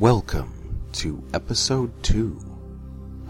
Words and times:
Welcome 0.00 0.52
to 0.94 1.22
episode 1.34 2.02
two 2.02 2.36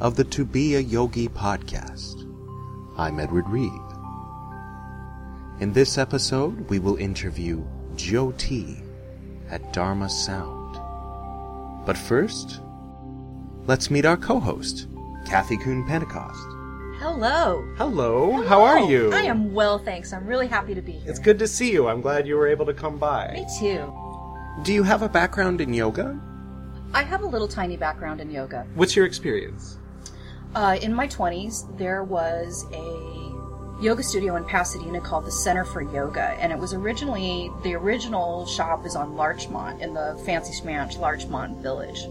of 0.01 0.17
the 0.17 0.25
To 0.25 0.47
Be 0.47 0.77
a 0.77 0.81
Yogi 0.81 1.29
podcast. 1.29 2.27
I'm 2.97 3.21
Edward 3.21 3.47
Reed. 3.51 3.71
In 5.61 5.75
this 5.75 5.99
episode, 5.99 6.67
we 6.71 6.79
will 6.79 6.97
interview 6.97 7.63
Jyoti 7.97 8.83
at 9.51 9.75
Dharma 9.75 10.09
Sound. 10.09 10.79
But 11.85 11.99
first, 11.99 12.63
let's 13.67 13.91
meet 13.91 14.07
our 14.07 14.17
co-host, 14.17 14.87
Kathy 15.27 15.59
Kuhn 15.59 15.87
Pentecost. 15.87 16.49
Hello. 16.99 17.63
Hello, 17.77 18.41
how 18.45 18.63
are 18.63 18.81
you? 18.81 19.13
I 19.13 19.25
am 19.25 19.53
well, 19.53 19.79
thanks. 19.79 20.15
I'm 20.15 20.27
really 20.27 20.47
happy 20.47 20.75
to 20.75 20.81
be 20.81 20.93
here. 20.93 21.11
It's 21.11 21.19
good 21.19 21.39
to 21.41 21.47
see 21.47 21.71
you. 21.73 21.89
I'm 21.89 22.01
glad 22.01 22.27
you 22.27 22.39
were 22.39 22.49
able 22.49 22.65
to 22.65 22.75
come 22.75 22.97
by. 22.97 23.33
Me 23.35 23.47
too. 23.61 23.93
Do 24.63 24.73
you 24.73 24.83
have 24.83 25.03
a 25.03 25.11
background 25.11 25.61
in 25.61 25.75
yoga? 25.75 26.19
I 26.95 27.03
have 27.03 27.23
a 27.23 27.27
little 27.27 27.49
tiny 27.49 27.77
background 27.77 28.21
in 28.21 28.31
yoga. 28.31 28.67
What's 28.75 28.95
your 28.95 29.05
experience? 29.05 29.79
Uh, 30.55 30.79
in 30.81 30.95
my 30.95 31.09
20s, 31.09 31.77
there 31.77 32.05
was 32.05 32.65
a 32.73 33.83
yoga 33.83 34.03
studio 34.05 34.37
in 34.37 34.45
Pasadena 34.45 35.01
called 35.01 35.25
the 35.27 35.33
Center 35.33 35.65
for 35.65 35.83
Yoga, 35.83 36.37
and 36.41 36.53
it 36.53 36.59
was 36.59 36.73
originally 36.73 37.51
the 37.65 37.75
original 37.75 38.47
shop 38.47 38.87
is 38.87 38.95
on 38.95 39.17
Larchmont 39.17 39.83
in 39.83 39.93
the 39.93 40.21
fancy 40.25 40.53
schmanch 40.53 40.97
Larchmont 40.99 41.59
Village. 41.59 42.07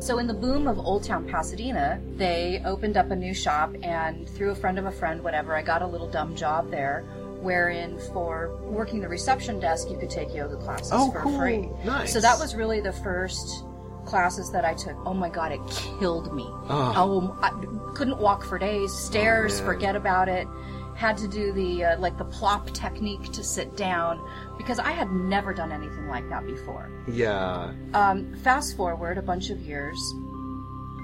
So 0.00 0.18
in 0.18 0.26
the 0.26 0.34
boom 0.34 0.66
of 0.66 0.78
Old 0.80 1.04
Town 1.04 1.26
Pasadena, 1.28 2.00
they 2.16 2.60
opened 2.64 2.96
up 2.96 3.12
a 3.12 3.16
new 3.16 3.32
shop, 3.32 3.72
and 3.84 4.28
through 4.30 4.50
a 4.50 4.54
friend 4.56 4.78
of 4.78 4.86
a 4.86 4.90
friend, 4.92 5.22
whatever, 5.22 5.56
I 5.56 5.62
got 5.62 5.80
a 5.82 5.86
little 5.86 6.10
dumb 6.10 6.34
job 6.34 6.70
there, 6.70 7.02
wherein 7.40 7.96
for 8.12 8.58
working 8.64 9.00
the 9.00 9.08
reception 9.08 9.60
desk, 9.60 9.88
you 9.88 9.96
could 9.96 10.10
take 10.10 10.34
yoga 10.34 10.56
classes 10.56 10.90
Oh, 10.92 11.12
for 11.12 11.20
cool. 11.20 11.38
free. 11.38 11.68
Nice. 11.84 12.12
So 12.12 12.20
that 12.20 12.38
was 12.40 12.56
really 12.56 12.80
the 12.80 12.92
first 12.92 13.64
classes 14.06 14.50
that 14.52 14.64
I 14.64 14.74
took. 14.74 14.96
Oh 15.04 15.14
my 15.14 15.28
god, 15.28 15.52
it 15.52 15.60
killed 15.98 16.32
me. 16.34 16.46
Oh. 16.68 16.92
Oh, 16.96 17.38
I 17.42 17.50
couldn't 17.94 18.18
walk 18.18 18.44
for 18.44 18.58
days. 18.58 18.92
Stairs, 18.92 19.58
man. 19.58 19.66
forget 19.66 19.96
about 19.96 20.28
it. 20.28 20.48
Had 20.94 21.18
to 21.18 21.28
do 21.28 21.52
the 21.52 21.84
uh, 21.84 21.98
like 21.98 22.16
the 22.16 22.24
plop 22.24 22.70
technique 22.70 23.30
to 23.32 23.44
sit 23.44 23.76
down 23.76 24.18
because 24.56 24.78
I 24.78 24.92
had 24.92 25.12
never 25.12 25.52
done 25.52 25.70
anything 25.70 26.08
like 26.08 26.28
that 26.30 26.46
before. 26.46 26.90
Yeah. 27.06 27.72
Um, 27.92 28.34
fast 28.36 28.76
forward 28.76 29.18
a 29.18 29.22
bunch 29.22 29.50
of 29.50 29.60
years, 29.60 29.98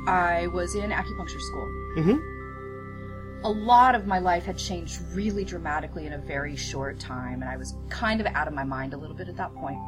I 0.07 0.49
was 0.49 0.75
in 0.75 0.91
acupuncture 0.91 1.41
school. 1.41 1.69
Mm-hmm. 1.97 3.45
A 3.45 3.51
lot 3.51 3.95
of 3.95 4.07
my 4.07 4.19
life 4.19 4.45
had 4.45 4.57
changed 4.57 5.01
really 5.13 5.45
dramatically 5.45 6.07
in 6.07 6.13
a 6.13 6.19
very 6.19 6.57
short 6.57 6.99
time, 6.99 7.43
and 7.43 7.51
I 7.51 7.57
was 7.57 7.75
kind 7.89 8.21
of 8.21 8.27
out 8.29 8.49
of 8.49 8.55
my 8.55 8.65
mind 8.65 8.95
a 8.95 8.97
little 8.97 9.17
bit 9.17 9.29
at 9.29 9.37
that 9.37 9.53
point. 9.55 9.79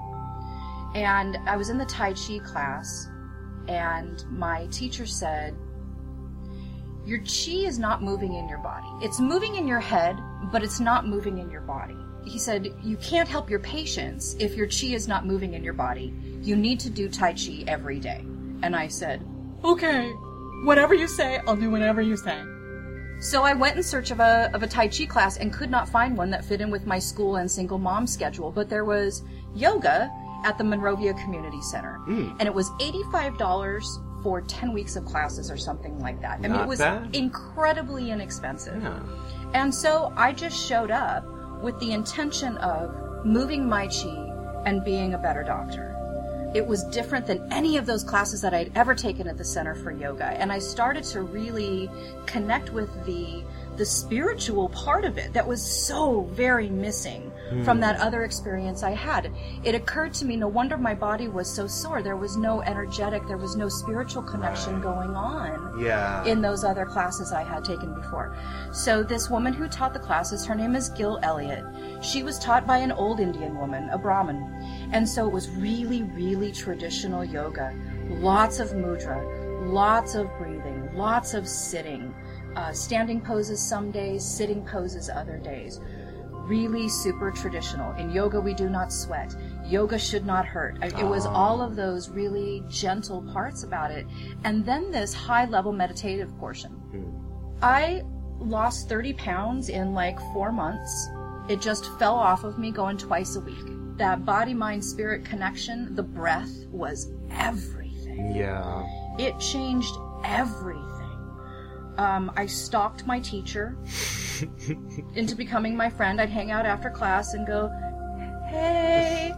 And 0.95 1.37
I 1.47 1.56
was 1.56 1.70
in 1.70 1.78
the 1.78 1.84
Tai 1.84 2.12
Chi 2.12 2.39
class, 2.39 3.09
and 3.69 4.25
my 4.31 4.67
teacher 4.67 5.06
said, 5.06 5.56
Your 7.05 7.19
chi 7.19 7.67
is 7.67 7.78
not 7.78 8.03
moving 8.03 8.34
in 8.34 8.48
your 8.48 8.59
body. 8.59 8.86
It's 9.03 9.19
moving 9.20 9.56
in 9.56 9.67
your 9.67 9.81
head, 9.81 10.17
but 10.53 10.62
it's 10.62 10.78
not 10.78 11.06
moving 11.06 11.39
in 11.39 11.51
your 11.51 11.62
body. 11.62 11.97
He 12.25 12.39
said, 12.39 12.73
You 12.83 12.97
can't 12.98 13.28
help 13.28 13.51
your 13.51 13.59
patients 13.59 14.36
if 14.39 14.55
your 14.55 14.67
chi 14.67 14.89
is 14.89 15.09
not 15.09 15.27
moving 15.27 15.55
in 15.55 15.64
your 15.64 15.75
body. 15.75 16.14
You 16.42 16.56
need 16.56 16.81
to 16.81 16.91
do 16.91 17.08
Tai 17.08 17.33
Chi 17.34 17.64
every 17.67 17.98
day. 17.98 18.25
And 18.62 18.77
I 18.77 18.89
said, 18.89 19.27
Okay, 19.64 20.11
whatever 20.64 20.95
you 20.95 21.08
say, 21.08 21.41
I'll 21.47 21.56
do 21.56 21.70
whatever 21.70 22.03
you 22.03 22.17
say. 22.17 22.42
So 23.20 23.42
I 23.42 23.55
went 23.55 23.77
in 23.77 23.83
search 23.83 24.11
of 24.11 24.20
a 24.20 24.51
of 24.55 24.62
a 24.62 24.67
Tai 24.67 24.89
Chi 24.89 25.06
class 25.06 25.39
and 25.39 25.53
could 25.53 25.70
not 25.70 25.89
find 25.89 26.17
one 26.17 26.31
that 26.31 26.45
fit 26.45 26.61
in 26.61 26.70
with 26.70 26.86
my 26.86 26.98
school 26.98 27.36
and 27.36 27.51
single 27.51 27.79
mom 27.79 28.06
schedule. 28.06 28.51
But 28.51 28.69
there 28.69 28.84
was 28.84 29.23
yoga 29.55 30.11
at 30.45 30.59
the 30.59 30.64
Monrovia 30.64 31.14
Community 31.14 31.61
Center, 31.61 31.95
hmm. 32.05 32.31
and 32.39 32.42
it 32.42 32.55
was 32.55 32.70
eighty 32.81 33.03
five 33.11 33.37
dollars 33.39 34.00
for 34.23 34.41
ten 34.42 34.73
weeks 34.73 34.97
of 34.97 35.05
classes 35.05 35.51
or 35.51 35.56
something 35.56 35.98
like 35.98 36.20
that. 36.20 36.39
I 36.42 36.48
mean, 36.48 36.61
it 36.61 36.69
was 36.69 36.78
bad. 36.78 37.14
incredibly 37.14 38.11
inexpensive. 38.11 38.83
Yeah. 38.83 39.01
And 39.55 39.74
so 39.74 40.13
I 40.17 40.33
just 40.33 40.58
showed 40.58 40.91
up 40.91 41.24
with 41.63 41.79
the 41.80 41.92
intention 41.92 42.57
of 42.58 43.24
moving 43.24 43.68
my 43.68 43.86
chi 43.86 44.63
and 44.67 44.85
being 44.85 45.14
a 45.14 45.18
better 45.18 45.42
doctor. 45.42 45.91
It 46.55 46.64
was 46.64 46.85
different 46.85 47.27
than 47.27 47.52
any 47.52 47.77
of 47.77 47.85
those 47.85 48.05
classes 48.05 48.41
that 48.42 48.55
I'd 48.55 48.70
ever 48.77 48.95
taken 48.95 49.27
at 49.27 49.36
the 49.36 49.45
Center 49.45 49.74
for 49.74 49.91
Yoga. 49.91 50.27
And 50.27 50.52
I 50.52 50.61
started 50.61 51.02
to 51.05 51.23
really 51.23 51.91
connect 52.27 52.73
with 52.73 52.91
the 53.05 53.42
the 53.77 53.85
spiritual 53.85 54.68
part 54.68 55.05
of 55.05 55.18
it 55.18 55.33
that 55.33 55.47
was 55.47 55.61
so 55.61 56.23
very 56.33 56.68
missing 56.70 57.33
from 57.63 57.79
that 57.81 58.01
other 58.01 58.25
experience 58.25 58.83
I 58.83 58.92
had. 58.92 59.31
It 59.63 59.75
occurred 59.75 60.15
to 60.15 60.25
me 60.25 60.37
no 60.37 60.48
wonder 60.48 60.77
my 60.77 60.95
body 60.95 61.29
was 61.29 61.48
so 61.48 61.67
sore. 61.67 62.03
There 62.03 62.17
was 62.17 62.37
no 62.37 62.63
energetic, 62.63 63.27
there 63.29 63.37
was 63.37 63.55
no 63.57 63.69
spiritual 63.69 64.23
connection 64.23 64.81
going 64.81 65.11
on 65.15 65.79
Yeah. 65.79 66.25
in 66.25 66.41
those 66.41 66.65
other 66.65 66.87
classes 66.87 67.33
I 67.33 67.42
had 67.42 67.65
taken 67.65 67.95
before. 67.95 68.35
So 68.73 69.03
this 69.03 69.29
woman 69.31 69.53
who 69.53 69.69
taught 69.69 69.92
the 69.92 70.01
classes, 70.01 70.45
her 70.47 70.55
name 70.55 70.75
is 70.75 70.89
Gil 70.91 71.19
Elliott. 71.23 71.65
She 72.03 72.23
was 72.23 72.39
taught 72.39 72.67
by 72.67 72.79
an 72.79 72.92
old 72.92 73.20
Indian 73.20 73.59
woman, 73.59 73.89
a 73.91 73.98
Brahmin. 73.98 74.42
And 74.92 75.09
so 75.09 75.27
it 75.27 75.33
was 75.33 75.51
really, 75.51 76.03
really 76.03 76.51
traditional 76.53 77.25
yoga. 77.25 77.75
Lots 78.09 78.59
of 78.59 78.71
mudra, 78.71 79.23
lots 79.73 80.15
of 80.15 80.29
breathing, 80.39 80.89
lots 80.95 81.35
of 81.35 81.48
sitting, 81.48 82.15
uh, 82.57 82.73
standing 82.73 83.21
poses 83.21 83.61
some 83.61 83.91
days, 83.91 84.25
sitting 84.25 84.65
poses 84.65 85.09
other 85.11 85.39
days. 85.39 85.81
Really 86.44 86.88
super 86.88 87.30
traditional. 87.30 87.92
In 87.92 88.10
yoga, 88.10 88.40
we 88.40 88.52
do 88.55 88.68
not 88.68 88.92
sweat. 88.92 89.34
Yoga 89.64 89.98
should 89.98 90.27
not 90.27 90.44
hurt. 90.44 90.77
It 90.82 91.05
was 91.05 91.24
ah. 91.24 91.32
all 91.32 91.62
of 91.62 91.74
those 91.74 92.10
really 92.10 92.62
gentle 92.68 93.22
parts 93.32 93.62
about 93.62 93.90
it. 93.90 94.06
And 94.44 94.64
then 94.64 94.90
this 94.90 95.14
high 95.14 95.46
level 95.46 95.72
meditative 95.72 96.36
portion. 96.38 96.70
Hmm. 96.70 97.64
I 97.64 98.02
lost 98.38 98.88
30 98.88 99.14
pounds 99.14 99.68
in 99.68 99.94
like 99.94 100.18
four 100.32 100.52
months. 100.52 101.08
It 101.48 101.60
just 101.60 101.86
fell 101.98 102.14
off 102.14 102.44
of 102.44 102.58
me 102.58 102.70
going 102.70 102.98
twice 102.98 103.36
a 103.36 103.40
week. 103.40 103.96
That 103.96 104.24
body 104.24 104.55
mind 104.55 104.84
spirit 104.84 105.24
connection, 105.24 105.94
the 105.94 106.02
breath 106.02 106.66
was 106.70 107.12
everything. 107.30 108.34
Yeah. 108.34 108.86
It 109.18 109.38
changed 109.38 109.94
everything. 110.24 110.93
Um, 111.98 112.32
I 112.36 112.46
stalked 112.46 113.06
my 113.06 113.20
teacher 113.20 113.77
into 115.14 115.34
becoming 115.36 115.77
my 115.77 115.88
friend. 115.90 116.20
I'd 116.20 116.30
hang 116.30 116.50
out 116.50 116.66
after 116.66 116.90
class 116.90 117.34
and 117.34 117.46
go, 117.46 117.68
"Hey, 118.48 119.32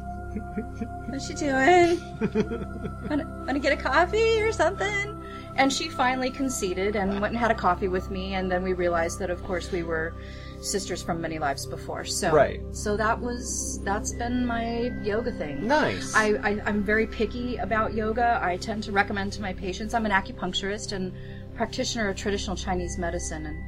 what's 1.09 1.27
she 1.27 1.35
doing? 1.35 2.01
wanna, 3.11 3.45
wanna 3.47 3.59
get 3.59 3.73
a 3.73 3.77
coffee 3.77 4.41
or 4.43 4.53
something?" 4.53 5.23
And 5.57 5.73
she 5.73 5.89
finally 5.89 6.31
conceded 6.31 6.97
and 6.97 7.13
went 7.21 7.33
and 7.33 7.37
had 7.39 7.51
a 7.51 7.55
coffee 7.55 7.89
with 7.89 8.11
me. 8.11 8.35
And 8.35 8.51
then 8.51 8.63
we 8.63 8.75
realized 8.75 9.19
that, 9.21 9.31
of 9.31 9.43
course, 9.43 9.73
we 9.73 9.83
were 9.83 10.15
sisters 10.61 11.03
from 11.03 11.19
many 11.21 11.39
lives 11.39 11.65
before. 11.65 12.05
So, 12.05 12.31
Right. 12.33 12.61
so 12.73 12.95
that 12.97 13.19
was 13.19 13.81
that's 13.83 14.13
been 14.15 14.45
my 14.47 14.91
yoga 15.03 15.33
thing. 15.33 15.67
Nice. 15.67 16.15
I, 16.15 16.35
I, 16.43 16.63
I'm 16.67 16.83
very 16.83 17.07
picky 17.07 17.57
about 17.57 17.95
yoga. 17.95 18.39
I 18.43 18.59
tend 18.59 18.83
to 18.85 18.93
recommend 18.93 19.33
to 19.35 19.41
my 19.43 19.55
patients. 19.55 19.95
I'm 19.95 20.05
an 20.05 20.13
acupuncturist 20.13 20.93
and 20.93 21.13
practitioner 21.57 22.09
of 22.09 22.17
traditional 22.17 22.57
Chinese 22.57 22.99
medicine, 22.99 23.47
and 23.47 23.63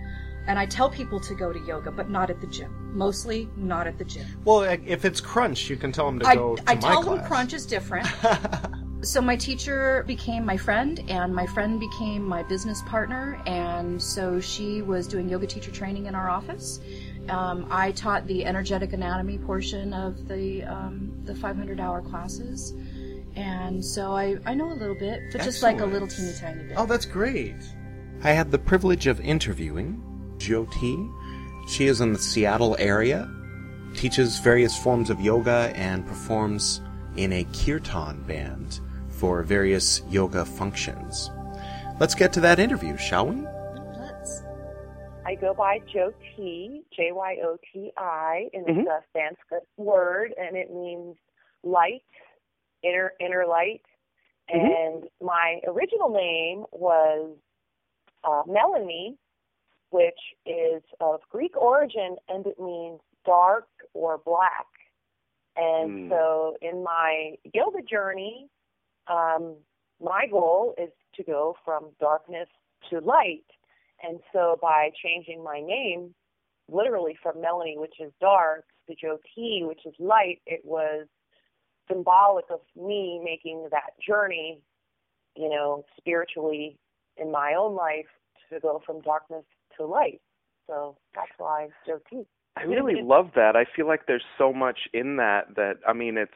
and 0.48 0.58
I 0.58 0.64
tell 0.64 0.88
people 0.88 1.20
to 1.20 1.34
go 1.34 1.52
to 1.52 1.58
yoga, 1.60 1.90
but 1.90 2.08
not 2.08 2.30
at 2.30 2.40
the 2.40 2.46
gym. 2.46 2.96
Mostly 2.96 3.50
not 3.56 3.86
at 3.86 3.98
the 3.98 4.04
gym. 4.04 4.26
well, 4.44 4.62
if 4.62 5.04
it's 5.04 5.20
crunch, 5.20 5.68
you 5.68 5.76
can 5.76 5.92
tell 5.92 6.06
them 6.06 6.18
to 6.20 6.26
I, 6.26 6.34
go 6.36 6.56
to 6.56 6.62
I 6.66 6.74
tell 6.74 7.02
class. 7.02 7.18
them 7.18 7.26
crunch 7.26 7.52
is 7.52 7.66
different. 7.66 8.08
so 9.02 9.20
my 9.20 9.36
teacher 9.36 10.04
became 10.06 10.46
my 10.46 10.56
friend, 10.56 11.04
and 11.08 11.34
my 11.34 11.46
friend 11.46 11.78
became 11.78 12.26
my 12.26 12.42
business 12.42 12.80
partner, 12.86 13.40
and 13.46 14.00
so 14.00 14.40
she 14.40 14.80
was 14.80 15.06
doing 15.06 15.28
yoga 15.28 15.46
teacher 15.46 15.70
training 15.70 16.06
in 16.06 16.14
our 16.14 16.30
office. 16.30 16.80
Um, 17.28 17.66
I 17.70 17.92
taught 17.92 18.26
the 18.26 18.46
energetic 18.46 18.94
anatomy 18.94 19.36
portion 19.36 19.92
of 19.92 20.28
the 20.28 20.64
um, 20.64 21.12
the 21.24 21.34
500 21.34 21.78
hour 21.78 22.00
classes, 22.00 22.72
and 23.36 23.84
so 23.84 24.16
I, 24.16 24.36
I 24.46 24.54
know 24.54 24.72
a 24.72 24.74
little 24.74 24.98
bit, 24.98 25.20
but 25.30 25.42
just 25.42 25.62
like 25.62 25.80
a 25.80 25.86
little 25.86 26.08
teeny 26.08 26.32
tiny 26.40 26.64
bit. 26.64 26.74
Oh, 26.76 26.86
that's 26.86 27.04
great. 27.04 27.54
I 28.24 28.32
had 28.32 28.50
the 28.50 28.58
privilege 28.58 29.06
of 29.06 29.20
interviewing 29.20 30.02
T. 30.40 31.08
She 31.68 31.86
is 31.86 32.00
in 32.00 32.12
the 32.12 32.18
Seattle 32.18 32.74
area, 32.78 33.30
teaches 33.94 34.40
various 34.40 34.76
forms 34.76 35.08
of 35.08 35.20
yoga, 35.20 35.72
and 35.76 36.04
performs 36.04 36.80
in 37.16 37.32
a 37.32 37.44
kirtan 37.44 38.22
band 38.22 38.80
for 39.08 39.42
various 39.42 40.02
yoga 40.08 40.44
functions. 40.44 41.30
Let's 42.00 42.16
get 42.16 42.32
to 42.32 42.40
that 42.40 42.58
interview, 42.58 42.96
shall 42.96 43.28
we? 43.28 43.36
Let's. 43.96 44.42
I 45.24 45.36
go 45.36 45.54
by 45.54 45.78
T, 46.36 46.82
J 46.96 47.12
Y 47.12 47.36
O 47.44 47.56
T 47.72 47.92
I, 47.96 48.48
and 48.52 48.66
Mhm. 48.66 48.80
it's 48.80 48.88
a 48.88 49.02
Sanskrit 49.12 49.66
word, 49.76 50.34
and 50.36 50.56
it 50.56 50.72
means 50.72 51.16
light, 51.62 52.02
inner 52.82 53.12
inner 53.20 53.46
light. 53.46 53.82
And 54.48 55.04
my 55.20 55.60
original 55.66 56.08
name 56.08 56.64
was 56.72 57.36
uh, 58.24 58.42
Melanie, 58.46 59.16
which 59.90 60.20
is 60.46 60.82
of 61.00 61.20
Greek 61.30 61.56
origin, 61.56 62.16
and 62.28 62.46
it 62.46 62.58
means 62.60 63.00
dark 63.24 63.68
or 63.94 64.18
black. 64.18 64.66
And 65.56 65.90
Mm. 65.90 66.08
so, 66.10 66.56
in 66.60 66.82
my 66.84 67.36
yoga 67.52 67.82
journey, 67.82 68.48
um, 69.08 69.56
my 70.00 70.26
goal 70.26 70.74
is 70.78 70.90
to 71.14 71.24
go 71.24 71.56
from 71.64 71.90
darkness 72.00 72.48
to 72.90 73.00
light. 73.00 73.44
And 74.02 74.20
so 74.32 74.56
by 74.62 74.90
changing 75.02 75.42
my 75.42 75.60
name, 75.60 76.14
literally 76.68 77.16
from 77.22 77.40
Melanie, 77.40 77.78
which 77.78 77.98
is 78.00 78.12
dark, 78.20 78.64
to 78.86 78.94
Jyoti, 78.94 79.66
which 79.66 79.84
is 79.84 79.94
light, 79.98 80.40
it 80.46 80.64
was 80.64 81.06
symbolic 81.88 82.44
of 82.50 82.60
me 82.76 83.20
making 83.22 83.68
that 83.70 83.98
journey, 84.06 84.60
you 85.34 85.48
know, 85.48 85.84
spiritually 85.96 86.78
in 87.20 87.30
my 87.30 87.54
own 87.54 87.74
life 87.74 88.06
to 88.50 88.60
go 88.60 88.82
from 88.84 89.00
darkness 89.00 89.44
to 89.76 89.84
light. 89.84 90.20
So 90.66 90.96
that's 91.14 91.30
why 91.38 91.68
Jyoti. 91.86 92.26
I 92.56 92.62
really 92.62 93.02
love 93.02 93.30
that. 93.36 93.54
I 93.54 93.64
feel 93.76 93.86
like 93.86 94.06
there's 94.06 94.24
so 94.36 94.52
much 94.52 94.80
in 94.92 95.16
that 95.16 95.54
that 95.56 95.74
I 95.86 95.92
mean 95.92 96.16
it's 96.16 96.32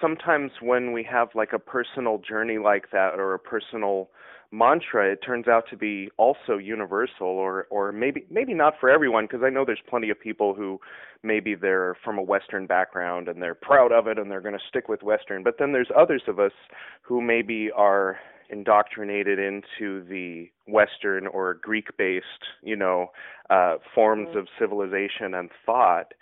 sometimes 0.00 0.52
when 0.60 0.92
we 0.92 1.02
have 1.04 1.28
like 1.34 1.52
a 1.52 1.58
personal 1.58 2.18
journey 2.18 2.58
like 2.58 2.90
that 2.92 3.18
or 3.18 3.34
a 3.34 3.38
personal 3.38 4.10
mantra 4.54 5.10
it 5.10 5.20
turns 5.24 5.48
out 5.48 5.64
to 5.70 5.76
be 5.78 6.10
also 6.18 6.58
universal 6.58 7.26
or 7.26 7.66
or 7.70 7.90
maybe 7.90 8.24
maybe 8.30 8.52
not 8.52 8.74
for 8.78 8.90
everyone 8.90 9.24
because 9.24 9.40
I 9.42 9.48
know 9.48 9.64
there's 9.64 9.80
plenty 9.88 10.10
of 10.10 10.20
people 10.20 10.54
who 10.54 10.78
maybe 11.22 11.54
they're 11.54 11.96
from 12.04 12.18
a 12.18 12.22
western 12.22 12.66
background 12.66 13.28
and 13.28 13.40
they're 13.40 13.54
proud 13.54 13.92
of 13.92 14.06
it 14.06 14.18
and 14.18 14.30
they're 14.30 14.42
going 14.42 14.54
to 14.54 14.68
stick 14.68 14.88
with 14.88 15.02
western 15.02 15.42
but 15.42 15.54
then 15.58 15.72
there's 15.72 15.88
others 15.96 16.22
of 16.28 16.38
us 16.38 16.52
who 17.00 17.22
maybe 17.22 17.70
are 17.74 18.18
indoctrinated 18.52 19.38
into 19.38 20.04
the 20.04 20.50
western 20.68 21.26
or 21.26 21.54
greek 21.54 21.96
based 21.96 22.26
you 22.62 22.76
know 22.76 23.10
uh 23.50 23.76
forms 23.94 24.28
Mm-hmm. 24.28 24.38
of 24.38 24.46
civilization 24.58 25.34
and 25.34 25.50
thought 25.66 26.12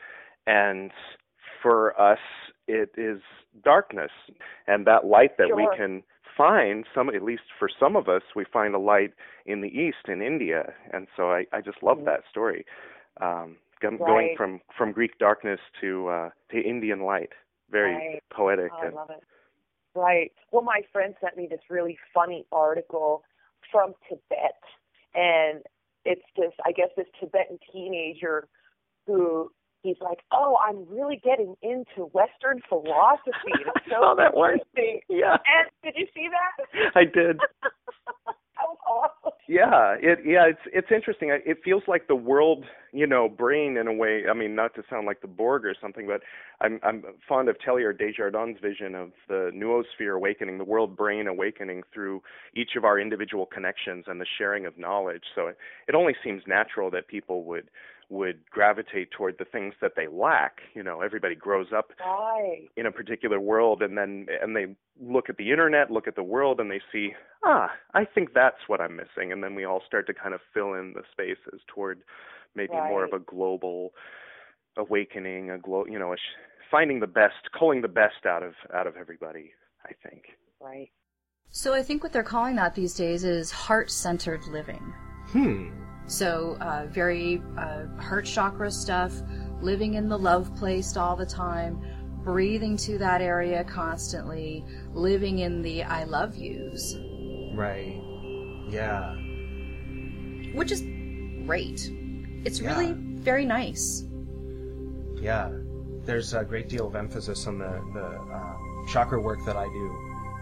and 0.46 0.92
for 1.62 1.98
us 2.00 2.18
it 2.68 2.90
is 2.96 3.20
darkness 3.64 4.10
and 4.66 4.86
that 4.86 5.04
light 5.06 5.36
that 5.38 5.54
we 5.54 5.66
can 5.76 6.02
find 6.36 6.86
some 6.94 7.08
at 7.10 7.22
least 7.22 7.42
for 7.58 7.68
some 7.80 7.96
of 7.96 8.08
us 8.08 8.22
we 8.36 8.44
find 8.50 8.74
a 8.74 8.78
light 8.78 9.12
in 9.46 9.60
the 9.60 9.68
east 9.68 10.08
in 10.08 10.22
india 10.22 10.72
and 10.92 11.06
so 11.16 11.30
i 11.32 11.44
i 11.52 11.60
just 11.60 11.82
love 11.82 11.98
Mhm. 11.98 12.04
that 12.04 12.20
story 12.30 12.64
um 13.20 13.56
go- 13.80 13.98
going 13.98 14.28
Right. 14.28 14.36
from 14.36 14.60
from 14.76 14.92
greek 14.92 15.18
darkness 15.18 15.60
to 15.80 16.08
uh 16.08 16.30
to 16.50 16.60
indian 16.60 17.00
light 17.02 17.30
very 17.70 17.94
Right. 17.94 18.22
poetic 18.30 18.70
Oh, 18.72 18.76
I 18.76 18.86
and 18.86 18.94
love 18.94 19.10
it. 19.10 19.22
Right. 19.94 20.32
Well, 20.52 20.62
my 20.62 20.82
friend 20.92 21.14
sent 21.20 21.36
me 21.36 21.46
this 21.50 21.60
really 21.68 21.98
funny 22.14 22.46
article 22.52 23.22
from 23.72 23.94
Tibet, 24.08 24.60
and 25.14 25.62
it's 26.04 26.22
this, 26.36 26.52
I 26.64 26.72
guess, 26.72 26.88
this 26.96 27.06
Tibetan 27.20 27.58
teenager 27.72 28.48
who 29.06 29.50
he's 29.82 29.96
like, 30.00 30.20
"Oh, 30.32 30.56
I'm 30.64 30.86
really 30.88 31.20
getting 31.24 31.56
into 31.62 32.04
Western 32.12 32.60
philosophy." 32.68 33.32
It's 33.52 33.84
so 33.88 33.96
saw 34.00 34.14
that 34.14 34.34
one. 34.36 34.58
yeah 35.08 35.36
And 35.36 35.68
did 35.82 35.94
you 35.96 36.06
see 36.14 36.28
that? 36.28 36.92
i 36.94 37.04
did 37.04 37.40
awesome. 38.86 39.32
Yeah, 39.48 39.96
it 39.98 40.20
yeah, 40.24 40.46
it's 40.46 40.60
it's 40.72 40.88
interesting. 40.94 41.30
It 41.30 41.58
feels 41.64 41.82
like 41.88 42.06
the 42.06 42.14
world, 42.14 42.64
you 42.92 43.06
know, 43.06 43.28
brain 43.28 43.76
in 43.76 43.88
a 43.88 43.92
way. 43.92 44.22
I 44.30 44.34
mean, 44.34 44.54
not 44.54 44.74
to 44.76 44.82
sound 44.88 45.06
like 45.06 45.22
the 45.22 45.26
Borg 45.26 45.64
or 45.64 45.74
something, 45.80 46.06
but 46.06 46.22
I'm 46.60 46.78
I'm 46.84 47.02
fond 47.28 47.48
of 47.48 47.56
Teilhard 47.58 47.98
de 47.98 48.12
Chardin's 48.12 48.58
vision 48.60 48.94
of 48.94 49.10
the 49.28 49.50
noosphere 49.52 50.14
awakening, 50.14 50.58
the 50.58 50.64
world 50.64 50.96
brain 50.96 51.26
awakening 51.26 51.82
through 51.92 52.22
each 52.54 52.76
of 52.76 52.84
our 52.84 53.00
individual 53.00 53.44
connections 53.44 54.04
and 54.06 54.20
the 54.20 54.26
sharing 54.38 54.66
of 54.66 54.78
knowledge. 54.78 55.24
So 55.34 55.48
it, 55.48 55.56
it 55.88 55.94
only 55.96 56.14
seems 56.22 56.42
natural 56.46 56.90
that 56.92 57.08
people 57.08 57.42
would 57.44 57.70
would 58.10 58.40
gravitate 58.50 59.10
toward 59.12 59.36
the 59.38 59.44
things 59.44 59.72
that 59.80 59.92
they 59.96 60.08
lack. 60.08 60.58
You 60.74 60.82
know, 60.82 61.00
everybody 61.00 61.34
grows 61.36 61.68
up 61.74 61.92
Right. 62.04 62.68
in 62.76 62.84
a 62.86 62.90
particular 62.92 63.38
world 63.40 63.82
and 63.82 63.96
then 63.96 64.26
and 64.42 64.54
they 64.54 64.66
look 65.00 65.30
at 65.30 65.36
the 65.38 65.50
internet 65.50 65.90
look 65.90 66.06
at 66.06 66.16
the 66.16 66.22
world 66.22 66.60
and 66.60 66.70
they 66.70 66.80
see 66.92 67.14
ah 67.42 67.70
i 67.94 68.04
think 68.04 68.34
that's 68.34 68.58
what 68.68 68.82
i'm 68.82 68.96
missing 68.96 69.32
and 69.32 69.42
then 69.42 69.54
we 69.54 69.64
all 69.64 69.80
start 69.86 70.06
to 70.06 70.12
kind 70.12 70.34
of 70.34 70.40
fill 70.52 70.74
in 70.74 70.92
the 70.94 71.02
spaces 71.10 71.60
toward 71.68 72.02
maybe 72.54 72.74
more 72.74 73.02
of 73.02 73.12
a 73.14 73.18
global 73.20 73.94
awakening 74.76 75.50
a 75.50 75.58
glo- 75.58 75.86
you 75.86 75.98
know 75.98 76.12
a 76.12 76.16
sh- 76.16 76.36
finding 76.70 77.00
the 77.00 77.06
best 77.06 77.50
culling 77.58 77.80
the 77.80 77.88
best 77.88 78.26
out 78.26 78.42
of 78.42 78.52
out 78.74 78.86
of 78.86 78.96
everybody 78.96 79.52
i 79.86 79.92
think 80.06 80.24
Right. 80.60 80.90
So 81.48 81.72
I 81.72 81.82
think 81.82 82.02
what 82.02 82.12
they're 82.12 82.22
calling 82.22 82.56
that 82.56 82.74
these 82.74 82.94
days 82.94 83.24
is 83.24 83.50
heart-centered 83.50 84.44
living. 84.48 84.92
Hmm. 85.28 85.70
So 86.10 86.56
uh, 86.60 86.86
very 86.90 87.40
uh, 87.56 87.86
heart 88.00 88.24
chakra 88.24 88.68
stuff, 88.72 89.12
living 89.62 89.94
in 89.94 90.08
the 90.08 90.18
love 90.18 90.52
place 90.56 90.96
all 90.96 91.14
the 91.14 91.24
time, 91.24 91.80
breathing 92.24 92.76
to 92.78 92.98
that 92.98 93.22
area 93.22 93.62
constantly, 93.62 94.64
living 94.92 95.38
in 95.38 95.62
the 95.62 95.84
I 95.84 96.02
love 96.02 96.34
yous, 96.36 96.96
Right. 97.54 98.02
Yeah. 98.68 99.14
which 100.52 100.72
is 100.72 100.82
great. 101.46 101.88
It's 102.44 102.60
Yeah. 102.60 102.76
really 102.76 102.92
very 103.22 103.44
nice. 103.46 104.04
Yeah. 105.14 105.48
There's 106.02 106.34
a 106.34 106.44
great 106.44 106.68
deal 106.68 106.88
of 106.88 106.96
emphasis 106.96 107.46
on 107.46 107.58
the 107.58 107.80
the 107.94 108.04
uh, 108.04 108.56
chakra 108.88 109.20
work 109.20 109.38
that 109.46 109.56
I 109.56 109.66
do, 109.66 109.86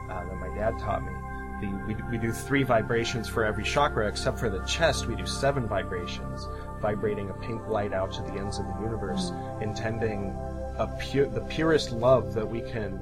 uh, 0.08 0.24
that 0.24 0.36
my 0.36 0.48
dad 0.56 0.78
taught 0.78 1.02
me. 1.04 1.12
The, 1.60 1.66
we, 1.86 1.94
we 2.10 2.18
do 2.18 2.32
three 2.32 2.62
vibrations 2.62 3.28
for 3.28 3.44
every 3.44 3.64
chakra, 3.64 4.06
except 4.08 4.38
for 4.38 4.48
the 4.48 4.60
chest, 4.64 5.06
we 5.06 5.16
do 5.16 5.26
seven 5.26 5.66
vibrations, 5.66 6.46
vibrating 6.80 7.30
a 7.30 7.34
pink 7.34 7.66
light 7.66 7.92
out 7.92 8.12
to 8.12 8.22
the 8.22 8.32
ends 8.32 8.58
of 8.58 8.66
the 8.66 8.74
universe, 8.80 9.32
intending 9.60 10.36
a 10.78 10.86
the 11.12 11.44
purest 11.50 11.90
love 11.90 12.34
that 12.34 12.48
we 12.48 12.60
can 12.60 13.00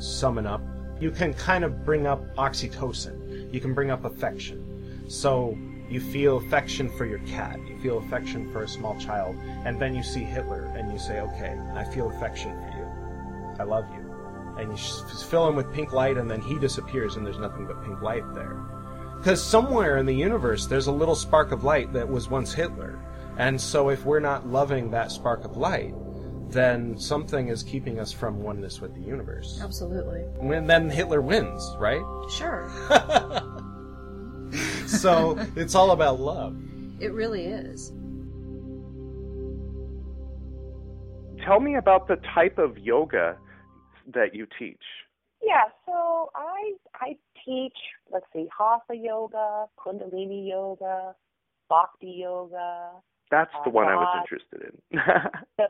summon 0.00 0.46
up. 0.46 0.62
You 0.98 1.10
can 1.10 1.34
kind 1.34 1.64
of 1.64 1.84
bring 1.84 2.06
up 2.06 2.34
oxytocin. 2.36 3.52
You 3.52 3.60
can 3.60 3.74
bring 3.74 3.90
up 3.90 4.04
affection. 4.04 5.04
So 5.08 5.56
you 5.88 6.00
feel 6.00 6.38
affection 6.38 6.90
for 6.96 7.06
your 7.06 7.20
cat. 7.20 7.58
You 7.68 7.78
feel 7.80 7.98
affection 7.98 8.50
for 8.52 8.62
a 8.62 8.68
small 8.68 8.98
child. 8.98 9.36
And 9.64 9.80
then 9.80 9.94
you 9.94 10.02
see 10.02 10.24
Hitler 10.24 10.72
and 10.76 10.90
you 10.92 10.98
say, 10.98 11.20
okay, 11.20 11.58
I 11.74 11.84
feel 11.84 12.10
affection 12.10 12.52
for 12.52 12.78
you. 12.78 13.58
I 13.58 13.64
love 13.64 13.84
you. 13.94 14.07
And 14.58 14.72
you 14.72 14.76
fill 15.28 15.48
him 15.48 15.56
with 15.56 15.72
pink 15.72 15.92
light 15.92 16.16
and 16.16 16.30
then 16.30 16.40
he 16.40 16.58
disappears 16.58 17.16
and 17.16 17.24
there's 17.24 17.38
nothing 17.38 17.66
but 17.66 17.82
pink 17.84 18.02
light 18.02 18.24
there. 18.34 18.56
Because 19.18 19.42
somewhere 19.42 19.96
in 19.98 20.06
the 20.06 20.14
universe 20.14 20.66
there's 20.66 20.86
a 20.86 20.92
little 20.92 21.14
spark 21.14 21.52
of 21.52 21.64
light 21.64 21.92
that 21.92 22.08
was 22.08 22.28
once 22.28 22.52
Hitler. 22.52 22.98
And 23.36 23.60
so 23.60 23.88
if 23.88 24.04
we're 24.04 24.20
not 24.20 24.48
loving 24.48 24.90
that 24.90 25.12
spark 25.12 25.44
of 25.44 25.56
light, 25.56 25.94
then 26.50 26.98
something 26.98 27.48
is 27.48 27.62
keeping 27.62 28.00
us 28.00 28.10
from 28.10 28.42
oneness 28.42 28.80
with 28.80 28.94
the 28.94 29.02
universe. 29.02 29.60
Absolutely. 29.62 30.20
When 30.38 30.66
then 30.66 30.90
Hitler 30.90 31.20
wins, 31.20 31.74
right? 31.78 32.02
Sure. 32.30 32.70
So 34.86 35.38
it's 35.54 35.74
all 35.74 35.90
about 35.90 36.18
love. 36.18 36.56
It 36.98 37.12
really 37.12 37.44
is. 37.44 37.92
tell 41.48 41.60
me 41.60 41.76
about 41.76 42.06
the 42.08 42.16
type 42.34 42.58
of 42.58 42.76
yoga 42.76 43.38
that 44.14 44.34
you 44.34 44.46
teach? 44.58 44.82
Yeah, 45.42 45.64
so 45.86 46.30
I 46.34 46.74
I 46.94 47.16
teach, 47.44 47.76
let's 48.10 48.26
see, 48.32 48.48
Hatha 48.56 48.96
yoga, 48.96 49.66
Kundalini 49.78 50.48
yoga, 50.48 51.14
Bhakti 51.68 52.10
yoga, 52.22 52.90
that's 53.30 53.52
the 53.64 53.70
Uh, 53.70 53.72
one 53.72 53.88
i 53.88 53.96
was 53.96 54.16
interested 54.20 54.62
in. 54.62 54.98
The 55.56 55.68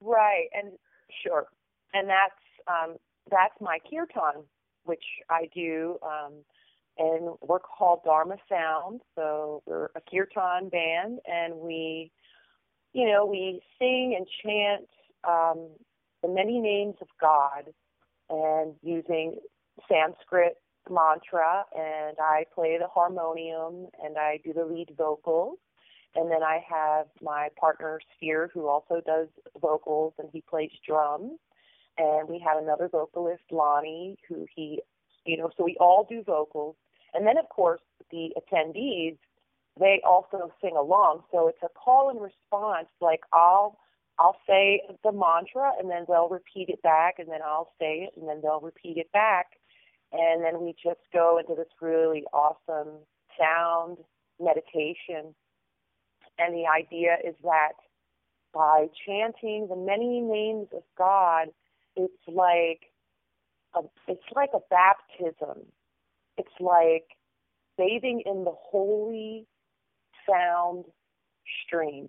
right, 0.00 0.48
and 0.52 0.78
sure, 1.22 1.46
and 1.94 2.08
that's 2.08 2.42
um, 2.66 2.96
that's 3.30 3.54
my 3.60 3.78
kirtan, 3.90 4.44
which 4.84 5.04
I 5.30 5.48
do, 5.54 5.98
um, 6.02 6.44
and 6.98 7.36
we're 7.40 7.60
called 7.60 8.00
Dharma 8.04 8.36
Sound. 8.48 9.00
So 9.14 9.62
we're 9.66 9.90
a 9.94 10.00
kirtan 10.00 10.68
band, 10.68 11.20
and 11.26 11.54
we, 11.56 12.12
you 12.92 13.06
know, 13.06 13.24
we 13.26 13.60
sing 13.78 14.14
and 14.16 14.26
chant 14.42 14.88
um, 15.26 15.70
the 16.22 16.28
many 16.28 16.58
names 16.60 16.96
of 17.00 17.08
God, 17.20 17.72
and 18.30 18.74
using 18.82 19.36
Sanskrit 19.88 20.56
mantra, 20.90 21.64
and 21.76 22.16
I 22.20 22.44
play 22.54 22.78
the 22.78 22.88
harmonium, 22.88 23.88
and 24.02 24.18
I 24.18 24.40
do 24.44 24.52
the 24.52 24.64
lead 24.64 24.94
vocals. 24.96 25.58
And 26.14 26.30
then 26.30 26.42
I 26.42 26.64
have 26.68 27.06
my 27.22 27.48
partner 27.58 28.00
Sphere, 28.16 28.50
who 28.52 28.66
also 28.66 29.00
does 29.06 29.28
vocals, 29.60 30.14
and 30.18 30.28
he 30.32 30.40
plays 30.40 30.70
drums. 30.86 31.38
And 31.98 32.28
we 32.28 32.38
have 32.38 32.62
another 32.62 32.88
vocalist, 32.88 33.42
Lonnie, 33.50 34.16
who 34.28 34.46
he, 34.54 34.80
you 35.24 35.36
know, 35.36 35.50
so 35.56 35.64
we 35.64 35.76
all 35.80 36.06
do 36.08 36.22
vocals. 36.22 36.76
And 37.12 37.26
then, 37.26 37.38
of 37.38 37.48
course, 37.48 37.80
the 38.10 38.30
attendees, 38.38 39.18
they 39.78 40.00
also 40.06 40.52
sing 40.62 40.76
along. 40.76 41.22
So 41.30 41.48
it's 41.48 41.62
a 41.62 41.68
call 41.68 42.10
and 42.10 42.20
response. 42.20 42.88
Like 43.00 43.20
I'll, 43.32 43.78
I'll 44.18 44.36
say 44.46 44.82
the 45.04 45.12
mantra, 45.12 45.72
and 45.78 45.90
then 45.90 46.04
they'll 46.08 46.28
repeat 46.28 46.68
it 46.68 46.82
back, 46.82 47.14
and 47.18 47.28
then 47.28 47.40
I'll 47.44 47.72
say 47.78 48.08
it, 48.08 48.18
and 48.18 48.28
then 48.28 48.40
they'll 48.42 48.60
repeat 48.60 48.96
it 48.96 49.10
back, 49.12 49.46
and 50.12 50.42
then 50.44 50.60
we 50.60 50.74
just 50.82 51.00
go 51.12 51.38
into 51.38 51.54
this 51.54 51.72
really 51.80 52.24
awesome 52.32 52.98
sound 53.38 53.98
meditation. 54.40 55.34
And 56.38 56.54
the 56.54 56.64
idea 56.66 57.16
is 57.26 57.34
that 57.42 57.72
by 58.52 58.86
chanting 59.06 59.68
the 59.68 59.76
many 59.76 60.20
names 60.20 60.68
of 60.74 60.82
God, 60.96 61.48
it's 61.96 62.12
like 62.26 62.90
a, 63.74 63.80
it's 64.08 64.22
like 64.34 64.50
a 64.54 64.60
baptism 64.70 65.66
it's 66.38 66.48
like 66.60 67.04
bathing 67.76 68.22
in 68.24 68.44
the 68.44 68.54
holy 68.54 69.46
sound 70.28 70.84
stream. 71.66 72.08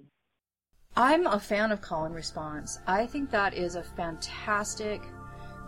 I'm 0.99 1.27
a 1.27 1.39
fan 1.39 1.71
of 1.71 1.79
call 1.79 2.03
and 2.03 2.13
response. 2.13 2.79
I 2.85 3.05
think 3.05 3.31
that 3.31 3.53
is 3.53 3.75
a 3.75 3.83
fantastic, 3.83 5.01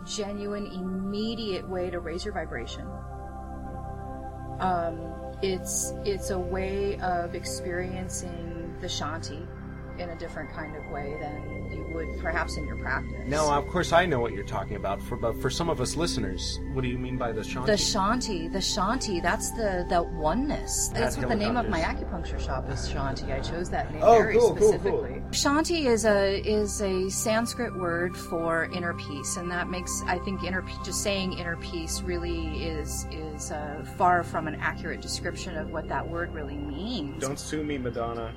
genuine, 0.04 0.66
immediate 0.66 1.66
way 1.66 1.88
to 1.88 2.00
raise 2.00 2.22
your 2.22 2.34
vibration. 2.34 2.86
Um, 4.60 5.00
it's 5.40 5.94
it's 6.04 6.28
a 6.28 6.38
way 6.38 7.00
of 7.00 7.34
experiencing 7.34 8.76
the 8.82 8.86
shanti 8.86 9.46
in 10.02 10.10
a 10.10 10.16
different 10.16 10.50
kind 10.52 10.76
of 10.76 10.86
way 10.90 11.16
than 11.20 11.70
you 11.70 11.82
would 11.94 12.18
perhaps 12.20 12.56
in 12.56 12.66
your 12.66 12.76
practice. 12.76 13.26
Now, 13.26 13.56
of 13.56 13.66
course, 13.68 13.92
I 13.92 14.04
know 14.04 14.20
what 14.20 14.32
you're 14.32 14.44
talking 14.44 14.76
about. 14.76 15.00
For 15.00 15.16
but 15.16 15.40
for 15.40 15.48
some 15.48 15.70
of 15.70 15.80
us 15.80 15.96
listeners, 15.96 16.58
what 16.74 16.82
do 16.82 16.88
you 16.88 16.98
mean 16.98 17.16
by 17.16 17.32
the 17.32 17.40
shanti? 17.42 17.66
The 17.66 17.72
shanti, 17.72 18.52
the 18.52 18.58
shanti, 18.58 19.22
that's 19.22 19.50
the 19.52 19.86
the 19.88 20.02
oneness. 20.02 20.88
That's 20.88 21.16
what 21.16 21.28
the 21.28 21.36
name 21.36 21.56
of 21.56 21.68
my 21.68 21.80
acupuncture 21.80 22.40
shop 22.40 22.68
is, 22.68 22.88
Shanti. 22.88 23.32
I 23.32 23.40
chose 23.40 23.70
that 23.70 23.92
name 23.92 24.02
Oh, 24.04 24.18
very 24.18 24.34
cool, 24.34 24.48
cool, 24.50 24.56
cool. 24.56 24.68
specifically. 24.68 25.22
Shanti 25.30 25.86
is 25.86 26.04
a 26.04 26.40
is 26.40 26.82
a 26.82 27.08
Sanskrit 27.08 27.74
word 27.78 28.16
for 28.16 28.64
inner 28.72 28.94
peace, 28.94 29.36
and 29.36 29.50
that 29.50 29.70
makes 29.70 30.02
I 30.06 30.18
think 30.18 30.42
inner 30.42 30.62
pe- 30.62 30.82
just 30.84 31.02
saying 31.02 31.34
inner 31.38 31.56
peace 31.56 32.02
really 32.02 32.64
is 32.64 33.06
is 33.10 33.52
uh, 33.52 33.84
far 33.96 34.24
from 34.24 34.48
an 34.48 34.56
accurate 34.56 35.00
description 35.00 35.56
of 35.56 35.70
what 35.70 35.88
that 35.88 36.06
word 36.06 36.34
really 36.34 36.56
means. 36.56 37.20
Don't 37.22 37.38
sue 37.38 37.62
me, 37.62 37.78
Madonna. 37.78 38.32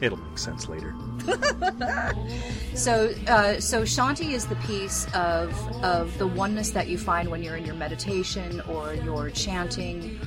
It'll 0.00 0.18
make 0.18 0.38
sense 0.38 0.68
later. 0.68 0.94
So, 2.74 3.14
uh, 3.28 3.60
so 3.60 3.82
Shanti 3.82 4.32
is 4.32 4.46
the 4.46 4.56
piece 4.56 5.06
of 5.14 5.54
of 5.84 6.18
the 6.18 6.26
oneness 6.26 6.70
that 6.70 6.88
you 6.88 6.98
find 6.98 7.28
when 7.30 7.40
you're 7.40 7.54
in 7.54 7.64
your 7.64 7.76
meditation 7.76 8.60
or 8.62 8.94
you're 8.94 9.30
chanting 9.30 10.18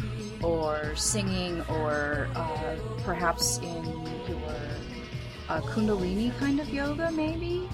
or 0.41 0.95
singing 0.95 1.61
or 1.63 2.29
uh, 2.35 2.77
perhaps 3.03 3.57
in 3.57 3.83
your 4.29 4.55
uh, 5.49 5.59
Kundalini 5.61 6.37
kind 6.39 6.61
of 6.61 6.69
yoga, 6.69 7.11
maybe. 7.11 7.67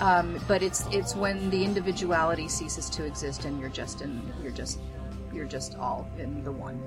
Um, 0.00 0.38
but 0.46 0.62
it's 0.62 0.86
it's 0.92 1.16
when 1.16 1.48
the 1.48 1.64
individuality 1.64 2.48
ceases 2.48 2.90
to 2.90 3.04
exist 3.06 3.46
and 3.46 3.58
you're 3.58 3.70
just 3.70 4.02
in 4.02 4.20
you're 4.42 4.52
just 4.52 4.78
you're 5.32 5.46
just 5.46 5.74
all 5.76 6.06
in 6.18 6.44
the 6.44 6.52
one. 6.52 6.78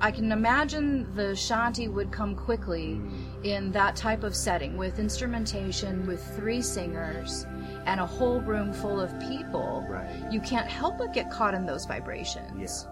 I 0.00 0.10
can 0.10 0.30
imagine 0.30 1.14
the 1.14 1.32
shanti 1.34 1.90
would 1.90 2.12
come 2.12 2.34
quickly 2.34 3.00
mm. 3.00 3.44
in 3.44 3.72
that 3.72 3.96
type 3.96 4.24
of 4.24 4.34
setting 4.34 4.76
with 4.76 4.98
instrumentation, 4.98 6.06
with 6.06 6.22
three 6.36 6.60
singers, 6.60 7.46
and 7.86 7.98
a 8.00 8.06
whole 8.06 8.40
room 8.40 8.72
full 8.72 9.00
of 9.00 9.18
people. 9.20 9.86
Right. 9.88 10.30
You 10.30 10.40
can't 10.40 10.68
help 10.68 10.98
but 10.98 11.14
get 11.14 11.30
caught 11.30 11.54
in 11.54 11.64
those 11.64 11.86
vibrations. 11.86 12.86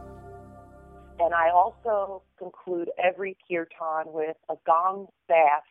And 1.19 1.35
I 1.35 1.51
also 1.51 2.23
conclude 2.39 2.91
every 3.03 3.37
kirtan 3.49 4.13
with 4.13 4.37
a 4.49 4.55
gong 4.67 5.09
bath. 5.29 5.63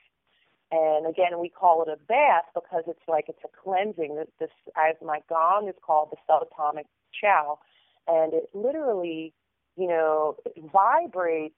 And 0.71 1.07
again, 1.07 1.39
we 1.39 1.49
call 1.49 1.83
it 1.83 1.89
a 1.89 1.97
bath 2.07 2.45
because 2.53 2.83
it's 2.87 3.07
like 3.07 3.25
it's 3.27 3.43
a 3.43 3.63
cleansing. 3.63 4.15
This, 4.15 4.27
this 4.39 4.49
as 4.77 4.95
my 5.01 5.19
gong 5.29 5.67
is 5.67 5.75
called 5.85 6.09
the 6.11 6.17
subatomic 6.29 6.85
chow, 7.19 7.59
and 8.07 8.33
it 8.33 8.49
literally, 8.53 9.33
you 9.75 9.87
know, 9.87 10.35
it 10.45 10.63
vibrates 10.71 11.55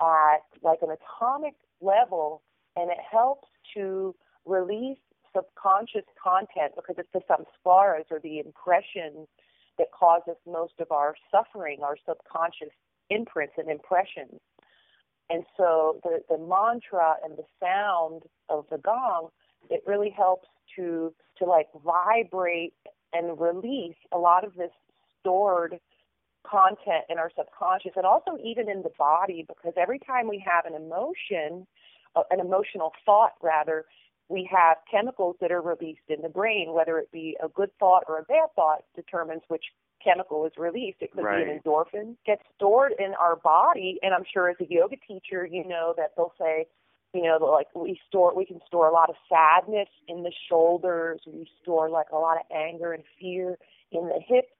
at 0.00 0.42
like 0.62 0.80
an 0.82 0.90
atomic 0.90 1.54
level, 1.80 2.42
and 2.76 2.90
it 2.90 2.98
helps 3.10 3.48
to 3.74 4.14
release 4.44 4.98
subconscious 5.34 6.04
content 6.22 6.72
because 6.76 6.96
it's 6.98 7.08
the 7.12 7.20
samskaras 7.28 8.04
or 8.10 8.20
the 8.20 8.38
impressions 8.38 9.28
that 9.78 9.88
cause 9.92 10.22
us 10.28 10.36
most 10.46 10.74
of 10.78 10.90
our 10.92 11.14
suffering, 11.30 11.80
our 11.82 11.96
subconscious 12.06 12.72
imprints 13.10 13.54
and 13.58 13.70
impressions. 13.70 14.40
And 15.30 15.44
so 15.56 16.00
the, 16.02 16.20
the 16.28 16.38
mantra 16.38 17.16
and 17.24 17.36
the 17.36 17.44
sound 17.60 18.22
of 18.48 18.66
the 18.70 18.78
gong, 18.78 19.28
it 19.70 19.82
really 19.86 20.10
helps 20.10 20.48
to 20.76 21.14
to 21.38 21.44
like 21.44 21.68
vibrate 21.84 22.74
and 23.12 23.40
release 23.40 23.96
a 24.12 24.18
lot 24.18 24.44
of 24.44 24.54
this 24.54 24.70
stored 25.20 25.78
content 26.48 27.04
in 27.08 27.18
our 27.18 27.30
subconscious 27.36 27.92
and 27.96 28.06
also 28.06 28.36
even 28.42 28.68
in 28.68 28.82
the 28.82 28.92
body 28.98 29.44
because 29.46 29.72
every 29.76 29.98
time 29.98 30.28
we 30.28 30.44
have 30.44 30.64
an 30.66 30.74
emotion, 30.74 31.66
uh, 32.16 32.22
an 32.30 32.40
emotional 32.40 32.92
thought 33.04 33.32
rather, 33.42 33.84
we 34.28 34.48
have 34.50 34.78
chemicals 34.90 35.36
that 35.40 35.52
are 35.52 35.60
released 35.60 36.08
in 36.08 36.22
the 36.22 36.28
brain, 36.28 36.72
whether 36.72 36.98
it 36.98 37.10
be 37.12 37.36
a 37.42 37.48
good 37.48 37.70
thought 37.78 38.04
or 38.08 38.18
a 38.18 38.22
bad 38.22 38.48
thought 38.56 38.82
determines 38.96 39.42
which 39.48 39.64
chemical 40.02 40.46
is 40.46 40.52
released. 40.56 40.98
It 41.00 41.12
could 41.12 41.24
be 41.24 41.42
an 41.42 41.60
endorphin, 41.60 42.16
gets 42.26 42.42
stored 42.54 42.92
in 42.98 43.14
our 43.20 43.36
body, 43.36 43.98
and 44.02 44.14
I'm 44.14 44.24
sure 44.32 44.48
as 44.48 44.56
a 44.60 44.66
yoga 44.68 44.96
teacher, 45.06 45.46
you 45.46 45.66
know 45.66 45.94
that 45.96 46.12
they'll 46.16 46.32
say, 46.38 46.66
you 47.12 47.22
know, 47.22 47.38
like 47.40 47.68
we 47.74 47.98
store, 48.08 48.34
we 48.34 48.44
can 48.44 48.60
store 48.66 48.88
a 48.88 48.92
lot 48.92 49.08
of 49.08 49.16
sadness 49.28 49.88
in 50.08 50.22
the 50.22 50.32
shoulders. 50.48 51.20
We 51.26 51.46
store 51.62 51.88
like 51.88 52.08
a 52.12 52.16
lot 52.16 52.36
of 52.36 52.42
anger 52.54 52.92
and 52.92 53.04
fear 53.20 53.56
in 53.92 54.08
the 54.08 54.20
hips 54.26 54.52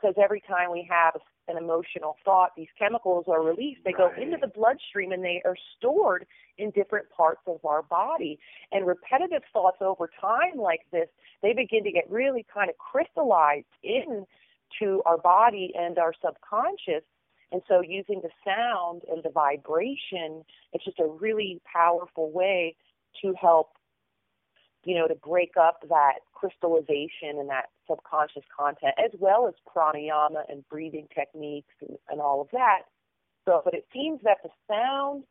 because 0.00 0.14
every 0.22 0.40
time 0.40 0.70
we 0.70 0.86
have 0.90 1.20
an 1.48 1.56
emotional 1.56 2.16
thought, 2.24 2.50
these 2.56 2.68
chemicals 2.78 3.24
are 3.28 3.42
released. 3.42 3.80
They 3.84 3.92
go 3.92 4.10
into 4.20 4.36
the 4.40 4.48
bloodstream 4.48 5.12
and 5.12 5.22
they 5.22 5.42
are 5.44 5.56
stored 5.76 6.26
in 6.58 6.70
different 6.70 7.10
parts 7.10 7.42
of 7.46 7.64
our 7.64 7.82
body. 7.82 8.38
And 8.72 8.86
repetitive 8.86 9.42
thoughts 9.52 9.78
over 9.80 10.10
time 10.20 10.56
like 10.56 10.80
this, 10.92 11.08
they 11.42 11.52
begin 11.52 11.84
to 11.84 11.92
get 11.92 12.10
really 12.10 12.46
kind 12.52 12.70
of 12.70 12.76
crystallized 12.78 13.66
into 13.82 15.02
our 15.04 15.18
body 15.18 15.72
and 15.78 15.98
our 15.98 16.12
subconscious. 16.24 17.04
And 17.52 17.62
so 17.68 17.82
using 17.82 18.20
the 18.22 18.30
sound 18.44 19.02
and 19.10 19.22
the 19.22 19.30
vibration, 19.30 20.44
it's 20.72 20.84
just 20.84 20.98
a 20.98 21.06
really 21.06 21.60
powerful 21.70 22.32
way 22.32 22.76
to 23.22 23.34
help 23.40 23.70
you 24.84 24.94
know, 24.94 25.06
to 25.08 25.14
break 25.14 25.54
up 25.60 25.82
that 25.88 26.20
crystallization 26.32 27.38
and 27.38 27.48
that 27.48 27.66
subconscious 27.88 28.44
content, 28.56 28.94
as 29.02 29.10
well 29.18 29.46
as 29.48 29.54
pranayama 29.68 30.42
and 30.48 30.66
breathing 30.68 31.08
techniques 31.14 31.74
and, 31.80 31.96
and 32.08 32.20
all 32.20 32.40
of 32.40 32.48
that. 32.52 32.82
So, 33.44 33.62
but 33.64 33.74
it 33.74 33.86
seems 33.92 34.20
that 34.24 34.38
the 34.42 34.50
sound 34.68 35.24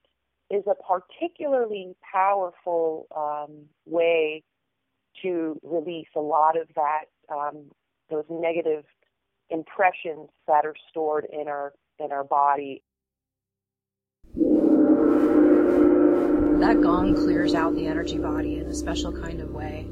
is 0.49 0.63
a 0.67 0.75
particularly 0.75 1.95
powerful 2.11 3.07
um, 3.15 3.65
way 3.85 4.43
to 5.21 5.59
release 5.63 6.07
a 6.15 6.19
lot 6.19 6.59
of 6.59 6.67
that, 6.75 7.05
um, 7.33 7.71
those 8.09 8.25
negative 8.29 8.83
impressions 9.49 10.29
that 10.47 10.65
are 10.65 10.75
stored 10.89 11.25
in 11.31 11.47
our 11.47 11.73
in 11.99 12.11
our 12.11 12.23
body. 12.23 12.83
That 16.63 16.81
gong 16.81 17.13
clears 17.13 17.53
out 17.55 17.75
the 17.75 17.87
energy 17.87 18.17
body 18.17 18.55
in 18.55 18.67
a 18.67 18.73
special 18.73 19.11
kind 19.11 19.41
of 19.41 19.51
way. 19.51 19.85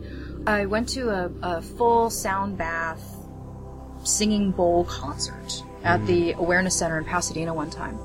I 0.48 0.66
went 0.66 0.88
to 0.90 1.10
a, 1.10 1.30
a 1.42 1.62
full 1.62 2.10
sound 2.10 2.58
bath 2.58 3.04
singing 4.06 4.52
bowl 4.52 4.86
concert 4.86 5.64
at 5.84 6.00
mm. 6.00 6.08
the 6.08 6.32
Awareness 6.32 6.80
Center 6.80 6.98
in 6.98 7.04
Pasadena 7.04 7.54
one 7.54 7.70
time. 7.70 8.00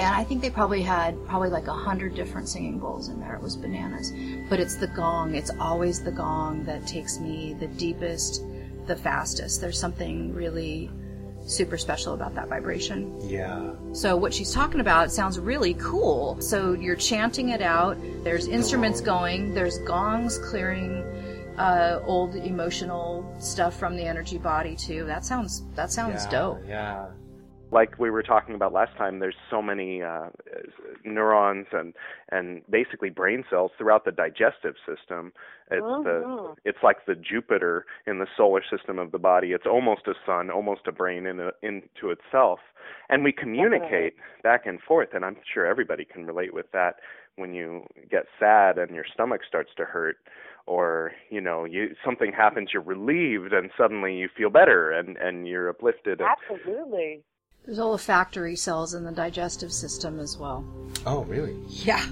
And 0.00 0.12
I 0.12 0.24
think 0.24 0.42
they 0.42 0.50
probably 0.50 0.82
had 0.82 1.24
probably 1.28 1.50
like 1.50 1.68
a 1.68 1.72
hundred 1.72 2.16
different 2.16 2.48
singing 2.48 2.80
bowls 2.80 3.08
in 3.08 3.20
there. 3.20 3.36
It 3.36 3.42
was 3.42 3.54
bananas. 3.54 4.12
But 4.50 4.58
it's 4.58 4.74
the 4.74 4.88
gong. 4.88 5.36
It's 5.36 5.52
always 5.60 6.02
the 6.02 6.10
gong 6.10 6.64
that 6.64 6.88
takes 6.88 7.20
me 7.20 7.54
the 7.60 7.68
deepest, 7.68 8.42
the 8.88 8.96
fastest. 8.96 9.60
There's 9.60 9.78
something 9.78 10.34
really 10.34 10.90
super 11.50 11.76
special 11.76 12.14
about 12.14 12.34
that 12.34 12.48
vibration. 12.48 13.16
Yeah. 13.20 13.72
So 13.92 14.16
what 14.16 14.32
she's 14.32 14.52
talking 14.52 14.80
about 14.80 15.10
sounds 15.12 15.38
really 15.38 15.74
cool. 15.74 16.40
So 16.40 16.72
you're 16.72 16.96
chanting 16.96 17.50
it 17.50 17.60
out. 17.60 17.98
There's 18.24 18.46
instruments 18.46 19.00
going. 19.00 19.54
There's 19.54 19.78
gongs 19.80 20.38
clearing 20.38 21.04
uh, 21.58 22.00
old 22.04 22.36
emotional 22.36 23.34
stuff 23.38 23.78
from 23.78 23.96
the 23.96 24.04
energy 24.04 24.38
body 24.38 24.74
too. 24.76 25.04
That 25.04 25.24
sounds 25.24 25.64
that 25.74 25.90
sounds 25.90 26.24
yeah, 26.24 26.30
dope. 26.30 26.62
Yeah. 26.66 27.06
Like 27.72 27.98
we 27.98 28.10
were 28.10 28.22
talking 28.22 28.54
about 28.54 28.72
last 28.72 28.96
time, 28.96 29.20
there's 29.20 29.36
so 29.48 29.62
many 29.62 30.02
uh, 30.02 30.26
neurons 31.04 31.66
and 31.72 31.94
and 32.30 32.62
basically 32.68 33.10
brain 33.10 33.44
cells 33.48 33.70
throughout 33.78 34.04
the 34.04 34.12
digestive 34.12 34.74
system. 34.86 35.32
It's 35.70 36.04
the 36.04 36.24
Mhm. 36.26 36.56
it's 36.64 36.82
like 36.82 37.06
the 37.06 37.14
Jupiter 37.14 37.86
in 38.06 38.18
the 38.18 38.26
solar 38.36 38.62
system 38.62 38.98
of 38.98 39.12
the 39.12 39.18
body. 39.18 39.52
It's 39.52 39.66
almost 39.66 40.08
a 40.08 40.14
sun, 40.26 40.50
almost 40.50 40.86
a 40.86 40.92
brain 40.92 41.26
in 41.26 41.40
a, 41.40 41.52
into 41.62 42.10
itself, 42.10 42.60
and 43.08 43.22
we 43.22 43.32
communicate 43.32 44.14
back 44.42 44.66
and 44.66 44.80
forth. 44.82 45.14
And 45.14 45.24
I'm 45.24 45.36
sure 45.52 45.66
everybody 45.66 46.04
can 46.04 46.26
relate 46.26 46.52
with 46.52 46.70
that 46.72 46.96
when 47.36 47.54
you 47.54 47.86
get 48.10 48.26
sad 48.38 48.78
and 48.78 48.94
your 48.94 49.04
stomach 49.12 49.42
starts 49.46 49.70
to 49.76 49.84
hurt 49.84 50.18
or 50.66 51.12
you 51.30 51.40
know 51.40 51.64
you 51.64 51.94
something 52.04 52.32
happens 52.32 52.70
you're 52.72 52.82
relieved 52.82 53.52
and 53.52 53.70
suddenly 53.76 54.14
you 54.14 54.28
feel 54.28 54.50
better 54.50 54.90
and 54.90 55.16
and 55.16 55.48
you're 55.48 55.68
uplifted 55.70 56.20
and, 56.20 56.28
Absolutely. 56.50 57.22
There's 57.64 57.78
olfactory 57.78 58.56
cells 58.56 58.94
in 58.94 59.04
the 59.04 59.12
digestive 59.12 59.72
system 59.72 60.18
as 60.18 60.36
well. 60.36 60.64
Oh, 61.06 61.24
really? 61.24 61.56
Yeah, 61.68 62.04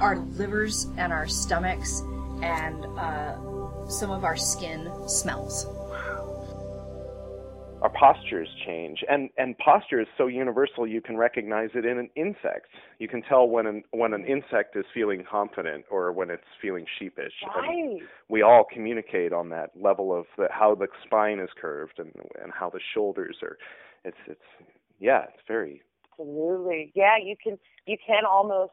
our 0.00 0.18
livers 0.18 0.84
and 0.96 1.12
our 1.12 1.26
stomachs 1.26 2.00
and 2.42 2.84
uh, 2.98 3.88
some 3.88 4.10
of 4.10 4.24
our 4.24 4.36
skin 4.36 4.90
smells. 5.08 5.66
Wow. 5.66 7.78
our 7.82 7.90
postures 7.90 8.48
change 8.66 9.02
and 9.08 9.30
and 9.38 9.56
posture 9.58 10.00
is 10.00 10.06
so 10.18 10.26
universal 10.26 10.86
you 10.86 11.00
can 11.00 11.16
recognize 11.16 11.70
it 11.74 11.84
in 11.86 11.96
an 11.98 12.10
insect 12.16 12.66
you 12.98 13.08
can 13.08 13.22
tell 13.22 13.48
when 13.48 13.66
an 13.66 13.82
when 13.92 14.12
an 14.12 14.24
insect 14.26 14.76
is 14.76 14.84
feeling 14.92 15.24
confident 15.28 15.84
or 15.90 16.12
when 16.12 16.28
it's 16.28 16.42
feeling 16.60 16.84
sheepish 16.98 17.32
Right. 17.56 17.68
and 17.68 18.00
we 18.28 18.42
all 18.42 18.64
communicate 18.72 19.32
on 19.32 19.48
that 19.50 19.70
level 19.80 20.12
of 20.16 20.26
the, 20.36 20.48
how 20.50 20.74
the 20.74 20.88
spine 21.06 21.38
is 21.38 21.50
curved 21.60 21.98
and 21.98 22.12
and 22.42 22.52
how 22.52 22.68
the 22.68 22.80
shoulders 22.94 23.36
are 23.42 23.56
it's 24.04 24.18
it's 24.26 24.40
yeah 24.98 25.24
it's 25.34 25.42
very 25.46 25.82
Absolutely. 26.18 26.92
Yeah, 26.94 27.16
you 27.22 27.36
can 27.42 27.58
you 27.86 27.96
can 28.04 28.24
almost 28.24 28.72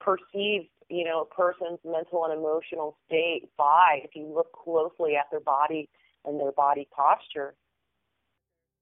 perceive, 0.00 0.62
you 0.88 1.04
know, 1.04 1.22
a 1.22 1.34
person's 1.34 1.78
mental 1.84 2.24
and 2.24 2.36
emotional 2.36 2.96
state 3.06 3.48
by 3.56 4.00
if 4.04 4.10
you 4.14 4.32
look 4.32 4.52
closely 4.52 5.16
at 5.16 5.26
their 5.30 5.40
body 5.40 5.88
and 6.24 6.40
their 6.40 6.52
body 6.52 6.88
posture. 6.94 7.54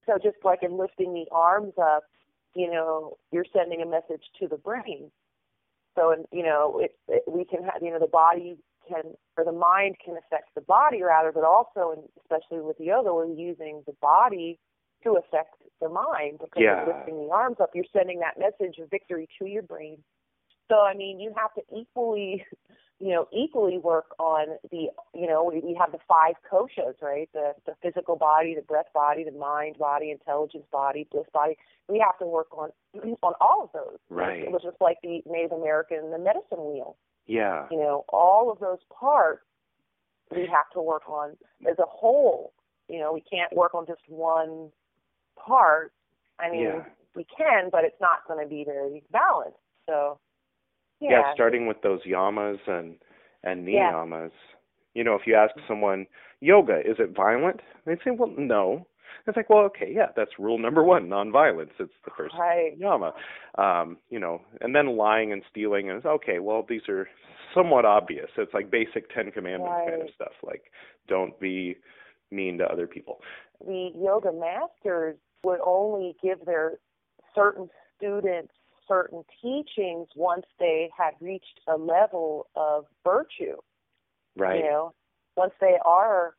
So 0.07 0.19
just 0.23 0.37
like 0.45 0.63
in 0.63 0.79
lifting 0.79 1.13
the 1.15 1.27
arms 1.31 1.75
up, 1.81 2.05
you 2.55 2.71
know, 2.71 3.17
you're 3.33 3.47
sending 3.53 3.83
a 3.83 3.87
message 3.87 4.23
to 4.41 4.49
the 4.49 4.57
brain. 4.57 5.11
So, 5.95 6.11
and 6.11 6.25
you 6.33 6.43
know, 6.43 6.81
it, 6.83 6.97
it, 7.09 7.23
we 7.29 7.45
can 7.45 7.63
have, 7.65 7.83
you 7.83 7.91
know, 7.91 8.01
the 8.01 8.07
body 8.07 8.57
can, 8.89 9.15
or 9.37 9.45
the 9.45 9.53
mind 9.53 9.97
can 10.05 10.17
affect 10.17 10.55
the 10.55 10.61
body 10.61 11.03
rather, 11.03 11.33
but 11.33 11.45
also, 11.45 11.93
and 11.93 12.03
especially 12.21 12.63
with 12.63 12.77
yoga, 12.81 13.15
we're 13.15 13.27
using 13.27 13.83
the 13.87 13.95
body 14.01 14.59
to 15.05 15.17
affect 15.17 15.55
the 15.81 15.89
mind 15.89 16.39
because 16.41 16.63
Yeah. 16.63 16.85
you're 16.87 16.95
lifting 16.97 17.27
the 17.27 17.33
arms 17.33 17.57
up. 17.61 17.71
You're 17.75 17.85
sending 17.93 18.21
that 18.21 18.39
message 18.39 18.79
of 18.79 18.91
victory 18.91 19.29
to 19.39 19.47
your 19.47 19.63
brain. 19.63 20.03
So, 20.69 20.81
I 20.81 20.95
mean, 20.95 21.21
you 21.21 21.33
have 21.37 21.53
to 21.55 21.63
equally, 21.77 22.45
you 23.01 23.11
know, 23.11 23.29
equally 23.33 23.77
work 23.79 24.15
on 24.19 24.57
the, 24.71 24.89
you 25.13 25.27
know, 25.27 25.45
we, 25.45 25.61
we 25.61 25.75
have 25.79 25.93
the 25.93 25.99
five 26.09 26.37
koshas, 26.51 27.01
right? 27.03 27.29
The 27.35 27.55
the 27.67 27.75
physical 27.83 28.17
body, 28.17 28.55
the 28.55 28.63
breath 28.63 28.91
body, 28.95 29.25
the 29.25 29.33
mind 29.33 29.77
body, 29.79 30.11
intelligence 30.11 30.65
body, 30.73 31.07
bliss 31.11 31.27
body. 31.33 31.57
We 31.89 31.99
have 31.99 32.19
to 32.19 32.27
work 32.27 32.57
on 32.57 32.71
on 33.23 33.35
all 33.41 33.65
of 33.65 33.71
those. 33.73 33.99
Right. 34.09 34.43
It 34.45 34.51
was 34.53 34.63
just 34.63 34.81
like 34.81 34.99
the 35.03 35.23
Native 35.27 35.53
American, 35.53 36.11
the 36.11 36.19
medicine 36.19 36.65
wheel. 36.73 36.97
yeah 37.27 37.67
You 37.71 37.79
know, 37.79 38.05
all 38.09 38.51
of 38.51 38.59
those 38.61 38.81
parts 38.99 39.43
we 40.31 40.47
have 40.47 40.71
to 40.73 40.81
work 40.81 41.07
on 41.09 41.37
as 41.69 41.79
a 41.79 41.87
whole. 41.87 42.55
You 42.89 43.01
know, 43.01 43.13
we 43.13 43.21
can't 43.21 43.53
work 43.55 43.75
on 43.75 43.87
just 43.87 44.01
one 44.09 44.71
part. 45.37 45.93
I 46.39 46.51
mean, 46.51 46.63
Yeah. 46.63 46.85
we 47.15 47.25
can, 47.25 47.71
but 47.71 47.85
it's 47.85 48.01
not 48.01 48.27
going 48.27 48.43
to 48.43 48.49
be 48.49 48.65
very 48.65 49.03
balanced. 49.11 49.59
So, 49.87 50.19
yeah, 51.01 51.11
yeah, 51.11 51.35
starting 51.35 51.67
with 51.67 51.81
those 51.83 52.03
yamas 52.05 52.59
and 52.67 52.99
and 53.43 53.69
Yeah. 53.69 53.93
niyamas. 53.93 54.33
You 54.95 55.05
know, 55.05 55.15
if 55.15 55.27
you 55.27 55.35
ask 55.35 55.55
someone, 55.67 56.07
yoga, 56.41 56.81
is 56.81 56.99
it 56.99 57.11
violent? 57.11 57.61
They'd 57.85 57.99
say, 58.05 58.11
well, 58.11 58.31
no. 58.37 58.87
It's 59.27 59.37
like, 59.37 59.49
well, 59.49 59.65
okay, 59.65 59.91
yeah, 59.93 60.09
that's 60.17 60.39
rule 60.39 60.59
number 60.59 60.83
one, 60.83 61.09
nonviolence. 61.09 61.71
It's 61.79 61.93
the 62.05 62.11
first 62.17 62.35
right. 62.39 62.77
yama. 62.77 63.15
Um, 63.57 63.99
you 64.11 64.19
know, 64.19 64.43
and 64.61 64.75
then 64.75 64.97
lying 64.97 65.33
and 65.33 65.43
stealing 65.51 65.89
is 65.89 66.05
okay, 66.05 66.39
well, 66.41 66.65
these 66.69 66.89
are 66.89 67.09
somewhat 67.55 67.85
obvious. 67.85 68.29
It's 68.37 68.53
like 68.53 68.71
basic 68.71 69.13
Ten 69.15 69.31
Commandments 69.31 69.89
kind 69.89 70.03
of 70.03 70.09
stuff, 70.15 70.33
like 70.43 70.65
don't 71.09 71.39
be 71.41 71.77
mean 72.35 72.59
to 72.59 72.65
other 72.65 72.87
people. 72.87 73.21
the 73.65 73.91
yoga 73.97 74.33
masters 74.33 75.17
would 75.45 75.61
only 75.65 76.17
give 76.23 76.45
their 76.45 76.79
certain 77.35 77.69
students 77.97 78.53
certain 78.89 79.25
teachings 79.41 80.09
once 80.15 80.45
they 80.59 80.91
had 80.97 81.13
reached 81.21 81.61
a 81.67 81.77
level 81.77 82.47
of 82.57 82.85
virtue. 83.03 83.57
Right. 84.37 84.59
You 84.59 84.65
know, 84.65 84.95
once 85.37 85.53
they 85.61 85.77
are, 85.85 86.35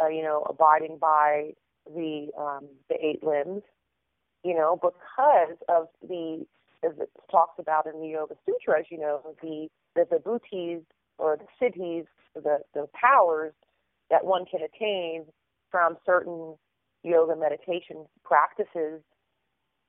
uh, 0.00 0.08
you 0.08 0.22
know, 0.22 0.46
abiding 0.48 0.98
by 1.00 1.52
the 1.86 2.28
um, 2.38 2.68
the 2.88 2.94
eight 3.04 3.22
limbs, 3.22 3.62
you 4.44 4.54
know, 4.54 4.78
because 4.80 5.56
of 5.68 5.88
the 6.06 6.46
as 6.84 6.92
it 6.98 7.10
talks 7.30 7.58
about 7.58 7.86
in 7.86 8.00
the 8.00 8.08
Yoga 8.08 8.34
Sutras, 8.46 8.86
you 8.90 8.98
know, 8.98 9.20
the 9.42 9.68
the 9.94 10.02
vibhutis 10.02 10.82
or 11.18 11.36
the 11.36 11.46
siddhis, 11.60 12.06
the 12.34 12.58
the 12.74 12.86
powers 12.94 13.52
that 14.12 14.26
one 14.26 14.44
can 14.44 14.60
attain 14.60 15.24
from 15.70 15.96
certain 16.06 16.54
yoga 17.02 17.34
meditation 17.34 18.04
practices. 18.24 19.00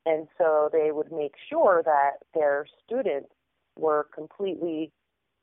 And 0.05 0.27
so 0.37 0.69
they 0.71 0.91
would 0.91 1.11
make 1.11 1.33
sure 1.49 1.83
that 1.85 2.23
their 2.33 2.65
students 2.83 3.29
were 3.77 4.07
completely, 4.15 4.91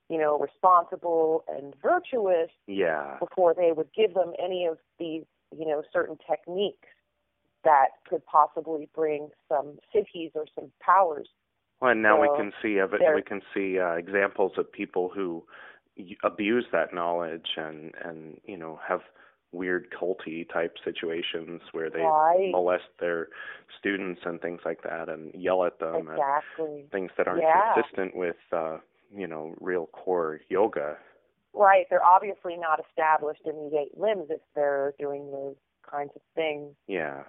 you 0.09 0.19
know, 0.19 0.39
responsible 0.39 1.45
and 1.47 1.75
virtuous 1.83 2.51
Yeah. 2.67 3.19
before 3.21 3.55
they 3.55 3.73
would 3.73 3.93
give 3.93 4.15
them 4.15 4.33
any 4.39 4.65
of 4.65 4.79
these, 4.99 5.25
you 5.55 5.67
know, 5.67 5.83
certain 5.93 6.17
techniques 6.27 6.89
that 7.63 7.89
could 8.09 8.25
possibly 8.25 8.89
bring 8.95 9.31
some 9.47 9.79
siddhis 9.93 10.35
or 10.35 10.47
some 10.55 10.73
powers. 10.81 11.29
Well, 11.81 11.91
and 11.91 12.03
now 12.03 12.21
we 12.21 12.29
can 12.29 12.53
see 12.63 12.79
of 12.79 12.95
it. 12.95 13.03
We 13.15 13.23
can 13.23 13.43
see 13.53 13.79
uh, 13.79 13.93
examples 13.93 14.53
of 14.57 14.71
people 14.73 15.11
who 15.15 15.45
abuse 16.25 16.67
that 16.73 16.93
knowledge 16.95 17.49
and 17.57 17.93
and 18.05 18.41
you 18.45 18.57
know 18.57 18.79
have 18.87 19.01
weird 19.53 19.89
culty 19.91 20.49
type 20.53 20.77
situations 20.85 21.61
where 21.73 21.91
they 21.91 22.03
Right. 22.03 22.51
molest 22.53 22.85
their 23.01 23.29
students 23.79 24.21
and 24.25 24.41
things 24.41 24.61
like 24.65 24.83
that 24.83 25.09
and 25.09 25.35
yell 25.35 25.65
at 25.65 25.79
them 25.81 26.07
and 26.09 26.11
Exactly. 26.19 26.87
things 26.93 27.11
that 27.17 27.27
aren't 27.27 27.43
Yeah. 27.43 27.73
consistent 27.75 28.15
with 28.15 28.37
uh, 28.53 28.79
you 29.13 29.27
know 29.27 29.55
real 29.61 29.87
core 29.89 30.41
yoga. 30.49 30.97
Right. 31.53 31.87
They're 31.91 32.05
obviously 32.05 32.57
not 32.57 32.79
established 32.89 33.45
in 33.45 33.57
the 33.71 33.79
eight 33.79 33.99
limbs 33.99 34.31
if 34.31 34.41
they're 34.55 34.95
doing 35.01 35.31
those 35.33 35.57
kinds 35.83 36.13
of 36.15 36.23
things. 36.37 36.77
Yeah. 36.87 37.25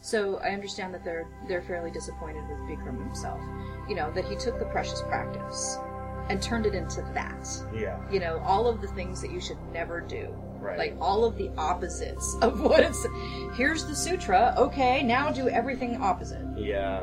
So 0.00 0.36
I 0.38 0.50
understand 0.50 0.92
that 0.94 1.02
they're 1.04 1.26
they're 1.48 1.62
fairly 1.62 1.90
disappointed 1.90 2.46
with 2.48 2.58
Bikram 2.68 2.98
himself. 3.02 3.40
You 3.88 3.94
know 3.94 4.10
that 4.12 4.24
he 4.26 4.36
took 4.36 4.58
the 4.58 4.66
precious 4.66 5.00
practice 5.02 5.78
and 6.28 6.40
turned 6.42 6.66
it 6.66 6.74
into 6.74 7.02
that. 7.14 7.48
Yeah. 7.74 7.98
You 8.10 8.20
know 8.20 8.38
all 8.44 8.66
of 8.66 8.80
the 8.80 8.88
things 8.88 9.20
that 9.22 9.30
you 9.32 9.40
should 9.40 9.58
never 9.72 10.00
do. 10.00 10.28
Right. 10.60 10.78
Like 10.78 10.96
all 11.00 11.24
of 11.24 11.36
the 11.36 11.50
opposites 11.58 12.36
of 12.42 12.60
what 12.60 12.80
it's. 12.80 13.06
Here's 13.54 13.84
the 13.84 13.94
sutra. 13.96 14.54
Okay, 14.56 15.02
now 15.02 15.30
do 15.30 15.48
everything 15.48 15.96
opposite. 16.00 16.44
Yeah. 16.56 17.02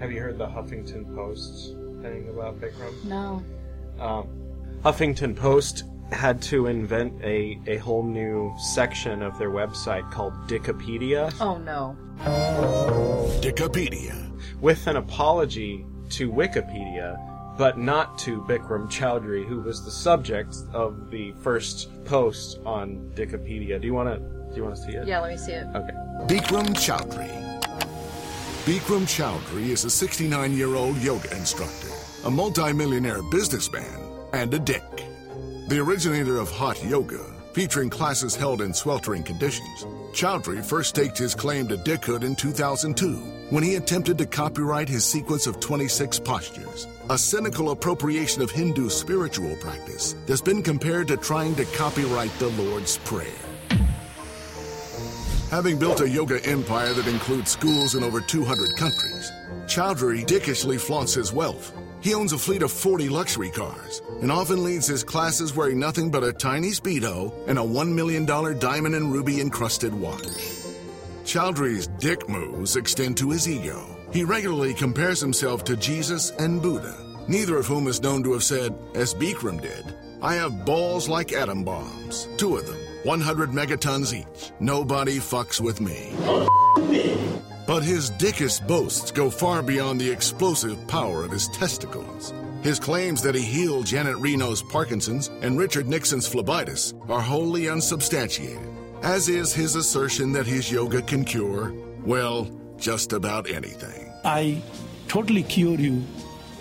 Have 0.00 0.10
you 0.12 0.20
heard 0.20 0.36
the 0.38 0.46
Huffington 0.46 1.14
Post 1.14 1.74
thing 2.02 2.28
about 2.28 2.60
Bikram? 2.60 3.04
No. 3.04 3.42
Um, 3.98 4.28
Huffington 4.82 5.36
Post 5.36 5.84
had 6.10 6.42
to 6.42 6.66
invent 6.66 7.14
a, 7.22 7.58
a 7.66 7.76
whole 7.78 8.02
new 8.02 8.52
section 8.58 9.22
of 9.22 9.38
their 9.38 9.50
website 9.50 10.10
called 10.10 10.34
Dickipedia 10.48 11.32
Oh 11.40 11.56
no. 11.56 11.96
Wikipedia. 13.40 14.30
with 14.60 14.86
an 14.86 14.96
apology 14.96 15.86
to 16.10 16.30
Wikipedia, 16.30 17.16
but 17.56 17.78
not 17.78 18.18
to 18.18 18.40
Bikram 18.42 18.88
Choudhury, 18.90 19.46
who 19.46 19.60
was 19.60 19.84
the 19.84 19.90
subject 19.90 20.56
of 20.72 21.10
the 21.10 21.32
first 21.32 21.90
post 22.04 22.58
on 22.64 23.12
Wikipedia. 23.14 23.80
Do 23.80 23.86
you 23.86 23.94
want 23.94 24.08
to 24.08 24.18
do 24.18 24.56
you 24.56 24.64
want 24.64 24.76
to 24.76 24.82
see 24.82 24.92
it? 24.92 25.06
Yeah, 25.06 25.20
let 25.20 25.32
me 25.32 25.38
see 25.38 25.52
it. 25.52 25.66
Okay. 25.74 25.92
Bikram 26.26 26.68
Choudhury. 26.74 27.30
Bikram 28.64 29.06
Choudhury 29.06 29.68
is 29.68 29.84
a 29.84 29.90
69 29.90 30.52
year 30.52 30.74
old 30.74 30.96
yoga 30.98 31.34
instructor, 31.36 31.88
a 32.24 32.30
multimillionaire 32.30 33.22
businessman, 33.30 34.00
and 34.32 34.52
a 34.54 34.58
dick. 34.58 34.82
The 35.68 35.78
originator 35.78 36.36
of 36.36 36.50
hot 36.50 36.82
yoga, 36.84 37.24
featuring 37.54 37.90
classes 37.90 38.36
held 38.36 38.60
in 38.60 38.74
sweltering 38.74 39.22
conditions, 39.22 39.84
Choudhury 40.12 40.64
first 40.64 40.90
staked 40.90 41.18
his 41.18 41.34
claim 41.34 41.66
to 41.68 41.76
dickhood 41.76 42.24
in 42.24 42.36
2002 42.36 43.41
when 43.52 43.62
he 43.62 43.74
attempted 43.74 44.16
to 44.16 44.24
copyright 44.24 44.88
his 44.88 45.04
sequence 45.04 45.46
of 45.46 45.60
26 45.60 46.18
postures, 46.20 46.86
a 47.10 47.18
cynical 47.18 47.70
appropriation 47.70 48.40
of 48.40 48.50
Hindu 48.50 48.88
spiritual 48.88 49.54
practice 49.56 50.14
that's 50.24 50.40
been 50.40 50.62
compared 50.62 51.06
to 51.08 51.18
trying 51.18 51.54
to 51.56 51.66
copyright 51.66 52.32
the 52.38 52.48
Lord's 52.48 52.96
Prayer. 52.98 53.28
Having 55.50 55.78
built 55.78 56.00
a 56.00 56.08
yoga 56.08 56.42
empire 56.46 56.94
that 56.94 57.06
includes 57.06 57.50
schools 57.50 57.94
in 57.94 58.02
over 58.02 58.22
200 58.22 58.74
countries, 58.78 59.30
Choudhury 59.66 60.24
dickishly 60.24 60.78
flaunts 60.78 61.12
his 61.12 61.30
wealth. 61.30 61.74
He 62.00 62.14
owns 62.14 62.32
a 62.32 62.38
fleet 62.38 62.62
of 62.62 62.72
40 62.72 63.10
luxury 63.10 63.50
cars 63.50 64.00
and 64.22 64.32
often 64.32 64.64
leads 64.64 64.86
his 64.86 65.04
classes 65.04 65.54
wearing 65.54 65.78
nothing 65.78 66.10
but 66.10 66.24
a 66.24 66.32
tiny 66.32 66.70
Speedo 66.70 67.34
and 67.46 67.58
a 67.58 67.62
$1 67.62 67.92
million 67.92 68.24
diamond 68.24 68.94
and 68.94 69.12
ruby 69.12 69.42
encrusted 69.42 69.92
watch. 69.92 70.51
Choudhury's 71.24 71.86
dick 71.86 72.28
moves 72.28 72.76
extend 72.76 73.16
to 73.18 73.30
his 73.30 73.48
ego. 73.48 73.84
He 74.12 74.24
regularly 74.24 74.74
compares 74.74 75.20
himself 75.20 75.64
to 75.64 75.76
Jesus 75.76 76.30
and 76.32 76.60
Buddha, 76.60 76.96
neither 77.28 77.56
of 77.56 77.66
whom 77.66 77.86
is 77.86 78.02
known 78.02 78.22
to 78.24 78.32
have 78.32 78.44
said, 78.44 78.74
as 78.94 79.14
Bikram 79.14 79.60
did, 79.60 79.94
I 80.20 80.34
have 80.34 80.64
balls 80.64 81.08
like 81.08 81.32
atom 81.32 81.64
bombs, 81.64 82.28
two 82.36 82.56
of 82.56 82.66
them, 82.66 82.78
100 83.04 83.50
megatons 83.50 84.12
each. 84.14 84.52
Nobody 84.60 85.18
fucks 85.18 85.60
with 85.60 85.80
me. 85.80 86.12
But 87.66 87.82
his 87.82 88.10
dickish 88.12 88.64
boasts 88.66 89.10
go 89.10 89.30
far 89.30 89.62
beyond 89.62 90.00
the 90.00 90.10
explosive 90.10 90.86
power 90.86 91.24
of 91.24 91.30
his 91.30 91.48
testicles. 91.48 92.32
His 92.62 92.78
claims 92.78 93.22
that 93.22 93.34
he 93.34 93.42
healed 93.42 93.86
Janet 93.86 94.16
Reno's 94.18 94.62
Parkinson's 94.62 95.28
and 95.40 95.58
Richard 95.58 95.88
Nixon's 95.88 96.28
phlebitis 96.28 96.94
are 97.10 97.20
wholly 97.20 97.68
unsubstantiated. 97.68 98.71
As 99.02 99.28
is 99.28 99.52
his 99.52 99.74
assertion 99.74 100.32
that 100.32 100.46
his 100.46 100.70
yoga 100.70 101.02
can 101.02 101.24
cure, 101.24 101.72
well, 102.04 102.48
just 102.76 103.12
about 103.12 103.50
anything. 103.50 104.12
I 104.24 104.62
totally 105.08 105.42
cure 105.42 105.78
you, 105.78 106.00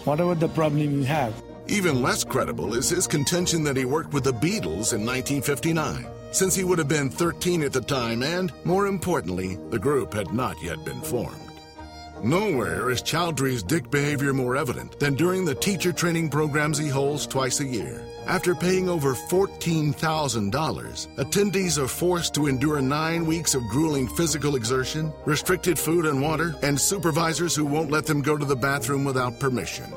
whatever 0.06 0.36
the 0.36 0.50
problem 0.50 1.00
you 1.00 1.04
have. 1.04 1.34
Even 1.68 2.02
less 2.02 2.24
credible 2.24 2.74
is 2.74 2.90
his 2.90 3.08
contention 3.08 3.64
that 3.64 3.78
he 3.78 3.86
worked 3.86 4.14
with 4.14 4.24
the 4.24 4.34
Beatles 4.34 4.94
in 4.94 5.06
1959, 5.06 6.08
since 6.32 6.56
he 6.56 6.64
would 6.64 6.80
have 6.80 6.88
been 6.88 7.10
13 7.10 7.64
at 7.64 7.74
the 7.74 7.82
time 7.82 8.24
and, 8.24 8.52
more 8.66 8.88
importantly, 8.88 9.58
the 9.70 9.80
group 9.80 10.14
had 10.14 10.34
not 10.34 10.62
yet 10.62 10.84
been 10.84 11.02
formed. 11.02 11.51
Nowhere 12.24 12.92
is 12.92 13.02
Choudhury's 13.02 13.64
dick 13.64 13.90
behavior 13.90 14.32
more 14.32 14.56
evident 14.56 15.00
than 15.00 15.16
during 15.16 15.44
the 15.44 15.56
teacher 15.56 15.92
training 15.92 16.30
programs 16.30 16.78
he 16.78 16.88
holds 16.88 17.26
twice 17.26 17.62
a 17.62 17.66
year. 17.66 18.06
After 18.28 18.54
paying 18.54 18.88
over 18.88 19.16
$14,000, 19.16 21.16
attendees 21.16 21.80
are 21.80 21.88
forced 21.88 22.36
to 22.36 22.46
endure 22.46 22.80
nine 22.80 23.26
weeks 23.26 23.56
of 23.56 23.68
grueling 23.70 24.08
physical 24.08 24.56
exertion, 24.56 25.12
restricted 25.26 25.80
food 25.80 26.06
and 26.06 26.22
water, 26.22 26.54
and 26.62 26.80
supervisors 26.80 27.56
who 27.56 27.66
won't 27.66 27.90
let 27.90 28.06
them 28.06 28.22
go 28.22 28.38
to 28.38 28.46
the 28.46 28.56
bathroom 28.56 29.04
without 29.04 29.40
permission. 29.40 29.92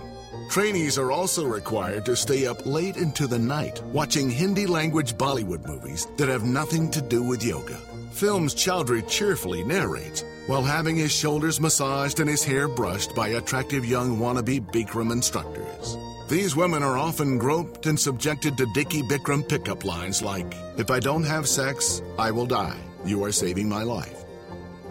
Trainees 0.48 0.96
are 0.96 1.12
also 1.12 1.44
required 1.44 2.06
to 2.06 2.16
stay 2.16 2.46
up 2.46 2.64
late 2.64 2.96
into 2.96 3.26
the 3.26 3.38
night 3.38 3.82
watching 3.92 4.30
Hindi 4.30 4.66
language 4.66 5.18
Bollywood 5.18 5.66
movies 5.66 6.06
that 6.16 6.30
have 6.30 6.44
nothing 6.44 6.90
to 6.92 7.02
do 7.02 7.22
with 7.22 7.44
yoga. 7.44 7.78
Films 8.14 8.55
Choudhury 8.55 9.07
cheerfully 9.09 9.64
narrates 9.64 10.22
while 10.46 10.62
having 10.62 10.94
his 10.94 11.11
shoulders 11.11 11.61
massaged 11.61 12.20
and 12.20 12.31
his 12.31 12.44
hair 12.44 12.68
brushed 12.68 13.12
by 13.12 13.29
attractive 13.29 13.85
young 13.85 14.18
wannabe 14.18 14.61
Bikram 14.70 15.11
instructors. 15.11 15.96
These 16.29 16.55
women 16.55 16.85
are 16.85 16.96
often 16.96 17.38
groped 17.38 17.87
and 17.87 17.98
subjected 17.98 18.57
to 18.57 18.66
Dickie 18.72 19.03
Bikram 19.03 19.48
pickup 19.48 19.85
lines 19.85 20.22
like, 20.22 20.46
If 20.77 20.92
I 20.92 21.00
don't 21.00 21.24
have 21.24 21.48
sex, 21.48 22.03
I 22.16 22.31
will 22.31 22.46
die. 22.46 22.79
You 23.05 23.24
are 23.24 23.33
saving 23.33 23.68
my 23.68 23.83
life. 23.83 24.24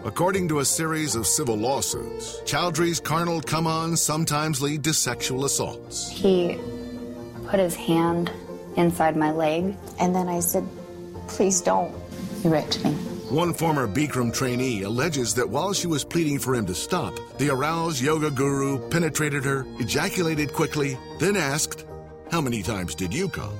According 0.04 0.48
to 0.48 0.58
a 0.58 0.64
series 0.64 1.14
of 1.16 1.26
civil 1.26 1.56
lawsuits, 1.56 2.42
Choudhury's 2.44 3.00
carnal 3.00 3.40
come 3.40 3.66
ons 3.66 4.02
sometimes 4.02 4.60
lead 4.60 4.84
to 4.84 4.92
sexual 4.92 5.46
assaults. 5.46 6.10
He 6.10 6.58
put 7.46 7.58
his 7.58 7.74
hand 7.74 8.30
inside 8.76 9.16
my 9.16 9.30
leg, 9.30 9.74
and 9.98 10.14
then 10.14 10.28
I 10.28 10.40
said, 10.40 10.68
Please 11.26 11.62
don't. 11.62 11.94
He 12.42 12.50
raped 12.50 12.84
me. 12.84 12.94
One 13.30 13.54
former 13.54 13.88
Bikram 13.88 14.34
trainee 14.34 14.82
alleges 14.82 15.34
that 15.34 15.48
while 15.48 15.72
she 15.72 15.86
was 15.86 16.04
pleading 16.04 16.38
for 16.38 16.54
him 16.54 16.66
to 16.66 16.74
stop, 16.74 17.18
the 17.38 17.48
aroused 17.48 18.02
yoga 18.02 18.30
guru 18.30 18.78
penetrated 18.90 19.44
her, 19.44 19.66
ejaculated 19.80 20.52
quickly, 20.52 20.98
then 21.18 21.34
asked, 21.34 21.86
How 22.30 22.42
many 22.42 22.62
times 22.62 22.94
did 22.94 23.14
you 23.14 23.30
come? 23.30 23.56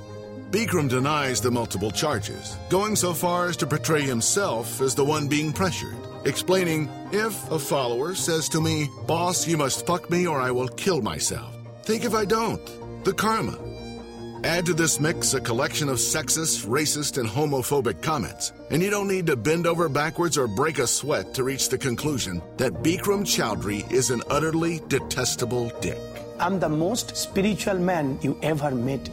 Bikram 0.51 0.87
denies 0.87 1.41
the 1.41 1.49
multiple 1.49 1.89
charges, 1.89 2.57
going 2.69 2.95
so 2.95 3.11
far 3.11 3.47
as 3.47 3.57
to 3.57 3.67
portray 3.67 4.01
himself 4.01 4.81
as 4.81 4.93
the 4.93 5.03
one 5.03 5.27
being 5.27 5.51
pressured, 5.51 5.97
explaining, 6.25 6.87
If 7.11 7.51
a 7.51 7.57
follower 7.57 8.13
says 8.13 8.47
to 8.49 8.61
me, 8.61 8.87
Boss, 9.07 9.47
you 9.47 9.57
must 9.57 9.87
fuck 9.87 10.11
me 10.11 10.27
or 10.27 10.39
I 10.39 10.51
will 10.51 10.69
kill 10.69 11.01
myself, 11.01 11.53
think 11.83 12.05
if 12.05 12.13
I 12.13 12.23
don't. 12.23 13.03
The 13.03 13.13
karma. 13.13 13.74
Add 14.43 14.65
to 14.65 14.73
this 14.73 14.99
mix 14.99 15.33
a 15.33 15.39
collection 15.39 15.87
of 15.87 15.97
sexist, 15.97 16.65
racist, 16.65 17.17
and 17.17 17.27
homophobic 17.27 18.01
comments, 18.01 18.51
and 18.69 18.81
you 18.81 18.89
don't 18.89 19.07
need 19.07 19.27
to 19.27 19.37
bend 19.37 19.65
over 19.65 19.87
backwards 19.87 20.37
or 20.37 20.47
break 20.47 20.79
a 20.79 20.87
sweat 20.87 21.33
to 21.35 21.43
reach 21.43 21.69
the 21.69 21.77
conclusion 21.77 22.41
that 22.57 22.73
Bikram 22.83 23.23
Choudhury 23.23 23.89
is 23.91 24.11
an 24.11 24.21
utterly 24.29 24.81
detestable 24.89 25.71
dick. 25.79 25.97
I'm 26.37 26.59
the 26.59 26.67
most 26.67 27.15
spiritual 27.15 27.79
man 27.79 28.19
you 28.21 28.37
ever 28.43 28.71
met. 28.71 29.05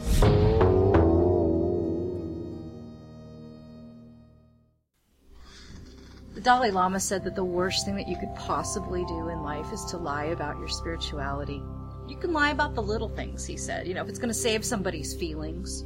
The 6.33 6.41
Dalai 6.41 6.71
Lama 6.71 6.99
said 6.99 7.23
that 7.23 7.35
the 7.35 7.45
worst 7.45 7.85
thing 7.85 7.95
that 7.95 8.09
you 8.09 8.17
could 8.17 8.35
possibly 8.35 9.05
do 9.05 9.29
in 9.29 9.41
life 9.41 9.71
is 9.71 9.85
to 9.85 9.97
lie 9.97 10.25
about 10.25 10.57
your 10.59 10.67
spirituality. 10.67 11.63
You 12.07 12.17
can 12.17 12.33
lie 12.33 12.51
about 12.51 12.75
the 12.75 12.83
little 12.83 13.09
things, 13.09 13.45
he 13.45 13.57
said. 13.57 13.87
You 13.87 13.93
know, 13.93 14.01
if 14.01 14.09
it's 14.09 14.19
going 14.19 14.29
to 14.29 14.33
save 14.33 14.63
somebody's 14.65 15.13
feelings. 15.15 15.85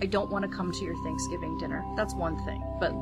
I 0.00 0.06
don't 0.06 0.30
want 0.30 0.42
to 0.50 0.54
come 0.54 0.72
to 0.72 0.84
your 0.84 0.96
Thanksgiving 1.04 1.56
dinner. 1.58 1.82
That's 1.96 2.14
one 2.14 2.36
thing. 2.44 2.62
But 2.78 2.92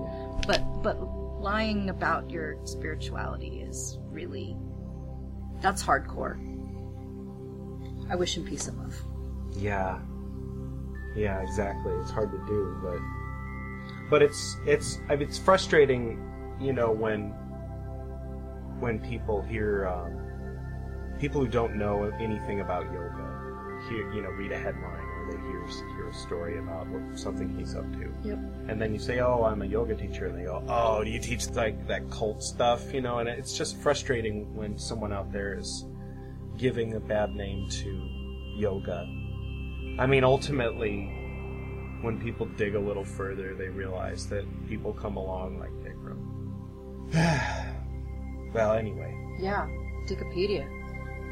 but 0.47 0.83
but 0.83 1.01
lying 1.41 1.91
about 1.91 2.31
your 2.31 2.57
spirituality 2.65 3.61
is 3.63 3.99
really 4.11 4.57
that's 5.61 5.83
hardcore. 5.83 6.39
I 8.09 8.17
wish 8.17 8.37
him 8.37 8.45
peace 8.45 8.69
and 8.69 8.79
love. 8.79 8.97
Yeah. 9.57 9.99
Yeah, 11.17 11.41
exactly. 11.41 11.93
It's 11.95 12.11
hard 12.11 12.31
to 12.33 12.39
do, 12.47 12.77
but 12.83 12.99
but 14.11 14.23
it's 14.23 14.57
it's 14.67 14.99
I 15.09 15.17
mean, 15.17 15.29
it's 15.29 15.39
frustrating, 15.39 16.21
you 16.61 16.73
know, 16.73 16.91
when 16.91 17.31
when 18.81 18.99
people 19.01 19.43
hear 19.43 19.87
um, 19.89 20.24
people 21.21 21.41
who 21.41 21.49
don't 21.49 21.77
know 21.77 22.05
anything 22.21 22.61
about 22.61 22.85
yoga 22.93 23.35
hear 23.89 24.11
you 24.13 24.23
know 24.23 24.31
read 24.31 24.53
a 24.53 24.59
headline 24.59 25.03
or 25.03 25.31
they 25.31 25.39
hear 25.49 25.67
hear 25.97 26.09
a 26.09 26.15
story 26.15 26.59
about 26.59 26.87
what, 26.89 27.19
something 27.19 27.57
he's 27.57 27.75
up 27.75 27.91
to. 27.93 28.13
Yep. 28.23 28.39
And 28.69 28.81
then 28.81 28.93
you 28.93 28.99
say, 28.99 29.21
"Oh, 29.21 29.45
I'm 29.45 29.63
a 29.63 29.67
yoga 29.67 29.95
teacher," 29.95 30.27
and 30.27 30.39
they 30.39 30.45
go, 30.45 30.63
"Oh, 30.69 31.05
do 31.05 31.11
you 31.11 31.21
teach 31.21 31.49
like 31.51 31.87
that 31.89 32.11
cult 32.11 32.43
stuff?" 32.43 32.93
You 32.93 33.01
know, 33.01 33.19
and 33.19 33.29
it's 33.29 33.57
just 33.57 33.81
frustrating 33.81 34.55
when 34.55 34.79
someone 34.79 35.13
out 35.13 35.33
there 35.33 35.59
is 35.59 35.85
giving 36.57 36.95
a 36.95 37.01
bad 37.01 37.31
name 37.35 37.69
to 37.69 38.09
yoga. 38.57 39.07
I 39.99 40.07
mean, 40.07 40.25
ultimately, 40.25 41.07
when 42.03 42.21
people 42.21 42.47
dig 42.47 42.75
a 42.75 42.81
little 42.81 43.05
further, 43.05 43.55
they 43.55 43.69
realize 43.69 44.29
that 44.29 44.45
people 44.69 44.93
come 44.93 45.17
along 45.17 45.59
like 45.59 45.71
Bikram. 45.83 46.21
well, 48.55 48.73
anyway, 48.73 49.15
Yeah, 49.39 49.67
Wikipedia. 50.09 50.84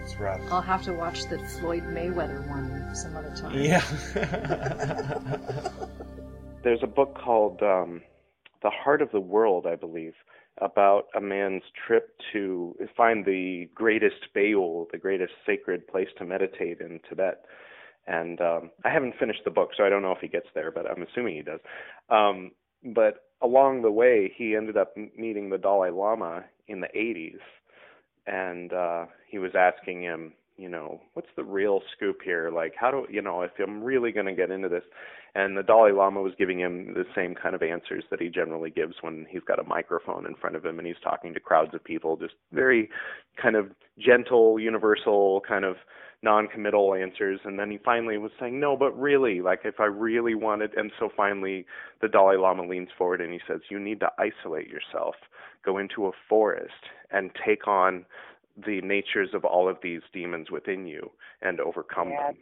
It's 0.03 0.17
rough. 0.17 0.41
I'll 0.51 0.61
have 0.61 0.83
to 0.83 0.93
watch 0.93 1.29
the 1.29 1.39
Floyd 1.39 1.85
Mayweather 1.85 2.49
one 2.49 2.95
some 2.95 3.17
other 3.17 3.33
time. 3.37 3.57
Yeah. 3.63 3.85
There's 6.65 6.83
a 6.83 6.89
book 6.89 7.17
called 7.23 7.63
um, 7.63 8.03
The 8.63 8.71
Heart 8.71 9.03
of 9.03 9.13
the 9.13 9.21
World, 9.21 9.67
I 9.67 9.77
believe, 9.77 10.15
about 10.59 11.07
a 11.15 11.21
man's 11.21 11.63
trip 11.87 12.17
to 12.33 12.77
find 12.97 13.25
the 13.25 13.69
greatest 13.75 14.27
beyul, 14.35 14.91
the 14.91 14.99
greatest 14.99 15.33
sacred 15.47 15.87
place 15.87 16.09
to 16.19 16.25
meditate 16.25 16.81
in 16.81 17.01
Tibet. 17.09 17.45
And 18.07 18.41
um, 18.41 18.71
I 18.85 18.91
haven't 18.91 19.15
finished 19.19 19.43
the 19.45 19.51
book, 19.51 19.71
so 19.77 19.85
I 19.85 19.89
don't 19.89 20.03
know 20.03 20.13
if 20.13 20.21
he 20.21 20.29
gets 20.29 20.49
there, 20.55 20.73
but 20.73 20.91
I'm 20.91 21.03
assuming 21.03 21.37
he 21.37 21.43
does. 21.43 21.61
Um, 22.11 22.51
but 22.85 23.25
along 23.41 23.83
the 23.83 23.93
way, 23.93 24.33
he 24.37 24.57
ended 24.57 24.77
up 24.77 24.97
meeting 25.17 25.51
the 25.51 25.59
Dalai 25.59 25.91
Lama 25.91 26.45
in 26.67 26.81
the 26.81 26.89
80s, 26.89 27.39
and 28.27 28.73
uh, 28.73 29.07
he 29.33 29.39
was 29.39 29.53
asking 29.57 30.03
him, 30.03 30.35
you 30.59 30.69
know, 30.69 31.01
what's 31.15 31.31
the 31.35 31.43
real 31.43 31.81
scoop 31.97 32.19
here? 32.23 32.51
Like, 32.55 32.75
how 32.79 32.91
do 32.91 33.07
you 33.11 33.23
know 33.23 33.41
if 33.41 33.53
I'm 33.59 33.83
really 33.83 34.13
going 34.13 34.27
to 34.27 34.35
get 34.35 34.51
into 34.51 34.69
this? 34.69 34.85
And 35.35 35.57
the 35.57 35.63
Dalai 35.63 35.93
Lama 35.93 36.21
was 36.21 36.35
giving 36.39 36.61
him 36.61 36.93
the 36.93 37.07
same 37.17 37.35
kind 37.35 37.55
of 37.55 37.63
answers 37.63 38.05
that 38.11 38.21
he 38.21 38.29
generally 38.29 38.71
gives 38.71 38.97
when 39.01 39.27
he's 39.31 39.41
got 39.49 39.59
a 39.59 39.65
microphone 39.65 40.27
in 40.27 40.35
front 40.35 40.55
of 40.55 40.65
him 40.65 40.79
and 40.79 40.87
he's 40.87 41.01
talking 41.03 41.33
to 41.33 41.41
crowds 41.41 41.75
of 41.75 41.83
people, 41.83 42.19
just 42.19 42.35
very 42.53 42.91
kind 43.41 43.57
of 43.57 43.71
gentle, 43.99 44.61
universal, 44.61 45.41
kind 45.49 45.65
of 45.65 45.77
non-committal 46.23 46.95
answers. 46.95 47.41
And 47.45 47.59
then 47.59 47.71
he 47.71 47.79
finally 47.79 48.19
was 48.19 48.31
saying, 48.39 48.61
no, 48.61 48.77
but 48.77 48.93
really, 49.01 49.41
like 49.41 49.61
if 49.65 49.81
I 49.81 49.87
really 49.87 50.35
wanted, 50.35 50.75
and 50.77 50.93
so 51.01 51.09
finally 51.17 51.65
the 52.03 52.09
Dalai 52.09 52.37
Lama 52.37 52.67
leans 52.69 52.91
forward 52.99 53.23
and 53.23 53.33
he 53.33 53.41
says, 53.49 53.61
you 53.71 53.81
need 53.81 54.01
to 54.01 54.11
isolate 54.19 54.69
yourself, 54.69 55.15
go 55.65 55.79
into 55.79 56.07
a 56.07 56.13
forest 56.29 56.91
and 57.11 57.31
take 57.45 57.67
on 57.67 58.05
the 58.57 58.81
natures 58.83 59.31
of 59.35 59.45
all 59.45 59.69
of 59.69 59.79
these 59.83 60.01
demons 60.13 60.51
within 60.51 60.87
you 60.87 61.11
and 61.41 61.61
overcome 61.61 62.11
Yeah. 62.11 62.33
them. 62.33 62.39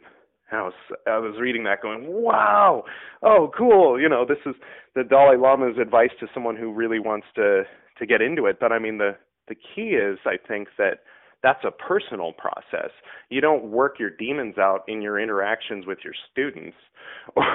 And 0.51 0.59
I 0.59 0.63
was 0.63 0.73
I 1.07 1.17
was 1.17 1.39
reading 1.39 1.63
that 1.63 1.81
going, 1.81 2.05
wow, 2.07 2.83
oh 3.23 3.51
cool, 3.57 3.99
you 3.99 4.09
know, 4.09 4.25
this 4.25 4.39
is 4.45 4.55
the 4.95 5.03
Dalai 5.03 5.37
Lama's 5.37 5.77
advice 5.77 6.11
to 6.19 6.27
someone 6.33 6.57
who 6.57 6.71
really 6.73 6.99
wants 6.99 7.27
to 7.35 7.63
to 7.97 8.05
get 8.05 8.21
into 8.21 8.45
it. 8.47 8.59
But 8.59 8.71
I 8.71 8.79
mean 8.79 8.97
the 8.97 9.15
the 9.47 9.55
key 9.55 9.91
is 9.95 10.19
I 10.25 10.37
think 10.37 10.69
that 10.77 10.99
that's 11.43 11.63
a 11.63 11.71
personal 11.71 12.33
process. 12.33 12.91
You 13.29 13.41
don't 13.41 13.65
work 13.65 13.99
your 13.99 14.09
demons 14.09 14.57
out 14.57 14.83
in 14.87 15.01
your 15.01 15.19
interactions 15.19 15.85
with 15.85 15.99
your 16.03 16.13
students, 16.31 16.77
or 17.35 17.45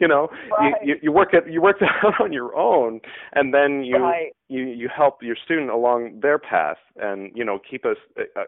you 0.00 0.08
know, 0.08 0.28
Right. 0.58 0.74
you, 0.82 0.94
you 0.94 1.00
you 1.02 1.12
work 1.12 1.34
it 1.34 1.44
you 1.50 1.60
work 1.60 1.78
that 1.80 1.90
out 2.04 2.20
on 2.20 2.32
your 2.32 2.56
own, 2.56 3.00
and 3.34 3.52
then 3.52 3.82
you 3.84 3.96
Right. 3.98 4.32
you 4.48 4.64
you 4.64 4.88
help 4.94 5.22
your 5.22 5.36
student 5.44 5.70
along 5.70 6.20
their 6.20 6.38
path, 6.38 6.78
and 6.96 7.32
you 7.34 7.44
know 7.44 7.58
keep 7.68 7.84
us 7.84 7.96
a, 8.16 8.42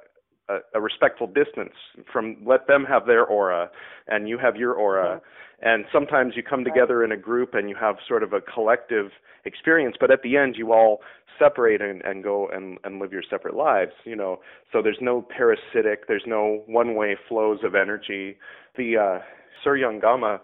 a, 0.48 0.58
a 0.74 0.80
respectful 0.80 1.26
distance 1.26 1.74
from 2.12 2.36
let 2.44 2.66
them 2.66 2.84
have 2.84 3.06
their 3.06 3.24
aura, 3.24 3.70
and 4.06 4.28
you 4.28 4.38
have 4.38 4.56
your 4.56 4.74
aura, 4.74 5.20
and 5.60 5.84
sometimes 5.92 6.34
you 6.36 6.42
come 6.42 6.64
together 6.64 7.04
in 7.04 7.12
a 7.12 7.16
group 7.16 7.54
and 7.54 7.68
you 7.68 7.76
have 7.76 7.96
sort 8.06 8.22
of 8.22 8.32
a 8.32 8.40
collective 8.40 9.10
experience, 9.44 9.96
but 9.98 10.10
at 10.10 10.22
the 10.22 10.36
end 10.36 10.56
you 10.56 10.72
all 10.72 11.00
separate 11.38 11.80
and, 11.80 12.02
and 12.02 12.22
go 12.22 12.48
and, 12.48 12.78
and 12.84 13.00
live 13.00 13.12
your 13.12 13.22
separate 13.28 13.54
lives, 13.54 13.92
you 14.04 14.16
know. 14.16 14.40
So 14.72 14.82
there's 14.82 14.98
no 15.00 15.22
parasitic, 15.22 16.06
there's 16.08 16.24
no 16.26 16.62
one 16.66 16.94
way 16.94 17.16
flows 17.28 17.60
of 17.64 17.74
energy. 17.74 18.36
The 18.76 18.96
uh 18.96 19.18
Surangama 19.64 20.40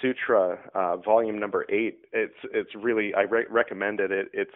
Sutra, 0.00 0.58
uh, 0.74 0.96
volume 0.96 1.38
number 1.38 1.66
eight. 1.70 2.06
It's 2.12 2.34
it's 2.52 2.70
really 2.74 3.14
I 3.14 3.22
re- 3.22 3.46
recommend 3.50 4.00
it. 4.00 4.10
it. 4.10 4.28
It's 4.32 4.54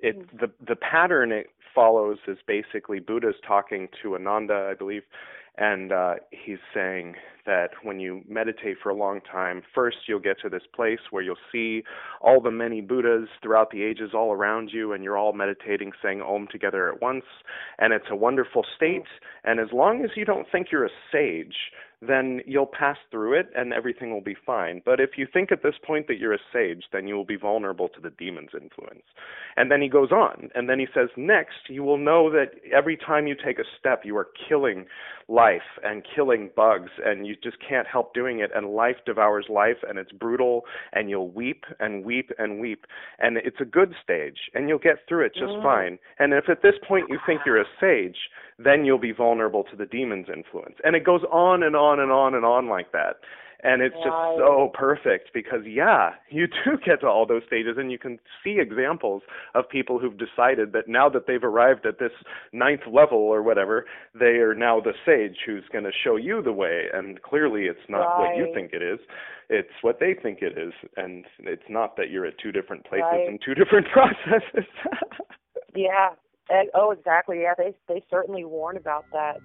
it 0.00 0.16
the 0.38 0.50
the 0.66 0.76
pattern 0.76 1.32
it 1.32 1.50
follows 1.74 2.18
is 2.28 2.38
basically 2.46 3.00
Buddha's 3.00 3.34
talking 3.46 3.88
to 4.02 4.14
Ananda, 4.14 4.68
I 4.70 4.74
believe, 4.74 5.02
and 5.56 5.92
uh, 5.92 6.14
he's 6.30 6.58
saying 6.72 7.14
that 7.46 7.70
when 7.82 8.00
you 8.00 8.22
meditate 8.28 8.76
for 8.82 8.88
a 8.88 8.94
long 8.94 9.20
time, 9.20 9.62
first 9.74 9.98
you'll 10.08 10.18
get 10.18 10.40
to 10.42 10.48
this 10.48 10.62
place 10.74 10.98
where 11.10 11.22
you'll 11.22 11.36
see 11.52 11.84
all 12.20 12.40
the 12.40 12.50
many 12.50 12.80
Buddhas 12.80 13.28
throughout 13.40 13.70
the 13.70 13.82
ages 13.84 14.10
all 14.14 14.32
around 14.32 14.70
you, 14.72 14.92
and 14.92 15.04
you're 15.04 15.18
all 15.18 15.32
meditating, 15.32 15.92
saying 16.02 16.22
Om 16.22 16.48
together 16.50 16.92
at 16.92 17.00
once. 17.00 17.24
And 17.78 17.92
it's 17.92 18.06
a 18.10 18.16
wonderful 18.16 18.64
state. 18.74 19.06
And 19.44 19.60
as 19.60 19.68
long 19.72 20.02
as 20.04 20.10
you 20.16 20.24
don't 20.24 20.46
think 20.50 20.68
you're 20.72 20.86
a 20.86 20.90
sage, 21.12 21.54
then 22.08 22.40
you'll 22.46 22.66
pass 22.66 22.96
through 23.10 23.38
it 23.38 23.48
and 23.54 23.72
everything 23.72 24.12
will 24.12 24.20
be 24.20 24.36
fine. 24.46 24.82
But 24.84 25.00
if 25.00 25.10
you 25.16 25.26
think 25.30 25.52
at 25.52 25.62
this 25.62 25.74
point 25.84 26.06
that 26.08 26.18
you're 26.18 26.34
a 26.34 26.38
sage, 26.52 26.84
then 26.92 27.06
you 27.06 27.14
will 27.14 27.24
be 27.24 27.36
vulnerable 27.36 27.88
to 27.88 28.00
the 28.00 28.10
demon's 28.10 28.50
influence. 28.54 29.04
And 29.56 29.70
then 29.70 29.80
he 29.80 29.88
goes 29.88 30.10
on, 30.10 30.50
and 30.54 30.68
then 30.68 30.80
he 30.80 30.86
says, 30.92 31.08
Next, 31.16 31.68
you 31.68 31.84
will 31.84 31.98
know 31.98 32.30
that 32.30 32.52
every 32.74 32.96
time 32.96 33.26
you 33.26 33.34
take 33.36 33.58
a 33.58 33.64
step, 33.78 34.02
you 34.04 34.16
are 34.16 34.28
killing 34.48 34.86
life 35.28 35.78
and 35.82 36.04
killing 36.14 36.50
bugs, 36.56 36.90
and 37.04 37.26
you 37.26 37.36
just 37.42 37.56
can't 37.66 37.86
help 37.86 38.14
doing 38.14 38.40
it. 38.40 38.50
And 38.54 38.74
life 38.74 38.96
devours 39.06 39.46
life, 39.48 39.78
and 39.88 39.98
it's 39.98 40.12
brutal, 40.12 40.62
and 40.92 41.08
you'll 41.08 41.30
weep 41.30 41.64
and 41.78 42.04
weep 42.04 42.30
and 42.38 42.60
weep. 42.60 42.86
And 43.20 43.36
it's 43.36 43.60
a 43.60 43.64
good 43.64 43.94
stage, 44.02 44.38
and 44.54 44.68
you'll 44.68 44.78
get 44.78 45.06
through 45.08 45.26
it 45.26 45.34
just 45.34 45.52
mm. 45.52 45.62
fine. 45.62 45.98
And 46.18 46.32
if 46.32 46.48
at 46.48 46.62
this 46.62 46.74
point 46.86 47.06
you 47.08 47.18
think 47.26 47.42
you're 47.46 47.60
a 47.60 47.64
sage, 47.80 48.16
then 48.58 48.84
you'll 48.84 48.98
be 48.98 49.12
vulnerable 49.12 49.64
to 49.64 49.76
the 49.76 49.86
demon's 49.86 50.26
influence. 50.34 50.76
And 50.84 50.94
it 50.94 51.04
goes 51.04 51.22
on 51.32 51.62
and 51.62 51.74
on 51.74 51.93
and 52.00 52.12
on 52.12 52.34
and 52.34 52.44
on 52.44 52.68
like 52.68 52.92
that. 52.92 53.16
And 53.64 53.80
it's 53.80 53.94
just 53.94 54.36
so 54.36 54.70
perfect 54.74 55.30
because, 55.32 55.60
yeah, 55.66 56.10
you 56.30 56.46
do 56.46 56.76
get 56.84 57.00
to 57.00 57.06
all 57.06 57.26
those 57.26 57.42
stages, 57.46 57.76
and 57.78 57.90
you 57.90 57.98
can 57.98 58.18
see 58.44 58.58
examples 58.60 59.22
of 59.54 59.66
people 59.70 59.98
who've 59.98 60.18
decided 60.18 60.72
that 60.74 60.86
now 60.86 61.08
that 61.08 61.26
they've 61.26 61.42
arrived 61.42 61.86
at 61.86 61.98
this 61.98 62.12
ninth 62.52 62.82
level 62.92 63.16
or 63.16 63.42
whatever, 63.42 63.86
they 64.12 64.36
are 64.44 64.54
now 64.54 64.80
the 64.80 64.92
sage 65.06 65.38
who's 65.46 65.64
going 65.72 65.84
to 65.84 65.92
show 66.04 66.16
you 66.16 66.42
the 66.42 66.52
way. 66.52 66.84
And 66.92 67.22
clearly, 67.22 67.62
it's 67.62 67.88
not 67.88 68.04
right. 68.04 68.28
what 68.28 68.36
you 68.36 68.52
think 68.54 68.74
it 68.74 68.82
is, 68.82 68.98
it's 69.48 69.72
what 69.80 69.98
they 69.98 70.12
think 70.12 70.40
it 70.42 70.58
is. 70.58 70.74
And 70.98 71.24
it's 71.38 71.62
not 71.70 71.96
that 71.96 72.10
you're 72.10 72.26
at 72.26 72.34
two 72.38 72.52
different 72.52 72.84
places 72.84 73.06
right. 73.10 73.26
and 73.26 73.40
two 73.42 73.54
different 73.54 73.86
processes. 73.92 74.68
yeah, 75.74 76.10
and, 76.50 76.68
oh, 76.74 76.90
exactly. 76.90 77.40
Yeah, 77.40 77.54
they 77.56 77.74
they 77.88 78.04
certainly 78.10 78.44
warn 78.44 78.76
about 78.76 79.06
that. 79.12 79.38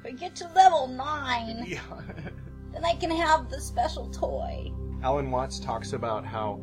If 0.00 0.06
I 0.06 0.10
get 0.12 0.36
to 0.36 0.48
level 0.54 0.88
nine, 0.88 1.64
yeah. 1.66 1.80
then 2.72 2.84
I 2.84 2.94
can 2.94 3.10
have 3.10 3.50
the 3.50 3.60
special 3.60 4.08
toy. 4.10 4.72
Alan 5.02 5.30
Watts 5.30 5.58
talks 5.60 5.92
about 5.92 6.24
how 6.24 6.60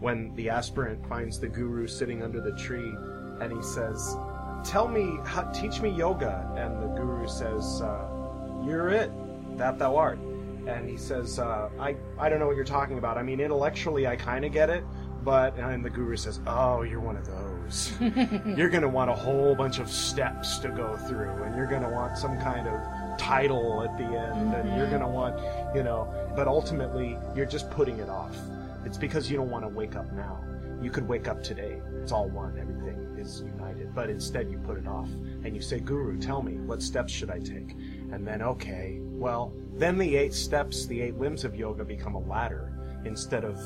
when 0.00 0.34
the 0.34 0.50
aspirant 0.50 1.06
finds 1.08 1.38
the 1.38 1.48
guru 1.48 1.86
sitting 1.86 2.22
under 2.22 2.40
the 2.40 2.52
tree, 2.56 2.92
and 3.40 3.52
he 3.52 3.62
says, 3.62 4.16
"Tell 4.64 4.88
me, 4.88 5.18
how, 5.24 5.42
teach 5.52 5.80
me 5.80 5.90
yoga," 5.90 6.52
and 6.56 6.82
the 6.82 6.88
guru 6.94 7.26
says, 7.28 7.80
uh, 7.82 8.06
"You're 8.64 8.90
it, 8.90 9.10
that 9.56 9.78
thou 9.78 9.96
art." 9.96 10.18
And 10.66 10.88
he 10.88 10.96
says, 10.96 11.38
uh, 11.38 11.68
"I 11.78 11.96
I 12.18 12.28
don't 12.28 12.38
know 12.38 12.46
what 12.46 12.56
you're 12.56 12.64
talking 12.64 12.98
about. 12.98 13.18
I 13.18 13.22
mean, 13.22 13.40
intellectually, 13.40 14.06
I 14.06 14.16
kind 14.16 14.44
of 14.44 14.52
get 14.52 14.70
it." 14.70 14.84
But 15.24 15.56
and 15.56 15.82
the 15.82 15.90
guru 15.90 16.16
says, 16.16 16.40
"Oh, 16.46 16.82
you're 16.82 17.00
one 17.00 17.16
of 17.16 17.26
those. 17.26 17.92
you're 18.58 18.68
going 18.68 18.82
to 18.82 18.88
want 18.88 19.10
a 19.10 19.14
whole 19.14 19.54
bunch 19.54 19.78
of 19.78 19.88
steps 19.88 20.58
to 20.58 20.68
go 20.68 20.96
through, 20.96 21.42
and 21.44 21.56
you're 21.56 21.66
going 21.66 21.82
to 21.82 21.88
want 21.88 22.18
some 22.18 22.38
kind 22.40 22.68
of 22.68 23.18
title 23.18 23.82
at 23.82 23.96
the 23.96 24.04
end, 24.04 24.14
mm-hmm. 24.14 24.54
and 24.54 24.76
you're 24.76 24.88
going 24.88 25.00
to 25.00 25.08
want, 25.08 25.34
you 25.74 25.82
know. 25.82 26.12
But 26.36 26.46
ultimately, 26.46 27.16
you're 27.34 27.46
just 27.46 27.70
putting 27.70 27.98
it 27.98 28.10
off. 28.10 28.36
It's 28.84 28.98
because 28.98 29.30
you 29.30 29.38
don't 29.38 29.50
want 29.50 29.64
to 29.64 29.68
wake 29.68 29.96
up 29.96 30.12
now. 30.12 30.44
You 30.82 30.90
could 30.90 31.08
wake 31.08 31.26
up 31.26 31.42
today. 31.42 31.80
It's 32.02 32.12
all 32.12 32.28
one. 32.28 32.58
Everything 32.58 33.16
is 33.18 33.40
united. 33.40 33.94
But 33.94 34.10
instead, 34.10 34.50
you 34.50 34.58
put 34.58 34.76
it 34.76 34.86
off, 34.86 35.08
and 35.44 35.56
you 35.56 35.62
say, 35.62 35.80
"Guru, 35.80 36.18
tell 36.18 36.42
me 36.42 36.56
what 36.56 36.82
steps 36.82 37.10
should 37.12 37.30
I 37.30 37.38
take?" 37.38 37.70
And 38.12 38.26
then, 38.26 38.42
okay, 38.42 38.98
well, 39.00 39.54
then 39.72 39.96
the 39.96 40.16
eight 40.16 40.34
steps, 40.34 40.84
the 40.86 41.00
eight 41.00 41.16
limbs 41.18 41.44
of 41.44 41.56
yoga 41.56 41.82
become 41.82 42.14
a 42.14 42.20
ladder 42.20 42.72
instead 43.06 43.44
of 43.44 43.58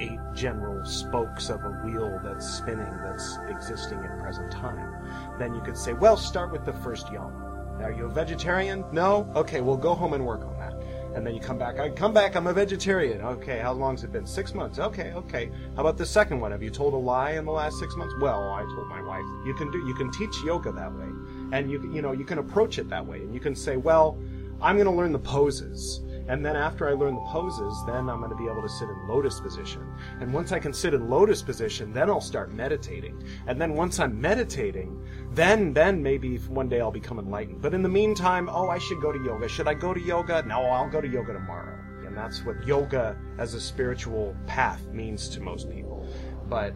eight 0.00 0.18
general 0.34 0.84
spokes 0.84 1.50
of 1.50 1.62
a 1.64 1.70
wheel 1.84 2.20
that's 2.24 2.48
spinning 2.48 2.92
that's 3.04 3.38
existing 3.48 4.02
in 4.02 4.18
present 4.18 4.50
time. 4.50 4.94
Then 5.38 5.54
you 5.54 5.60
could 5.60 5.76
say, 5.76 5.92
well, 5.92 6.16
start 6.16 6.50
with 6.50 6.64
the 6.64 6.72
first 6.72 7.12
yama. 7.12 7.78
Are 7.82 7.92
you 7.92 8.06
a 8.06 8.08
vegetarian? 8.08 8.84
No? 8.92 9.30
Okay, 9.34 9.60
well, 9.60 9.76
go 9.76 9.94
home 9.94 10.12
and 10.12 10.26
work 10.26 10.42
on 10.42 10.56
that. 10.58 10.74
And 11.14 11.26
then 11.26 11.34
you 11.34 11.40
come 11.40 11.58
back. 11.58 11.78
I 11.78 11.90
come 11.90 12.12
back. 12.12 12.36
I'm 12.36 12.46
a 12.46 12.52
vegetarian. 12.52 13.20
Okay, 13.20 13.58
how 13.58 13.72
long's 13.72 14.04
it 14.04 14.12
been? 14.12 14.26
Six 14.26 14.54
months. 14.54 14.78
Okay, 14.78 15.12
okay. 15.12 15.50
How 15.74 15.80
about 15.80 15.96
the 15.96 16.06
second 16.06 16.40
one? 16.40 16.52
Have 16.52 16.62
you 16.62 16.70
told 16.70 16.94
a 16.94 16.96
lie 16.96 17.32
in 17.32 17.44
the 17.44 17.50
last 17.50 17.78
six 17.78 17.96
months? 17.96 18.14
Well, 18.20 18.52
I 18.52 18.62
told 18.62 18.88
my 18.88 19.02
wife. 19.02 19.24
You 19.44 19.54
can 19.54 19.72
do. 19.72 19.78
You 19.86 19.94
can 19.94 20.12
teach 20.12 20.36
yoga 20.44 20.70
that 20.70 20.92
way, 20.92 21.08
and 21.52 21.68
you 21.68 21.92
you 21.92 22.00
know 22.00 22.12
you 22.12 22.24
can 22.24 22.38
approach 22.38 22.78
it 22.78 22.88
that 22.90 23.04
way, 23.04 23.18
and 23.18 23.34
you 23.34 23.40
can 23.40 23.56
say, 23.56 23.76
well, 23.76 24.18
I'm 24.62 24.76
going 24.76 24.86
to 24.86 24.92
learn 24.92 25.10
the 25.10 25.18
poses 25.18 26.00
and 26.30 26.46
then 26.46 26.54
after 26.54 26.88
I 26.88 26.92
learn 26.92 27.16
the 27.16 27.22
poses, 27.22 27.74
then 27.86 28.08
I'm 28.08 28.20
going 28.20 28.30
to 28.30 28.36
be 28.36 28.44
able 28.44 28.62
to 28.62 28.68
sit 28.68 28.88
in 28.88 29.08
lotus 29.08 29.40
position. 29.40 29.84
And 30.20 30.32
once 30.32 30.52
I 30.52 30.60
can 30.60 30.72
sit 30.72 30.94
in 30.94 31.10
lotus 31.10 31.42
position, 31.42 31.92
then 31.92 32.08
I'll 32.08 32.20
start 32.20 32.52
meditating. 32.52 33.20
And 33.48 33.60
then 33.60 33.74
once 33.74 33.98
I'm 33.98 34.20
meditating, 34.20 35.04
then 35.32 35.72
then 35.72 36.00
maybe 36.00 36.36
one 36.36 36.68
day 36.68 36.80
I'll 36.80 36.92
become 36.92 37.18
enlightened. 37.18 37.60
But 37.60 37.74
in 37.74 37.82
the 37.82 37.88
meantime, 37.88 38.48
oh, 38.48 38.68
I 38.68 38.78
should 38.78 39.00
go 39.00 39.10
to 39.10 39.18
yoga. 39.24 39.48
Should 39.48 39.66
I 39.66 39.74
go 39.74 39.92
to 39.92 40.00
yoga? 40.00 40.44
No, 40.46 40.62
I'll 40.66 40.88
go 40.88 41.00
to 41.00 41.08
yoga 41.08 41.32
tomorrow. 41.32 41.76
And 42.06 42.16
that's 42.16 42.44
what 42.44 42.64
yoga 42.64 43.18
as 43.38 43.54
a 43.54 43.60
spiritual 43.60 44.36
path 44.46 44.86
means 44.86 45.28
to 45.30 45.40
most 45.40 45.68
people. 45.68 46.06
But 46.48 46.74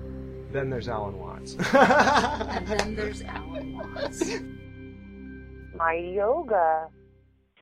then 0.50 0.68
there's 0.68 0.88
Alan 0.88 1.16
Watts. 1.16 1.54
and 1.74 2.66
then 2.66 2.96
there's 2.96 3.22
Alan 3.22 3.78
Watts. 3.78 4.32
My 5.76 5.94
yoga 5.94 6.88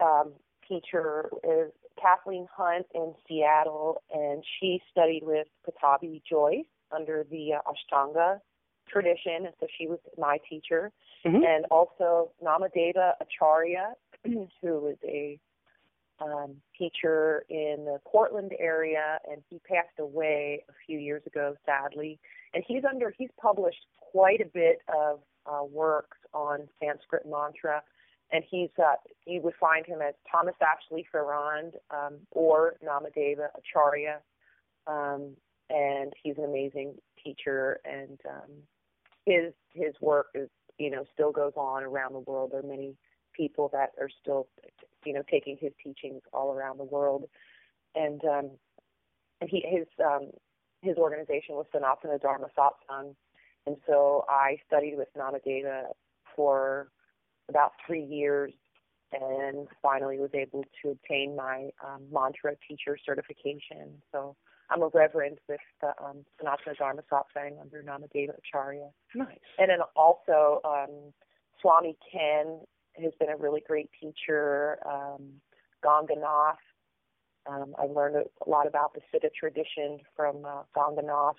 um, 0.00 0.33
teacher 0.66 1.28
is 1.44 1.70
Kathleen 2.02 2.46
Hunt 2.54 2.86
in 2.94 3.14
Seattle, 3.28 4.02
and 4.12 4.42
she 4.58 4.80
studied 4.90 5.22
with 5.24 5.46
Pattabhi 5.66 6.22
Jois 6.28 6.64
under 6.90 7.24
the 7.30 7.54
uh, 7.54 7.60
Ashtanga 7.70 8.40
tradition, 8.88 9.46
and 9.46 9.54
so 9.60 9.66
she 9.78 9.86
was 9.86 9.98
my 10.18 10.38
teacher. 10.48 10.90
Mm-hmm. 11.24 11.44
And 11.44 11.64
also 11.70 12.32
Namadeva 12.44 13.12
Acharya, 13.20 13.92
who 14.24 14.48
was 14.62 14.96
a 15.04 15.38
um, 16.20 16.56
teacher 16.78 17.44
in 17.48 17.84
the 17.84 17.98
Portland 18.06 18.52
area, 18.58 19.18
and 19.30 19.42
he 19.48 19.60
passed 19.60 19.98
away 19.98 20.64
a 20.68 20.72
few 20.86 20.98
years 20.98 21.22
ago, 21.26 21.54
sadly. 21.64 22.18
And 22.54 22.62
he's 22.66 22.82
under 22.88 23.14
he's 23.16 23.30
published 23.40 23.86
quite 24.12 24.40
a 24.40 24.46
bit 24.52 24.78
of 24.88 25.20
uh, 25.46 25.64
works 25.64 26.18
on 26.34 26.68
Sanskrit 26.80 27.24
mantra 27.26 27.82
and 28.32 28.42
he's 28.50 28.70
uh, 28.78 28.94
you 29.26 29.40
would 29.42 29.54
find 29.60 29.86
him 29.86 30.00
as 30.00 30.14
Thomas 30.30 30.54
Ashley 30.60 31.06
Farrand 31.12 31.74
um, 31.90 32.18
or 32.30 32.74
Namadeva 32.84 33.48
Acharya, 33.58 34.20
um, 34.86 35.36
and 35.70 36.12
he's 36.22 36.38
an 36.38 36.44
amazing 36.44 36.94
teacher, 37.22 37.80
and 37.84 38.18
um, 38.28 38.50
his 39.26 39.52
his 39.74 39.94
work 40.00 40.28
is 40.34 40.48
you 40.78 40.90
know 40.90 41.04
still 41.12 41.30
goes 41.30 41.52
on 41.56 41.82
around 41.84 42.14
the 42.14 42.20
world. 42.20 42.50
There 42.52 42.60
are 42.60 42.66
many 42.66 42.96
people 43.36 43.68
that 43.72 43.90
are 44.00 44.10
still 44.20 44.48
you 45.04 45.12
know 45.12 45.22
taking 45.30 45.58
his 45.60 45.72
teachings 45.82 46.22
all 46.32 46.52
around 46.52 46.78
the 46.78 46.84
world, 46.84 47.24
and 47.94 48.24
um, 48.24 48.50
and 49.42 49.50
he 49.50 49.62
his 49.68 49.86
um, 50.04 50.30
his 50.80 50.96
organization 50.96 51.54
was 51.54 51.66
Sanatana 51.74 52.20
Dharma 52.20 52.46
Satsang, 52.58 53.14
and 53.66 53.76
so 53.86 54.24
I 54.26 54.56
studied 54.66 54.96
with 54.96 55.08
Namadeva 55.16 55.88
for 56.34 56.88
about 57.48 57.72
three 57.87 58.05
years 58.05 58.52
and 59.12 59.68
finally 59.83 60.18
was 60.18 60.31
able 60.35 60.64
to 60.83 60.90
obtain 60.90 61.37
my 61.37 61.68
um, 61.85 62.02
mantra 62.11 62.55
teacher 62.66 62.96
certification. 63.05 64.00
So 64.11 64.37
I'm 64.70 64.83
a 64.83 64.88
reverend 64.88 65.38
with 65.48 65.61
the 65.81 65.88
um, 66.02 66.24
Sanatana 66.40 66.76
Dharma 66.78 67.02
Satsang 67.12 67.61
under 67.61 67.83
Namadeva 67.83 68.33
Acharya. 68.38 68.88
Nice. 69.14 69.38
And 69.59 69.68
then 69.68 69.81
also 69.94 70.61
um, 70.64 71.12
Swami 71.61 71.96
Ken 72.11 72.61
has 73.02 73.12
been 73.20 73.28
a 73.28 73.37
really 73.37 73.62
great 73.66 73.90
teacher. 74.00 74.78
Um, 74.87 75.40
Ganganath. 75.85 76.57
Um, 77.46 77.74
I've 77.78 77.90
learned 77.90 78.16
a 78.16 78.50
lot 78.50 78.66
about 78.66 78.94
the 78.94 79.00
Siddha 79.12 79.28
tradition 79.35 79.98
from 80.16 80.44
uh, 80.44 80.62
Ganganath. 80.76 81.35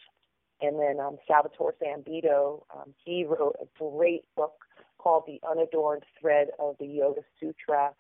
And 0.62 0.80
then 0.80 1.00
um, 1.00 1.18
Salvatore 1.28 1.76
Zambito, 1.82 2.64
um, 2.76 2.94
he 3.04 3.26
wrote 3.26 3.56
a 3.62 3.66
great 3.80 4.24
book 4.36 4.54
called 5.04 5.24
The 5.28 5.40
Unadorned 5.50 6.04
Thread 6.20 6.48
of 6.60 6.76
the 6.80 6.86
Yoga 6.86 7.22
Sutra. 7.40 7.92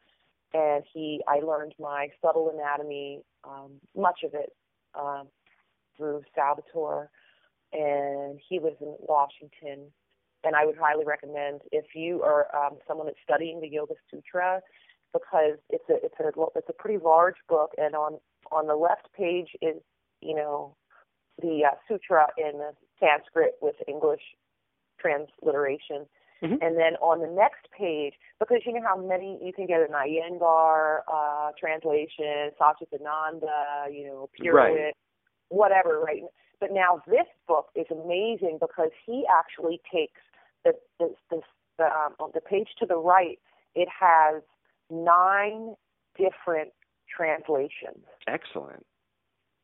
And 0.53 0.83
he, 0.93 1.21
I 1.27 1.39
learned 1.39 1.73
my 1.79 2.09
subtle 2.21 2.51
anatomy, 2.53 3.21
um, 3.43 3.71
much 3.95 4.19
of 4.23 4.33
it 4.33 4.53
um, 4.97 5.27
through 5.97 6.21
Salvatore. 6.35 7.09
And 7.73 8.39
he 8.47 8.59
lives 8.59 8.77
in 8.79 8.95
Washington. 8.99 9.91
And 10.43 10.55
I 10.55 10.65
would 10.65 10.77
highly 10.77 11.05
recommend 11.05 11.61
if 11.71 11.85
you 11.95 12.21
are 12.21 12.47
um, 12.55 12.77
someone 12.87 13.07
that's 13.07 13.17
studying 13.23 13.59
the 13.61 13.67
Yoga 13.67 13.95
Sutra 14.11 14.61
because 15.13 15.57
it's 15.69 15.87
a 15.89 15.93
it's 16.03 16.15
a 16.19 16.31
it's 16.55 16.69
a 16.69 16.73
pretty 16.73 17.01
large 17.03 17.35
book, 17.47 17.71
and 17.77 17.95
on 17.95 18.17
on 18.51 18.67
the 18.67 18.75
left 18.75 19.07
page 19.15 19.49
is 19.61 19.77
you 20.21 20.35
know 20.35 20.75
the 21.41 21.61
uh, 21.65 21.75
sutra 21.87 22.27
in 22.37 22.59
Sanskrit 22.99 23.53
with 23.61 23.75
English 23.87 24.21
transliteration. 24.99 26.05
Mm-hmm. 26.43 26.61
And 26.61 26.77
then 26.77 26.95
on 26.99 27.21
the 27.21 27.33
next 27.33 27.71
page, 27.77 28.15
because 28.39 28.59
you 28.65 28.73
know 28.73 28.81
how 28.83 28.97
many 28.97 29.39
you 29.41 29.53
can 29.53 29.65
get 29.65 29.79
an 29.79 29.95
Iyengar 29.95 30.99
uh, 31.11 31.51
translation, 31.57 32.51
Satchidananda, 32.59 33.91
you 33.91 34.05
know, 34.07 34.29
Pure 34.33 34.53
Right. 34.53 34.93
Whatever, 35.49 35.99
right? 35.99 36.23
But 36.59 36.71
now 36.73 37.01
this 37.07 37.27
book 37.47 37.67
is 37.75 37.85
amazing 37.91 38.57
because 38.59 38.89
he 39.05 39.23
actually 39.39 39.79
takes 39.91 40.19
the 40.65 40.73
the 40.99 41.13
the, 41.29 41.41
the, 41.77 41.85
um, 41.85 42.15
on 42.19 42.31
the 42.33 42.41
page 42.41 42.69
to 42.79 42.85
the 42.85 42.97
right. 42.97 43.39
It 43.75 43.87
has 43.87 44.41
nine 44.89 45.75
different 46.17 46.71
translations 47.15 48.05
Excellent. 48.27 48.85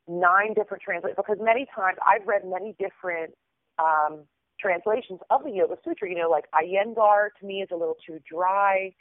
nine 0.07 0.53
different 0.53 0.83
translations 0.83 1.15
because 1.17 1.37
many 1.41 1.65
times 1.75 1.97
I've 2.05 2.25
read 2.27 2.43
many 2.45 2.75
different 2.79 3.33
um, 3.79 4.25
translations 4.59 5.19
of 5.29 5.43
the 5.43 5.51
Yoga 5.51 5.75
Sutra. 5.83 6.09
You 6.09 6.15
know, 6.15 6.29
like 6.29 6.45
Iyengar 6.53 7.29
to 7.39 7.45
me 7.45 7.61
is 7.61 7.69
a 7.71 7.75
little 7.75 7.97
too 8.05 8.19
dry. 8.29 8.93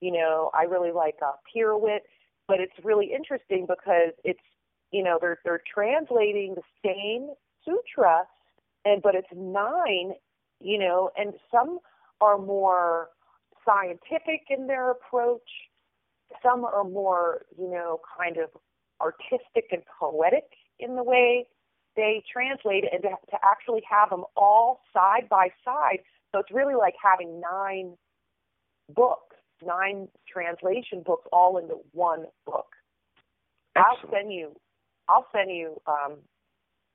You 0.00 0.12
know, 0.12 0.50
I 0.54 0.64
really 0.64 0.92
like 0.92 1.16
uh, 1.24 1.32
Pirouette, 1.52 2.04
but 2.48 2.60
it's 2.60 2.72
really 2.84 3.12
interesting 3.14 3.66
because 3.66 4.12
it's 4.24 4.40
you 4.92 5.02
know 5.02 5.18
they're 5.20 5.38
they're 5.44 5.62
translating 5.72 6.54
the 6.54 6.62
same 6.84 7.30
sutra, 7.64 8.22
and 8.84 9.02
but 9.02 9.14
it's 9.14 9.28
nine. 9.34 10.12
You 10.60 10.78
know, 10.78 11.10
and 11.16 11.34
some 11.50 11.80
are 12.20 12.38
more 12.38 13.08
scientific 13.66 14.46
in 14.48 14.66
their 14.66 14.90
approach. 14.90 15.48
Some 16.42 16.64
are 16.64 16.84
more, 16.84 17.44
you 17.58 17.70
know, 17.70 18.00
kind 18.18 18.38
of 18.38 18.50
artistic 19.00 19.68
and 19.70 19.82
poetic 20.00 20.44
in 20.78 20.96
the 20.96 21.02
way 21.02 21.46
they 21.96 22.22
translate 22.30 22.84
it 22.84 22.90
and 22.92 23.02
to, 23.02 23.08
to 23.08 23.36
actually 23.44 23.82
have 23.88 24.10
them 24.10 24.24
all 24.36 24.80
side 24.92 25.28
by 25.28 25.48
side. 25.64 25.98
So 26.32 26.38
it's 26.40 26.52
really 26.52 26.74
like 26.74 26.94
having 27.02 27.40
nine 27.40 27.96
books, 28.94 29.36
nine 29.64 30.08
translation 30.30 31.02
books 31.04 31.26
all 31.32 31.58
into 31.58 31.76
one 31.92 32.26
book. 32.44 32.66
I'll 33.76 33.98
send 34.10 34.32
you 34.32 34.54
I'll 35.08 35.26
send 35.32 35.50
you 35.50 35.80
um 35.86 36.18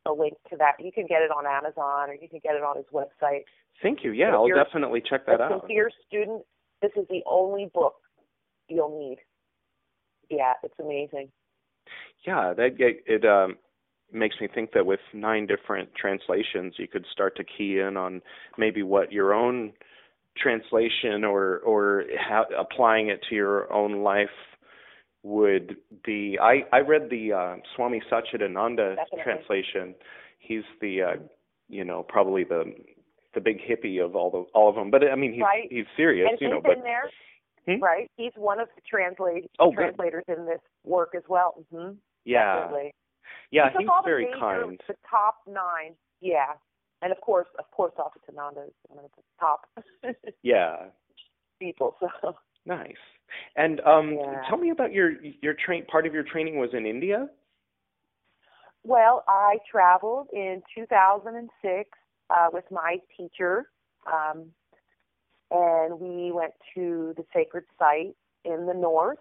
a 0.06 0.12
link 0.12 0.34
to 0.50 0.58
that. 0.58 0.74
You 0.80 0.92
can 0.92 1.06
get 1.06 1.22
it 1.22 1.32
on 1.32 1.46
Amazon 1.46 2.10
or 2.10 2.14
you 2.14 2.28
can 2.28 2.40
get 2.44 2.56
it 2.56 2.64
on 2.64 2.78
his 2.78 2.86
website. 2.94 3.42
Thank 3.82 4.04
you. 4.04 4.12
Yeah, 4.12 4.34
I'll 4.34 4.48
definitely 4.48 5.02
check 5.02 5.26
that 5.26 5.42
out. 5.42 5.62
sincere 5.62 5.92
student, 6.08 6.44
this 6.82 6.92
is 6.96 7.06
the 7.10 7.22
only 7.26 7.70
book 7.74 7.96
you'll 8.68 8.98
need. 9.00 9.18
Yeah, 10.30 10.54
it's 10.64 10.74
amazing. 10.80 11.30
Yeah, 12.26 12.54
that 12.54 12.80
it, 12.80 13.04
it 13.06 13.26
um 13.26 13.58
makes 14.14 14.36
me 14.42 14.48
think 14.54 14.72
that 14.74 14.86
with 14.86 15.00
nine 15.14 15.48
different 15.48 15.90
translations, 15.96 16.74
you 16.78 16.88
could 16.88 17.06
start 17.12 17.36
to 17.38 17.44
key 17.44 17.80
in 17.80 17.98
on 17.98 18.22
maybe 18.58 18.84
what 18.84 19.12
your 19.12 19.34
own 19.34 19.74
translation 20.38 21.24
or 21.24 21.60
or 21.60 22.06
how, 22.18 22.46
applying 22.58 23.10
it 23.10 23.20
to 23.30 23.36
your 23.36 23.72
own 23.72 24.02
life 24.04 24.30
would 25.24 25.76
be. 26.04 26.38
I 26.42 26.62
I 26.72 26.80
read 26.80 27.10
the 27.10 27.34
uh, 27.34 27.56
Swami 27.76 28.02
Satchidananda 28.12 28.96
Definitely. 28.96 29.24
translation. 29.24 29.96
He's 30.40 30.64
the 30.80 31.02
uh, 31.02 31.14
you 31.70 31.86
know 31.86 32.04
probably 32.04 32.44
the 32.44 32.74
the 33.34 33.42
big 33.42 33.60
hippie 33.60 34.04
of 34.04 34.16
all 34.16 34.32
the 34.32 34.44
all 34.54 34.70
of 34.70 34.76
them. 34.76 34.90
But 34.92 35.04
I 35.12 35.16
mean 35.16 35.34
he's 35.34 35.42
Right. 35.42 35.68
he's 35.70 35.86
serious, 35.98 36.28
and 36.32 36.38
you 36.42 36.48
he's 36.48 36.54
know. 36.54 36.62
But 36.62 36.84
there, 36.84 37.10
Hmm? 37.68 37.84
right? 37.84 38.10
He's 38.18 38.32
one 38.36 38.60
of 38.60 38.70
the 38.76 38.82
translate 38.90 39.50
Oh, 39.60 39.70
good. 39.70 39.78
translators 39.96 40.24
in 40.28 40.46
this 40.46 40.60
work 40.84 41.14
as 41.16 41.24
well. 41.30 41.64
hmm 41.72 41.92
yeah, 42.26 42.56
Definitely. 42.62 42.94
Yeah, 43.52 43.70
He 43.78 43.80
he's 43.80 43.90
very 44.06 44.26
major, 44.26 44.40
kind. 44.40 44.82
The 44.88 44.96
top 45.10 45.36
nine, 45.48 45.96
yeah, 46.22 46.54
and 47.02 47.12
of 47.12 47.20
course, 47.22 47.48
of 47.60 47.70
course, 47.72 47.94
Satchidananda 47.98 48.68
is 48.68 48.74
one 48.88 49.06
of 49.06 49.12
the 49.16 49.24
top 49.40 49.68
Yeah. 50.44 50.78
people. 51.60 51.96
So 52.00 52.36
Nice. 52.66 52.96
And 53.56 53.82
um 53.82 54.18
Yeah. 54.18 54.42
tell 54.48 54.58
me 54.58 54.70
about 54.70 54.94
your 54.94 55.12
your 55.42 55.54
train 55.54 55.86
part 55.86 56.06
of 56.06 56.14
your 56.14 56.24
training 56.24 56.58
was 56.58 56.70
in 56.74 56.86
India? 56.86 57.28
Well, 58.84 59.24
I 59.28 59.58
traveled 59.70 60.28
in 60.34 60.64
2006 60.74 61.90
uh, 62.30 62.48
with 62.52 62.66
my 62.72 62.98
teacher, 63.16 63.66
um, 64.12 64.48
and 65.52 66.00
we 66.00 66.32
went 66.32 66.54
to 66.74 67.14
the 67.16 67.24
sacred 67.34 67.66
site 67.78 68.16
in 68.44 68.66
the 68.66 68.74
north, 68.74 69.20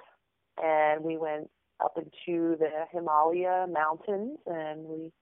and 0.62 1.04
we 1.04 1.18
went 1.18 1.50
up 1.82 1.96
into 1.96 2.56
the 2.58 2.70
Himalaya 2.92 3.66
mountains, 3.72 4.38
and 4.46 4.84
we 4.84 5.12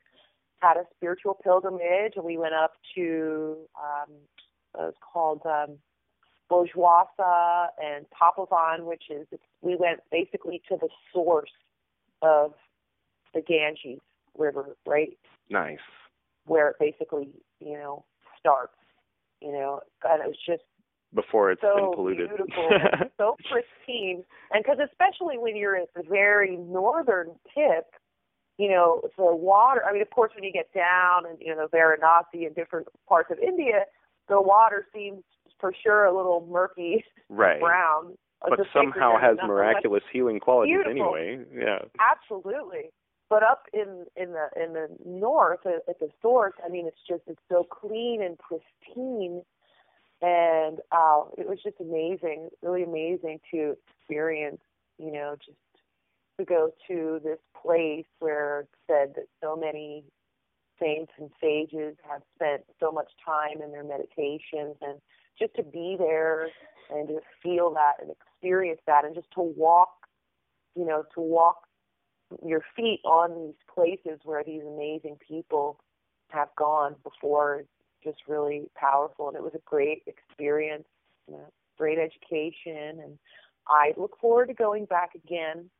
had 0.60 0.76
a 0.76 0.84
spiritual 0.96 1.34
pilgrimage, 1.42 2.14
and 2.16 2.24
we 2.24 2.36
went 2.36 2.54
up 2.54 2.72
to 2.94 3.56
um, 3.76 4.12
it 4.74 4.78
was 4.78 4.94
called 5.12 5.40
um, 5.46 5.78
Bhojbasa 6.50 7.68
and 7.82 8.06
Tapovan, 8.10 8.84
which 8.84 9.04
is 9.10 9.26
we 9.60 9.76
went 9.76 10.00
basically 10.10 10.60
to 10.68 10.76
the 10.80 10.88
source 11.12 11.50
of 12.22 12.52
the 13.34 13.40
Ganges 13.42 14.00
River, 14.36 14.76
right 14.86 15.16
Nice. 15.50 15.78
where 16.46 16.68
it 16.70 16.76
basically 16.80 17.28
you 17.60 17.74
know 17.74 18.04
starts. 18.38 18.72
You 19.40 19.52
know, 19.52 19.80
and 20.02 20.20
it 20.20 20.26
was 20.26 20.36
just 20.44 20.64
Before 21.14 21.50
it's 21.50 21.60
been 21.62 21.72
so 21.76 21.92
polluted. 21.94 22.28
beautiful, 22.28 22.68
so 23.16 23.36
pristine, 23.50 24.24
and 24.52 24.62
because 24.62 24.78
especially 24.84 25.38
when 25.38 25.56
you're 25.56 25.76
at 25.76 25.88
the 25.96 26.02
very 26.02 26.56
northern 26.56 27.28
tip, 27.54 27.86
you 28.58 28.68
know, 28.68 29.00
the 29.16 29.34
water. 29.34 29.82
I 29.88 29.92
mean, 29.92 30.02
of 30.02 30.10
course, 30.10 30.32
when 30.34 30.44
you 30.44 30.52
get 30.52 30.72
down 30.74 31.24
and 31.26 31.38
you 31.40 31.54
know 31.54 31.66
the 31.66 31.76
Varanasi 31.76 32.46
and 32.46 32.54
different 32.54 32.88
parts 33.08 33.30
of 33.30 33.38
India, 33.38 33.84
the 34.28 34.40
water 34.40 34.86
seems 34.94 35.22
for 35.58 35.72
sure 35.82 36.04
a 36.04 36.14
little 36.14 36.46
murky 36.50 37.04
right. 37.30 37.58
brown. 37.60 38.16
But 38.46 38.60
somehow 38.72 39.18
has 39.18 39.36
not 39.36 39.42
so 39.42 39.42
much- 39.42 39.48
miraculous 39.48 40.02
healing 40.12 40.38
qualities 40.40 40.76
Beautiful. 40.84 41.16
anyway. 41.16 41.44
Yeah. 41.52 41.78
Absolutely. 41.98 42.90
But 43.30 43.42
up 43.42 43.64
in 43.72 44.04
in 44.16 44.32
the 44.32 44.48
in 44.62 44.72
the 44.74 44.88
north 45.04 45.66
at, 45.66 45.82
at 45.88 45.98
the 46.00 46.08
source, 46.22 46.54
I 46.64 46.68
mean, 46.68 46.86
it's 46.86 47.00
just 47.08 47.22
it's 47.26 47.40
so 47.48 47.64
clean 47.64 48.22
and 48.22 48.38
pristine, 48.38 49.42
and 50.20 50.78
uh, 50.90 51.22
it 51.36 51.48
was 51.48 51.58
just 51.62 51.76
amazing, 51.80 52.48
really 52.62 52.82
amazing 52.82 53.40
to 53.52 53.76
experience. 54.00 54.60
You 54.98 55.12
know, 55.12 55.36
just 55.44 55.58
to 56.38 56.44
go 56.44 56.70
to 56.88 57.20
this 57.22 57.38
place 57.60 58.06
where 58.18 58.60
it 58.60 58.68
said 58.86 59.14
that 59.14 59.26
so 59.42 59.56
many 59.56 60.04
saints 60.80 61.12
and 61.18 61.30
sages 61.40 61.96
have 62.08 62.22
spent 62.34 62.62
so 62.80 62.90
much 62.90 63.10
time 63.24 63.62
in 63.62 63.72
their 63.72 63.84
meditations, 63.84 64.76
and 64.82 65.00
just 65.38 65.54
to 65.54 65.62
be 65.62 65.96
there 65.98 66.48
and 66.90 67.08
to 67.08 67.20
feel 67.42 67.72
that 67.74 67.94
and 68.00 68.10
experience 68.10 68.80
that, 68.86 69.04
and 69.04 69.14
just 69.14 69.30
to 69.34 69.40
walk, 69.40 70.06
you 70.74 70.84
know, 70.84 71.04
to 71.14 71.20
walk 71.20 71.66
your 72.44 72.62
feet 72.76 73.00
on 73.04 73.34
these 73.34 73.54
places 73.72 74.20
where 74.24 74.44
these 74.44 74.62
amazing 74.62 75.16
people 75.26 75.78
have 76.30 76.48
gone 76.56 76.94
before 77.02 77.64
just 78.02 78.18
really 78.28 78.70
powerful 78.74 79.28
and 79.28 79.36
it 79.36 79.42
was 79.42 79.54
a 79.54 79.62
great 79.64 80.02
experience 80.06 80.84
you 81.26 81.34
know, 81.34 81.52
great 81.76 81.98
education 81.98 83.00
and 83.02 83.18
I 83.68 83.92
look 83.96 84.18
forward 84.20 84.46
to 84.46 84.54
going 84.54 84.86
back 84.86 85.14
again. 85.14 85.70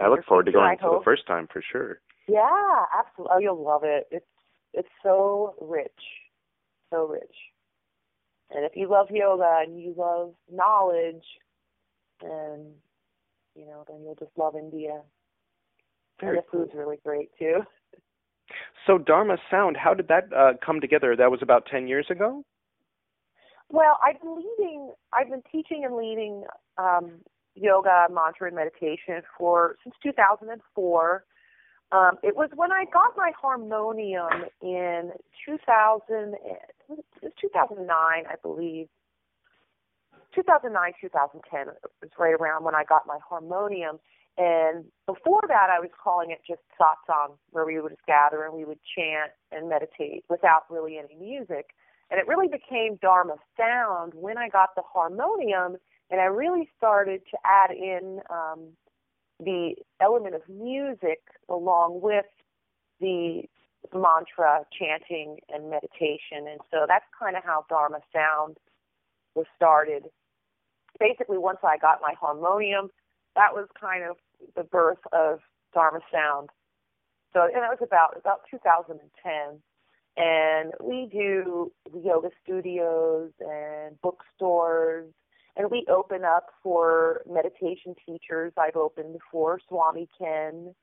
I 0.00 0.08
look 0.08 0.24
forward 0.24 0.46
to 0.46 0.52
going 0.52 0.78
for 0.78 0.98
the 0.98 1.04
first 1.04 1.26
time 1.26 1.48
for 1.52 1.62
sure. 1.72 2.00
Yeah, 2.28 2.84
absolutely. 2.96 3.32
Oh, 3.34 3.38
you'll 3.38 3.64
love 3.64 3.82
it. 3.84 4.06
It's 4.10 4.24
it's 4.72 4.88
so 5.02 5.54
rich, 5.60 5.90
so 6.90 7.06
rich. 7.06 7.34
And 8.50 8.64
if 8.64 8.72
you 8.76 8.88
love 8.88 9.08
yoga 9.10 9.62
and 9.66 9.80
you 9.80 9.94
love 9.96 10.34
knowledge, 10.50 11.24
and 12.22 12.66
you 13.56 13.66
know, 13.66 13.84
then 13.88 14.02
you'll 14.04 14.14
just 14.14 14.30
love 14.36 14.54
India. 14.54 15.00
Very 16.20 16.38
and 16.38 16.44
the 16.46 16.50
food's 16.50 16.74
really 16.74 16.98
great 17.04 17.30
too. 17.38 17.60
So 18.86 18.98
Dharma 18.98 19.36
Sound, 19.50 19.76
how 19.76 19.94
did 19.94 20.08
that 20.08 20.28
uh, 20.36 20.52
come 20.64 20.80
together? 20.80 21.14
That 21.16 21.30
was 21.30 21.40
about 21.42 21.66
10 21.66 21.86
years 21.86 22.06
ago? 22.10 22.44
Well, 23.68 23.98
I've 24.04 24.20
been 24.20 24.36
leading, 24.36 24.92
I've 25.12 25.30
been 25.30 25.42
teaching 25.50 25.84
and 25.84 25.96
leading 25.96 26.44
um, 26.78 27.20
yoga, 27.54 28.06
mantra, 28.10 28.48
and 28.48 28.56
meditation 28.56 29.22
for 29.38 29.76
since 29.82 29.94
2004. 30.02 31.24
Um, 31.92 32.12
it 32.22 32.34
was 32.34 32.50
when 32.54 32.72
I 32.72 32.84
got 32.92 33.16
my 33.16 33.32
harmonium 33.40 34.46
in 34.62 35.12
2000, 35.46 36.34
it 36.34 37.04
was 37.22 37.32
2009, 37.40 37.88
I 37.90 38.34
believe. 38.42 38.88
2009, 40.34 40.92
2010 41.00 41.74
was 42.00 42.10
right 42.18 42.32
around 42.32 42.64
when 42.64 42.74
I 42.74 42.84
got 42.84 43.06
my 43.06 43.18
harmonium. 43.28 43.98
And 44.38 44.86
before 45.06 45.42
that, 45.48 45.68
I 45.70 45.78
was 45.78 45.90
calling 46.02 46.30
it 46.30 46.40
just 46.46 46.62
satsang, 46.80 47.36
where 47.50 47.66
we 47.66 47.80
would 47.80 47.92
just 47.92 48.06
gather 48.06 48.44
and 48.44 48.54
we 48.54 48.64
would 48.64 48.78
chant 48.96 49.32
and 49.50 49.68
meditate 49.68 50.24
without 50.28 50.62
really 50.70 50.98
any 50.98 51.14
music. 51.20 51.66
And 52.10 52.18
it 52.18 52.26
really 52.26 52.48
became 52.48 52.98
Dharma 53.00 53.36
Sound 53.56 54.12
when 54.14 54.38
I 54.38 54.48
got 54.48 54.70
the 54.74 54.82
harmonium 54.82 55.76
and 56.10 56.20
I 56.20 56.24
really 56.24 56.68
started 56.76 57.22
to 57.30 57.38
add 57.44 57.70
in 57.74 58.20
um, 58.28 58.68
the 59.40 59.74
element 60.00 60.34
of 60.34 60.42
music 60.48 61.20
along 61.48 62.00
with 62.02 62.26
the 63.00 63.42
mantra 63.94 64.64
chanting 64.78 65.38
and 65.48 65.70
meditation. 65.70 66.46
And 66.48 66.60
so 66.70 66.84
that's 66.86 67.04
kind 67.18 67.36
of 67.36 67.44
how 67.44 67.64
Dharma 67.68 68.00
Sound 68.14 68.58
was 69.34 69.46
started. 69.56 70.08
Basically, 71.00 71.38
once 71.38 71.58
I 71.64 71.78
got 71.78 72.00
my 72.02 72.14
harmonium, 72.20 72.90
that 73.36 73.52
was 73.54 73.68
kind 73.80 74.04
of 74.04 74.16
the 74.56 74.64
birth 74.64 74.98
of 75.12 75.40
Dharma 75.74 76.00
Sound. 76.12 76.50
So, 77.32 77.44
and 77.44 77.62
that 77.62 77.70
was 77.70 77.78
about 77.82 78.16
about 78.18 78.40
2010. 78.50 79.60
And 80.14 80.72
we 80.82 81.08
do 81.10 81.72
yoga 81.94 82.28
studios 82.44 83.30
and 83.40 83.98
bookstores, 84.02 85.10
and 85.56 85.70
we 85.70 85.86
open 85.90 86.22
up 86.24 86.48
for 86.62 87.22
meditation 87.26 87.94
teachers. 88.06 88.52
I've 88.58 88.76
opened 88.76 89.16
for 89.30 89.58
Swami 89.68 90.08
Ken, 90.18 90.74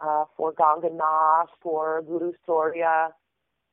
uh, 0.00 0.24
for 0.36 0.52
Ganganath, 0.52 1.46
for 1.62 2.02
Guru 2.02 2.32
Surya, 2.44 3.10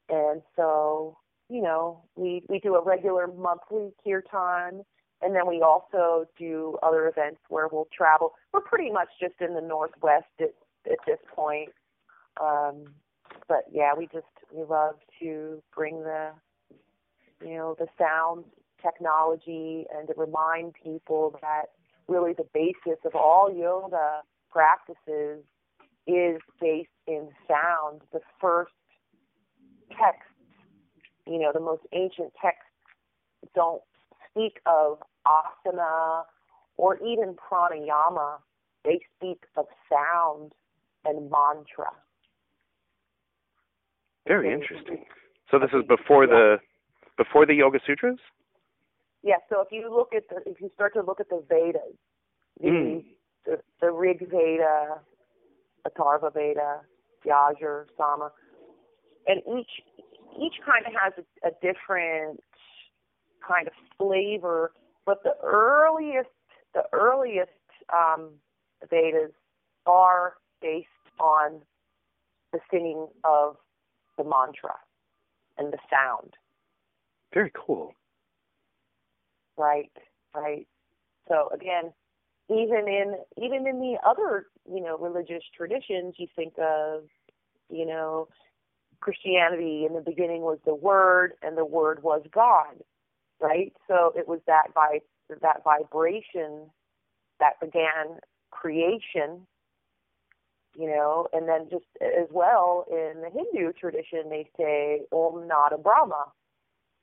and 0.10 0.44
so 0.56 1.18
you 1.50 1.64
know 1.64 2.04
we 2.16 2.44
we 2.48 2.60
do 2.60 2.76
a 2.76 2.84
regular 2.84 3.26
monthly 3.26 3.94
kirtan, 4.04 4.84
and 5.22 5.36
then 5.36 5.48
we 5.48 5.62
also 5.62 6.26
do 6.38 6.78
other 6.82 7.08
events 7.08 7.40
where 7.50 7.68
we'll 7.68 7.88
travel. 7.96 8.34
We're 8.54 8.62
pretty 8.62 8.92
much 8.92 9.10
just 9.20 9.36
in 9.40 9.54
the 9.54 9.62
northwest 9.62 10.26
at, 10.40 10.54
at 10.90 10.98
this 11.06 11.20
point. 11.34 11.70
Um, 12.42 12.94
but 13.48 13.66
yeah, 13.72 13.94
we 13.98 14.08
just 14.08 14.26
we 14.54 14.64
love 14.64 14.96
to 15.22 15.62
bring 15.76 16.02
the 16.04 16.32
you 17.44 17.56
know 17.56 17.76
the 17.78 17.88
sound 17.98 18.46
technology 18.82 19.86
and 19.96 20.08
to 20.08 20.14
remind 20.18 20.74
people 20.84 21.38
that 21.42 21.66
really 22.08 22.34
the 22.34 22.48
basis 22.54 23.00
of 23.06 23.16
all 23.16 23.54
yoga 23.54 24.22
practices 24.50 25.44
is 26.08 26.42
based 26.60 26.90
in 27.08 27.30
sound. 27.48 28.02
The 28.12 28.22
first 28.40 28.72
texts, 29.90 30.34
you 31.28 31.40
know, 31.40 31.52
the 31.54 31.60
most 31.60 31.84
ancient 31.94 32.34
texts 32.42 32.66
don't 33.56 33.82
speak 34.30 34.60
of 34.66 34.98
asana 35.28 36.24
or 36.78 36.98
even 36.98 37.36
pranayama. 37.36 38.38
They 38.84 39.00
speak 39.16 39.44
of 39.56 39.66
sound 39.90 40.54
and 41.06 41.30
mantra. 41.30 41.92
Very 44.28 44.54
interesting. 44.54 45.06
So 45.50 45.60
this 45.60 45.70
is 45.74 45.86
before 45.88 46.28
the 46.28 46.58
before 47.18 47.46
the 47.46 47.54
Yoga 47.54 47.80
Sutras. 47.86 48.20
Yeah. 49.24 49.36
So 49.50 49.62
if 49.62 49.68
you 49.72 49.94
look 49.94 50.14
at 50.16 50.24
the 50.30 50.50
if 50.50 50.62
you 50.62 50.70
start 50.74 50.94
to 50.94 51.02
look 51.02 51.20
at 51.20 51.30
the 51.30 51.44
Vedas, 51.50 51.98
the 52.60 52.68
Mm. 52.70 53.06
the, 53.46 53.60
the 53.82 53.92
Rig 53.92 54.30
Veda, 54.30 55.00
Atharva 55.88 56.34
Veda, 56.34 56.82
Yajur, 57.26 57.86
Sama, 57.98 58.32
and 59.28 59.42
each 59.60 59.84
each 60.40 60.56
kind 60.66 60.86
of 60.86 60.94
has 60.94 61.14
a, 61.18 61.48
a 61.50 61.52
different 61.62 62.42
kind 63.46 63.68
of 63.68 63.74
flavor. 63.98 64.72
But 65.06 65.24
the 65.24 65.36
earliest 65.44 66.30
the 66.74 66.84
earliest 66.94 67.52
um, 67.94 68.32
Vedas 68.90 69.32
are 69.86 70.36
based 70.62 70.88
on 71.20 71.62
the 72.54 72.60
singing 72.72 73.08
of 73.24 73.58
the 74.18 74.24
mantra 74.24 74.76
and 75.58 75.72
the 75.74 75.78
sound. 75.90 76.34
Very 77.34 77.52
cool. 77.54 77.94
Right, 79.58 79.92
right. 80.36 80.68
So 81.28 81.50
again, 81.54 81.94
even 82.50 82.88
in 82.88 83.16
even 83.38 83.68
in 83.68 83.80
the 83.80 83.98
other 84.06 84.48
you 84.72 84.82
know 84.82 84.98
religious 84.98 85.44
traditions, 85.56 86.16
you 86.18 86.28
think 86.36 86.54
of 86.58 87.04
you 87.70 87.86
know 87.86 88.28
Christianity 89.00 89.86
in 89.86 89.94
the 89.94 90.02
beginning 90.02 90.42
was 90.42 90.60
the 90.66 90.76
Word, 90.76 91.34
and 91.42 91.58
the 91.58 91.66
Word 91.66 92.04
was 92.04 92.22
God, 92.34 92.76
right? 93.42 93.74
So 93.88 94.14
it 94.16 94.28
was 94.28 94.40
that 94.48 94.74
vi- 94.74 95.02
that 95.42 95.64
vibration 95.64 96.70
that 97.40 97.60
began 97.60 98.20
creation, 98.52 99.48
you 100.78 100.88
know, 100.88 101.28
and 101.34 101.48
then 101.48 101.68
just 101.70 101.86
as 102.02 102.28
well 102.32 102.86
in 102.90 103.22
the 103.22 103.30
Hindu 103.30 103.74
tradition, 103.74 104.30
they 104.30 104.48
say 104.58 105.02
Om 105.12 105.48
Nada 105.48 105.78
Brahma, 105.78 106.26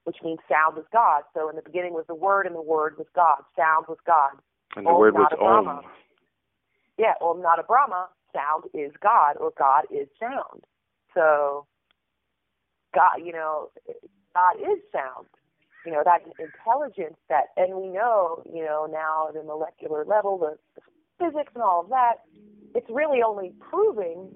which 0.04 0.16
means 0.22 0.38
sound 0.48 0.78
is 0.78 0.84
God. 0.92 1.22
So 1.34 1.48
in 1.50 1.56
the 1.56 1.62
beginning 1.62 1.92
was 1.92 2.04
the 2.06 2.14
Word, 2.14 2.46
and 2.46 2.54
the 2.54 2.62
Word 2.62 2.96
was 2.98 3.06
God. 3.14 3.42
Sound 3.56 3.86
was 3.88 3.98
God. 4.06 4.32
And 4.76 4.86
the 4.86 4.90
Om 4.90 4.98
word 4.98 5.14
was 5.14 5.28
Brahma. 5.38 5.70
Om. 5.70 5.84
Yeah, 6.98 7.14
Om 7.20 7.42
Nada 7.42 7.62
Brahma, 7.62 8.08
sound 8.34 8.64
is 8.74 8.92
God, 9.02 9.36
or 9.38 9.52
God 9.58 9.84
is 9.90 10.08
sound. 10.18 10.64
So, 11.14 11.66
God, 12.94 13.18
you 13.24 13.32
know, 13.32 13.70
God 14.34 14.56
is 14.60 14.78
sound. 14.92 15.26
You 15.86 15.92
know, 15.92 16.02
that 16.04 16.20
intelligence 16.38 17.16
that, 17.28 17.46
and 17.56 17.74
we 17.74 17.88
know, 17.88 18.42
you 18.52 18.64
know, 18.64 18.86
now 18.90 19.28
at 19.28 19.34
the 19.34 19.42
molecular 19.42 20.04
level, 20.04 20.38
the, 20.38 20.58
the 20.74 20.82
physics 21.18 21.52
and 21.54 21.62
all 21.62 21.82
of 21.82 21.88
that, 21.90 22.24
it's 22.74 22.88
really 22.90 23.22
only 23.22 23.52
proving 23.60 24.28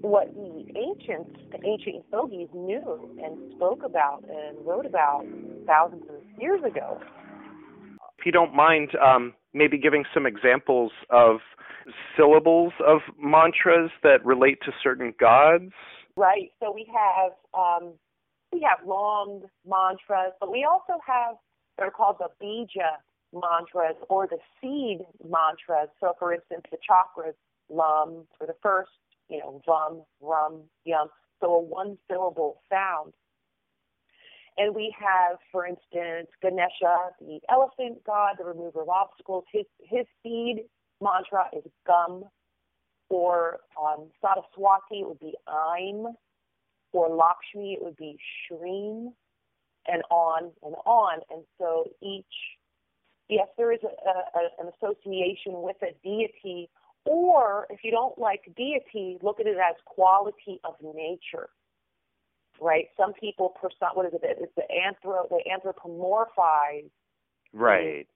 what 0.00 0.34
the 0.34 0.66
ancients, 0.76 1.30
the 1.50 1.66
ancient 1.66 2.04
yogis 2.12 2.48
knew 2.54 3.18
and 3.22 3.52
spoke 3.56 3.82
about 3.82 4.22
and 4.28 4.64
wrote 4.66 4.86
about 4.86 5.24
thousands 5.66 6.04
of 6.08 6.16
years 6.40 6.62
ago. 6.64 7.00
If 8.18 8.26
you 8.26 8.32
don't 8.32 8.54
mind, 8.54 8.90
um, 9.02 9.34
maybe 9.54 9.78
giving 9.78 10.04
some 10.12 10.26
examples 10.26 10.92
of 11.10 11.38
syllables 12.16 12.72
of 12.86 13.00
mantras 13.18 13.90
that 14.02 14.24
relate 14.24 14.58
to 14.64 14.72
certain 14.82 15.14
gods. 15.18 15.72
Right. 16.16 16.52
So 16.60 16.72
we 16.72 16.86
have 16.94 17.32
um, 17.54 17.94
we 18.54 18.66
have 18.68 18.86
long 18.86 19.42
mantras, 19.66 20.32
but 20.40 20.50
we 20.50 20.64
also 20.64 21.00
have 21.04 21.36
they're 21.76 21.90
called 21.90 22.16
the 22.20 22.28
bija 22.42 23.02
mantras 23.32 23.96
or 24.08 24.28
the 24.28 24.38
seed 24.60 25.00
mantras. 25.28 25.88
So, 26.00 26.12
for 26.18 26.32
instance, 26.32 26.62
the 26.70 26.78
chakras, 26.78 27.34
lum 27.68 28.26
for 28.38 28.46
the 28.46 28.54
first, 28.62 28.90
you 29.28 29.40
know, 29.40 29.60
vam, 29.66 30.04
rum, 30.20 30.62
yum. 30.84 31.08
So 31.40 31.52
a 31.52 31.60
one 31.60 31.98
syllable 32.08 32.60
sound. 32.70 33.12
And 34.56 34.72
we 34.72 34.94
have, 34.96 35.38
for 35.50 35.66
instance, 35.66 36.28
Ganesha, 36.40 37.10
the 37.20 37.40
elephant 37.50 38.04
god, 38.06 38.36
the 38.38 38.44
remover 38.44 38.82
of 38.82 38.88
obstacles. 38.88 39.44
His 39.52 39.66
his 39.82 40.06
seed 40.22 40.62
mantra 41.00 41.46
is 41.56 41.64
gum. 41.86 42.24
Or 43.10 43.58
um, 43.80 44.08
Saraswati, 44.20 45.00
it 45.00 45.08
would 45.08 45.20
be 45.20 45.34
Aim. 45.76 46.06
For 46.94 47.08
Lakshmi, 47.08 47.72
it 47.72 47.82
would 47.82 47.96
be 47.96 48.16
Shreem, 48.46 49.12
and 49.88 50.02
on 50.12 50.52
and 50.62 50.76
on. 50.86 51.18
And 51.28 51.42
so 51.58 51.90
each, 52.00 52.24
yes, 53.28 53.48
there 53.58 53.72
is 53.72 53.80
a, 53.82 53.88
a, 53.88 54.64
an 54.64 54.70
association 54.78 55.54
with 55.62 55.76
a 55.82 55.92
deity. 56.04 56.70
Or 57.04 57.66
if 57.68 57.80
you 57.82 57.90
don't 57.90 58.16
like 58.16 58.42
deity, 58.56 59.18
look 59.22 59.40
at 59.40 59.46
it 59.46 59.56
as 59.56 59.74
quality 59.86 60.60
of 60.62 60.76
nature 60.94 61.48
right? 62.60 62.86
Some 62.96 63.12
people 63.14 63.52
person 63.60 63.88
what 63.94 64.06
is 64.06 64.12
it? 64.14 64.38
It's 64.40 64.52
the 64.54 64.62
anthro 64.62 65.28
they 65.28 65.44
anthropomorphize. 65.50 66.88
Right. 67.52 68.06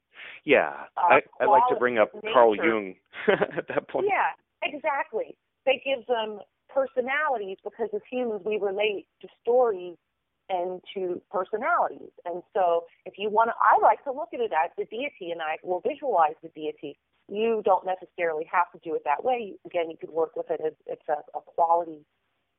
Yeah. 0.45 0.73
Uh, 0.97 1.15
I 1.15 1.21
I 1.41 1.47
like 1.47 1.63
to 1.71 1.77
bring 1.77 1.99
up 1.99 2.13
Carl. 2.33 2.57
Jung 2.57 2.95
at 3.29 3.67
that 3.69 3.89
point. 3.89 4.07
Yeah, 4.09 4.31
exactly. 4.63 5.37
They 5.67 5.83
give 5.85 6.07
them 6.07 6.41
personalities 6.73 7.59
because 7.65 7.89
as 7.95 8.01
humans 8.11 8.43
we 8.45 8.59
relate 8.59 9.07
to 9.23 9.29
stories 9.43 9.97
and 10.49 10.81
to 10.95 11.21
personalities. 11.31 12.11
And 12.25 12.43
so 12.55 12.85
if 13.05 13.15
you 13.19 13.31
want 13.31 13.51
to, 13.51 13.55
I 13.61 13.81
like 13.83 14.03
to 14.05 14.13
look 14.13 14.29
at 14.33 14.41
it 14.41 14.53
as 14.53 14.71
the 14.77 14.85
deity 14.85 15.31
and 15.31 15.43
I 15.43 15.57
will 15.63 15.81
visualize 15.87 16.37
the 16.43 16.49
deity. 16.49 16.99
You 17.31 17.63
don't 17.65 17.85
necessarily 17.85 18.47
have 18.51 18.73
to 18.73 18.79
do 18.83 18.95
it 18.95 19.03
that 19.05 19.23
way. 19.23 19.55
Again, 19.67 19.91
you 19.91 19.97
could 20.01 20.11
work 20.11 20.37
with 20.37 20.51
it 20.51 20.61
as 20.65 20.73
it's 20.87 21.09
a, 21.09 21.21
a 21.37 21.43
quality 21.43 22.05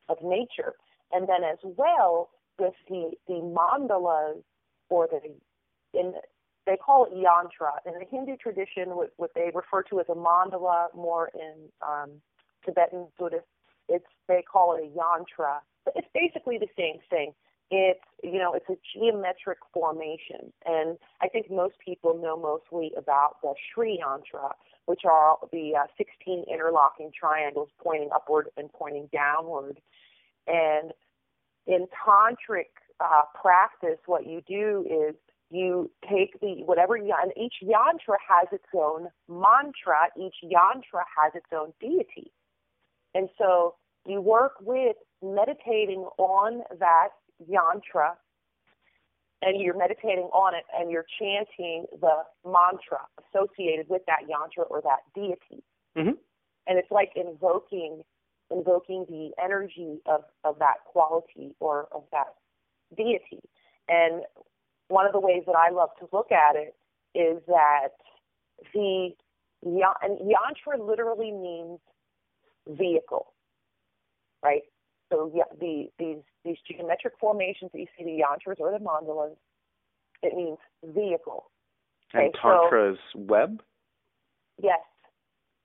of 0.08 0.18
nature. 0.22 0.74
And 1.12 1.28
then 1.28 1.44
as 1.44 1.58
well 1.64 2.30
with 2.60 2.74
the, 2.88 3.12
the 3.28 3.42
mandalas 3.42 4.44
or 4.90 5.08
the, 5.08 5.20
in, 6.00 6.14
they 6.68 6.78
call 6.78 7.06
it 7.06 7.14
yantra. 7.14 7.72
In 7.86 7.94
the 7.94 8.06
Hindu 8.10 8.38
tradition, 8.38 8.96
what, 8.96 9.12
what 9.18 9.32
they 9.34 9.50
refer 9.54 9.82
to 9.84 10.00
as 10.00 10.06
a 10.10 10.14
mandala 10.14 10.94
more 10.96 11.32
in 11.34 11.70
um, 11.82 12.12
Tibetan 12.64 13.08
Buddhist, 13.18 13.46
it's, 13.90 14.06
they 14.28 14.42
call 14.42 14.76
it 14.76 14.84
a 14.84 14.98
yantra. 14.98 15.60
It's 15.96 16.08
basically 16.14 16.58
the 16.58 16.68
same 16.78 17.00
thing. 17.10 17.34
It's, 17.72 18.00
you 18.24 18.40
know, 18.40 18.54
it's 18.54 18.70
a 18.70 18.78
geometric 18.94 19.60
formation. 19.74 20.52
And 20.66 20.98
I 21.22 21.28
think 21.28 21.52
most 21.52 21.76
people 21.84 22.20
know 22.20 22.38
mostly 22.38 22.92
about 22.98 23.38
the 23.44 23.54
Sri 23.74 24.02
Yantra, 24.04 24.52
which 24.86 25.02
are 25.06 25.38
the 25.52 25.74
uh, 25.76 25.88
16 25.98 26.46
interlocking 26.52 27.12
triangles 27.18 27.70
pointing 27.82 28.10
upward 28.14 28.50
and 28.58 28.72
pointing 28.74 29.08
downward. 29.14 29.80
And 30.48 30.94
in 31.68 31.86
tantric 32.06 32.74
uh, 33.00 33.24
practice, 33.40 34.00
what 34.08 34.26
you 34.26 34.42
do 34.48 34.86
is 34.90 35.16
you 35.52 35.90
take 36.04 36.20
take 36.32 36.42
the 36.42 36.64
whatever 36.64 36.96
and 36.96 37.32
each 37.38 37.56
yantra 37.64 38.18
has 38.28 38.48
its 38.52 38.66
own 38.74 39.08
mantra. 39.28 40.10
Each 40.18 40.36
yantra 40.44 41.04
has 41.22 41.34
its 41.36 41.48
own 41.54 41.74
deity, 41.80 42.32
and 43.14 43.30
so 43.38 43.76
you 44.06 44.22
work 44.22 44.54
with 44.62 44.96
meditating 45.22 46.06
on 46.18 46.62
that 46.80 47.10
yantra 47.50 48.12
and 49.42 49.62
you're 49.62 49.78
meditating 49.78 50.30
on 50.34 50.54
it 50.56 50.64
and 50.78 50.92
you're 50.92 51.06
chanting 51.20 51.86
the 52.02 52.24
mantra 52.46 53.00
associated 53.20 53.88
with 53.90 54.02
that 54.08 54.20
yantra 54.30 54.66
or 54.70 54.82
that 54.82 55.00
deity. 55.16 55.64
Mm-hmm. 55.98 56.18
And 56.68 56.78
it's 56.78 56.92
like 56.92 57.12
invoking 57.16 58.04
invoking 58.52 59.06
the 59.08 59.32
energy 59.42 60.00
of, 60.06 60.22
of 60.44 60.58
that 60.60 60.78
quality 60.86 61.56
or 61.60 61.88
of 61.92 62.04
that 62.12 62.34
deity. 62.96 63.42
And 63.88 64.24
one 64.88 65.06
of 65.06 65.14
the 65.14 65.20
ways 65.20 65.44
that 65.46 65.56
I 65.56 65.72
love 65.72 65.90
to 66.00 66.08
look 66.12 66.32
at 66.32 66.56
it 66.56 66.76
is 67.14 67.42
that 67.48 67.90
the 68.74 69.12
yantra 69.66 70.80
literally 70.80 71.32
means 71.32 71.80
vehicle, 72.68 73.34
right? 74.44 74.62
So 75.12 75.32
yeah, 75.34 75.44
the, 75.60 75.90
these 75.98 76.24
these 76.46 76.58
geometric 76.68 77.14
formations 77.20 77.72
that 77.74 77.80
you 77.80 77.88
see, 77.98 78.04
the 78.04 78.22
yantras 78.22 78.60
or 78.60 78.72
the 78.72 78.84
mandalas, 78.84 79.36
it 80.22 80.36
means 80.36 80.58
vehicle. 80.84 81.50
Okay, 82.14 82.26
and 82.26 82.36
tantra 82.42 82.94
is 82.94 83.00
so, 83.14 83.20
web. 83.20 83.62
Yes, 84.62 84.80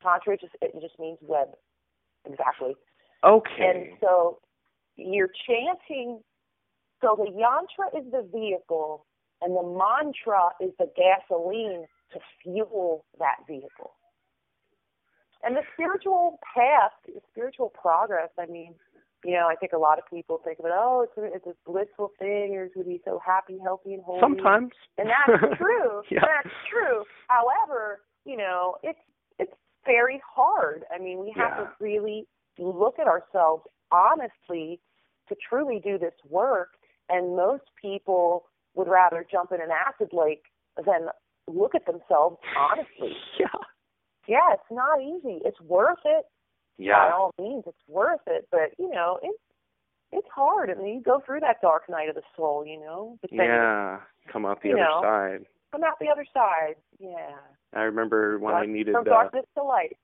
tantra 0.02 0.36
just 0.38 0.54
it 0.62 0.72
just 0.80 0.98
means 0.98 1.18
web. 1.22 1.48
Exactly. 2.26 2.74
Okay. 3.24 3.50
And 3.60 3.98
so 4.00 4.38
you're 4.96 5.30
chanting. 5.46 6.20
So 7.00 7.16
the 7.18 7.30
yantra 7.30 7.98
is 7.98 8.10
the 8.10 8.26
vehicle, 8.32 9.04
and 9.42 9.54
the 9.54 9.62
mantra 9.62 10.50
is 10.60 10.72
the 10.78 10.90
gasoline 10.96 11.84
to 12.12 12.18
fuel 12.42 13.04
that 13.18 13.36
vehicle. 13.46 13.93
And 15.44 15.56
the 15.56 15.62
spiritual 15.74 16.38
path, 16.54 16.92
the 17.06 17.20
spiritual 17.30 17.70
progress, 17.70 18.30
I 18.38 18.46
mean, 18.46 18.74
you 19.24 19.32
know, 19.32 19.48
I 19.50 19.54
think 19.56 19.72
a 19.72 19.78
lot 19.78 19.98
of 19.98 20.04
people 20.08 20.40
think 20.44 20.58
of 20.58 20.66
it, 20.66 20.72
oh, 20.74 21.06
it's 21.08 21.16
a, 21.16 21.34
it's 21.34 21.46
a 21.46 21.70
blissful 21.70 22.12
thing. 22.18 22.52
You're 22.52 22.68
going 22.68 22.84
to 22.84 22.90
be 22.90 23.00
so 23.04 23.20
happy, 23.24 23.58
healthy, 23.62 23.94
and 23.94 24.02
whole. 24.02 24.20
Sometimes. 24.20 24.72
And 24.98 25.08
that's 25.08 25.56
true. 25.58 26.02
yeah. 26.10 26.20
That's 26.20 26.54
true. 26.70 27.04
However, 27.28 28.00
you 28.24 28.36
know, 28.36 28.76
it's 28.82 28.98
it's 29.38 29.52
very 29.86 30.20
hard. 30.34 30.84
I 30.94 30.98
mean, 30.98 31.20
we 31.20 31.32
have 31.36 31.52
yeah. 31.58 31.64
to 31.64 31.70
really 31.80 32.26
look 32.58 32.98
at 32.98 33.06
ourselves 33.06 33.64
honestly 33.90 34.80
to 35.28 35.36
truly 35.48 35.80
do 35.82 35.98
this 35.98 36.14
work. 36.28 36.70
And 37.08 37.36
most 37.36 37.64
people 37.80 38.44
would 38.74 38.88
rather 38.88 39.26
jump 39.30 39.52
in 39.52 39.60
an 39.60 39.68
acid 39.70 40.08
lake 40.12 40.44
than 40.76 41.08
look 41.48 41.74
at 41.74 41.86
themselves 41.86 42.36
honestly. 42.58 43.16
Yeah. 43.38 43.46
Yeah, 44.26 44.52
it's 44.52 44.62
not 44.70 45.00
easy. 45.00 45.40
It's 45.44 45.60
worth 45.60 45.98
it 46.04 46.24
yeah. 46.78 47.08
by 47.08 47.14
all 47.14 47.34
means, 47.38 47.64
it's 47.66 47.88
worth 47.88 48.20
it. 48.26 48.48
But 48.50 48.72
you 48.78 48.90
know, 48.90 49.18
it's 49.22 49.38
it's 50.12 50.28
hard. 50.34 50.70
I 50.70 50.74
mean, 50.74 50.96
you 50.96 51.02
go 51.02 51.22
through 51.24 51.40
that 51.40 51.60
dark 51.60 51.88
night 51.88 52.08
of 52.08 52.14
the 52.14 52.22
soul, 52.36 52.64
you 52.66 52.78
know. 52.78 53.18
But 53.20 53.30
then, 53.30 53.46
yeah, 53.46 54.00
come 54.32 54.46
out 54.46 54.62
the 54.62 54.70
other 54.72 54.80
know, 54.80 55.00
side. 55.02 55.46
Come 55.72 55.82
out 55.82 55.98
the 56.00 56.08
other 56.08 56.26
side. 56.32 56.76
Yeah. 57.00 57.36
I 57.74 57.82
remember 57.82 58.38
when 58.38 58.54
I 58.54 58.66
needed 58.66 58.92
from 58.92 59.02
uh, 59.02 59.10
darkness 59.10 59.44
to 59.56 59.64
light. 59.64 59.96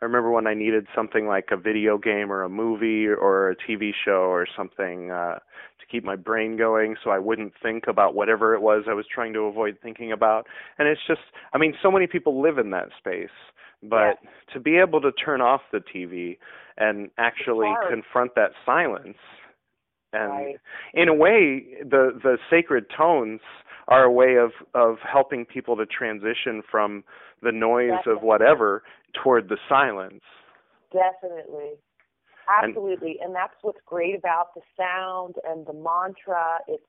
I 0.00 0.04
remember 0.04 0.30
when 0.30 0.46
I 0.46 0.54
needed 0.54 0.86
something 0.94 1.26
like 1.26 1.48
a 1.50 1.56
video 1.56 1.98
game 1.98 2.30
or 2.30 2.42
a 2.42 2.48
movie 2.48 3.06
or 3.06 3.50
a 3.50 3.56
TV 3.56 3.90
show 4.04 4.30
or 4.30 4.46
something 4.56 5.10
uh 5.10 5.34
to 5.80 5.86
keep 5.90 6.04
my 6.04 6.16
brain 6.16 6.56
going 6.56 6.96
so 7.02 7.10
I 7.10 7.18
wouldn't 7.18 7.52
think 7.62 7.84
about 7.88 8.14
whatever 8.14 8.54
it 8.54 8.60
was 8.60 8.84
I 8.88 8.94
was 8.94 9.06
trying 9.12 9.32
to 9.34 9.40
avoid 9.40 9.78
thinking 9.82 10.12
about. 10.12 10.46
And 10.78 10.88
it's 10.88 11.00
just 11.06 11.20
I 11.52 11.58
mean 11.58 11.74
so 11.82 11.90
many 11.90 12.06
people 12.06 12.40
live 12.40 12.58
in 12.58 12.70
that 12.70 12.88
space, 12.98 13.28
but 13.82 14.18
yeah. 14.22 14.30
to 14.54 14.60
be 14.60 14.78
able 14.78 15.00
to 15.00 15.12
turn 15.12 15.40
off 15.40 15.62
the 15.72 15.80
TV 15.94 16.38
and 16.76 17.10
actually 17.18 17.72
confront 17.90 18.34
that 18.36 18.52
silence 18.64 19.18
and 20.12 20.30
right. 20.30 20.56
in 20.94 21.08
a 21.08 21.14
way 21.14 21.66
the 21.82 22.18
the 22.22 22.38
sacred 22.50 22.86
tones 22.96 23.40
are 23.88 24.04
a 24.04 24.12
way 24.12 24.36
of 24.36 24.52
of 24.74 24.96
helping 25.00 25.44
people 25.44 25.76
to 25.76 25.86
transition 25.86 26.62
from 26.70 27.04
the 27.42 27.52
noise 27.52 27.90
Definitely. 27.90 28.12
of 28.12 28.22
whatever 28.22 28.82
toward 29.14 29.48
the 29.48 29.58
silence. 29.68 30.22
Definitely. 30.92 31.76
Absolutely. 32.48 33.18
And, 33.20 33.28
and 33.28 33.34
that's 33.34 33.54
what's 33.62 33.80
great 33.84 34.16
about 34.16 34.54
the 34.54 34.62
sound 34.76 35.36
and 35.46 35.66
the 35.66 35.74
mantra. 35.74 36.60
It's 36.66 36.82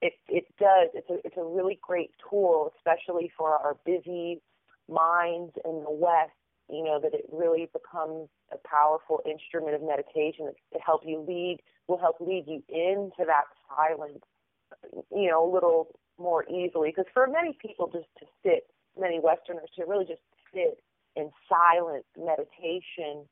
it 0.00 0.14
it 0.28 0.44
does. 0.58 0.88
It's 0.94 1.10
a 1.10 1.18
it's 1.24 1.36
a 1.36 1.44
really 1.44 1.78
great 1.82 2.10
tool, 2.28 2.72
especially 2.76 3.30
for 3.36 3.50
our 3.50 3.76
busy 3.84 4.40
minds 4.88 5.52
in 5.64 5.82
the 5.84 5.90
West, 5.90 6.32
you 6.68 6.82
know, 6.84 6.98
that 7.00 7.14
it 7.14 7.26
really 7.32 7.68
becomes 7.72 8.28
a 8.52 8.56
powerful 8.66 9.20
instrument 9.28 9.74
of 9.74 9.82
meditation 9.82 10.50
to 10.72 10.78
help 10.78 11.02
you 11.04 11.24
lead 11.26 11.58
will 11.86 11.98
help 11.98 12.16
lead 12.20 12.44
you 12.46 12.62
into 12.68 13.24
that 13.26 13.44
silence, 13.68 14.22
you 15.10 15.28
know, 15.28 15.44
a 15.44 15.50
little 15.52 15.88
more 16.18 16.44
easily. 16.48 16.90
Because 16.90 17.10
for 17.12 17.26
many 17.26 17.56
people 17.60 17.90
just 17.92 18.06
to 18.18 18.26
sit, 18.42 18.70
many 18.98 19.20
Westerners 19.20 19.70
to 19.76 19.84
really 19.86 20.04
just 20.04 20.22
sit 20.54 20.80
in 21.16 21.30
silent 21.48 22.04
meditation, 22.16 23.26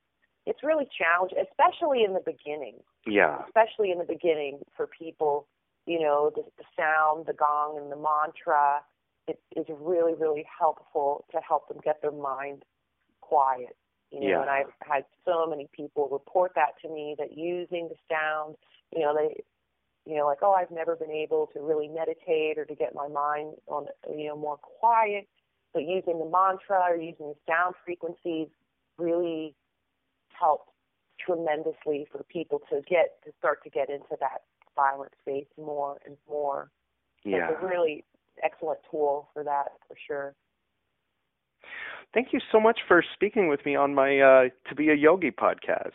it's 0.46 0.62
really 0.62 0.88
challenging, 0.96 1.38
especially 1.38 2.04
in 2.04 2.14
the 2.14 2.22
beginning. 2.24 2.76
Yeah. 3.06 3.42
Especially 3.46 3.90
in 3.90 3.98
the 3.98 4.04
beginning 4.04 4.60
for 4.76 4.86
people, 4.86 5.46
you 5.86 6.00
know, 6.00 6.30
the, 6.34 6.42
the 6.56 6.64
sound, 6.76 7.26
the 7.26 7.34
gong, 7.34 7.78
and 7.80 7.90
the 7.92 7.96
mantra. 7.96 8.80
It 9.26 9.38
is 9.56 9.66
really, 9.68 10.14
really 10.14 10.46
helpful 10.58 11.26
to 11.32 11.38
help 11.46 11.68
them 11.68 11.78
get 11.84 12.00
their 12.00 12.12
mind 12.12 12.64
quiet. 13.20 13.76
You 14.10 14.20
know, 14.20 14.28
yeah. 14.28 14.40
and 14.40 14.50
I've 14.50 14.72
had 14.80 15.04
so 15.26 15.46
many 15.46 15.68
people 15.76 16.08
report 16.10 16.52
that 16.54 16.80
to 16.80 16.88
me 16.88 17.14
that 17.18 17.36
using 17.36 17.90
the 17.90 17.96
sound, 18.08 18.56
you 18.90 19.02
know, 19.02 19.14
they 19.14 19.42
you 20.08 20.16
know, 20.16 20.24
like, 20.24 20.38
oh, 20.40 20.52
I've 20.52 20.70
never 20.70 20.96
been 20.96 21.10
able 21.10 21.50
to 21.52 21.60
really 21.60 21.86
meditate 21.86 22.56
or 22.56 22.64
to 22.64 22.74
get 22.74 22.94
my 22.94 23.08
mind 23.08 23.56
on, 23.66 23.86
you 24.16 24.28
know, 24.28 24.36
more 24.38 24.56
quiet. 24.56 25.28
But 25.72 25.84
using 25.84 26.18
the 26.18 26.24
mantra 26.24 26.80
or 26.90 26.96
using 26.96 27.28
the 27.28 27.36
sound 27.46 27.74
frequencies 27.84 28.48
really 28.96 29.54
helped 30.28 30.70
tremendously 31.24 32.06
for 32.10 32.22
people 32.24 32.60
to 32.70 32.80
get 32.88 33.22
to 33.24 33.32
start 33.38 33.62
to 33.64 33.70
get 33.70 33.90
into 33.90 34.16
that 34.20 34.42
silent 34.74 35.12
space 35.20 35.46
more 35.56 35.98
and 36.06 36.16
more. 36.28 36.70
Yeah. 37.24 37.50
It's 37.50 37.58
a 37.62 37.66
really 37.66 38.04
excellent 38.42 38.78
tool 38.90 39.28
for 39.34 39.44
that 39.44 39.72
for 39.86 39.96
sure. 40.06 40.34
Thank 42.14 42.28
you 42.32 42.40
so 42.50 42.58
much 42.58 42.80
for 42.86 43.04
speaking 43.14 43.48
with 43.48 43.64
me 43.66 43.76
on 43.76 43.94
my 43.94 44.20
uh, 44.20 44.42
To 44.68 44.74
Be 44.74 44.88
a 44.88 44.94
Yogi 44.94 45.30
podcast. 45.30 45.92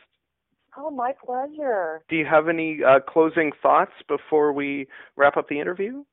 Oh, 0.77 0.89
my 0.89 1.13
pleasure. 1.23 2.01
Do 2.09 2.15
you 2.15 2.25
have 2.25 2.47
any 2.47 2.79
uh, 2.85 2.99
closing 2.99 3.51
thoughts 3.61 3.93
before 4.07 4.53
we 4.53 4.87
wrap 5.15 5.37
up 5.37 5.47
the 5.49 5.59
interview? 5.59 6.03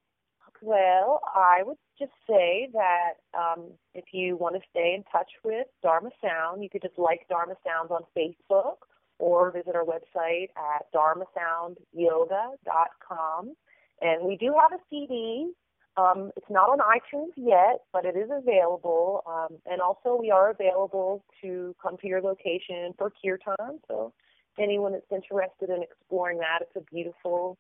Well, 0.63 1.21
I 1.35 1.63
would 1.65 1.79
just 2.01 2.13
say 2.29 2.69
that 2.73 3.15
um, 3.39 3.67
if 3.95 4.07
you 4.13 4.37
want 4.37 4.57
to 4.57 4.63
stay 4.71 4.95
in 4.97 5.05
touch 5.13 5.31
with 5.45 5.67
Dharma 5.83 6.11
Sound, 6.23 6.63
you 6.63 6.71
could 6.71 6.83
just 6.83 6.99
like 6.99 7.29
Dharma 7.29 7.55
Sounds 7.65 7.91
on 7.91 8.03
Facebook 8.17 8.79
or 9.21 9.53
visit 9.53 9.77
our 9.77 9.85
website 9.85 10.49
at 10.57 10.91
dharmasoundyoga.com. 10.95 13.55
And 14.01 14.25
we 14.27 14.37
do 14.37 14.55
have 14.61 14.73
a 14.73 14.79
CD. 14.89 15.53
Um, 15.97 16.31
it's 16.37 16.49
not 16.49 16.71
on 16.71 16.79
iTunes 16.79 17.33
yet, 17.37 17.81
but 17.93 18.07
it 18.07 18.17
is 18.17 18.31
available. 18.33 19.23
Um, 19.27 19.59
and 19.67 19.83
also, 19.83 20.17
we 20.19 20.31
are 20.31 20.49
available 20.51 21.23
to 21.43 21.77
come 21.83 21.99
to 21.99 22.07
your 22.07 22.23
location 22.23 22.95
for 22.97 23.13
kirtan. 23.23 23.81
So, 23.89 24.15
anyone 24.59 24.93
that's 24.93 25.13
interested 25.13 25.69
in 25.69 25.83
exploring 25.83 26.39
that, 26.39 26.63
it's 26.63 26.77
a 26.77 26.81
beautiful, 26.93 27.59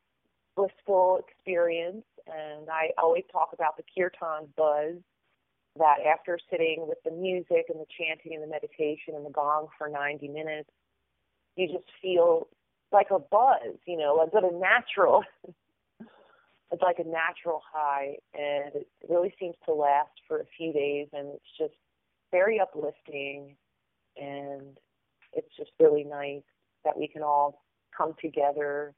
blissful 0.56 1.20
experience. 1.26 2.04
And 2.26 2.68
I 2.68 2.90
always 2.98 3.24
talk 3.32 3.50
about 3.52 3.76
the 3.76 3.84
kirtan 3.96 4.48
buzz 4.56 5.02
that 5.76 5.96
after 6.06 6.38
sitting 6.50 6.86
with 6.88 6.98
the 7.04 7.10
music 7.10 7.66
and 7.68 7.80
the 7.80 7.86
chanting 7.98 8.34
and 8.34 8.42
the 8.42 8.48
meditation 8.48 9.14
and 9.14 9.24
the 9.24 9.30
gong 9.30 9.68
for 9.78 9.88
90 9.88 10.28
minutes, 10.28 10.70
you 11.56 11.68
just 11.68 11.88
feel 12.02 12.48
like 12.92 13.08
a 13.10 13.18
buzz, 13.18 13.76
you 13.86 13.96
know, 13.96 14.20
a 14.20 14.58
natural. 14.58 15.24
it's 16.00 16.82
like 16.82 16.98
a 16.98 17.08
natural 17.08 17.62
high, 17.72 18.16
and 18.34 18.74
it 18.74 18.88
really 19.08 19.34
seems 19.38 19.54
to 19.64 19.74
last 19.74 20.10
for 20.26 20.40
a 20.40 20.44
few 20.56 20.72
days, 20.72 21.08
and 21.12 21.28
it's 21.28 21.58
just 21.58 21.74
very 22.30 22.60
uplifting, 22.60 23.56
and 24.16 24.78
it's 25.32 25.54
just 25.56 25.70
really 25.78 26.04
nice 26.04 26.42
that 26.84 26.96
we 26.96 27.08
can 27.08 27.22
all 27.22 27.62
come 27.96 28.14
together 28.20 28.94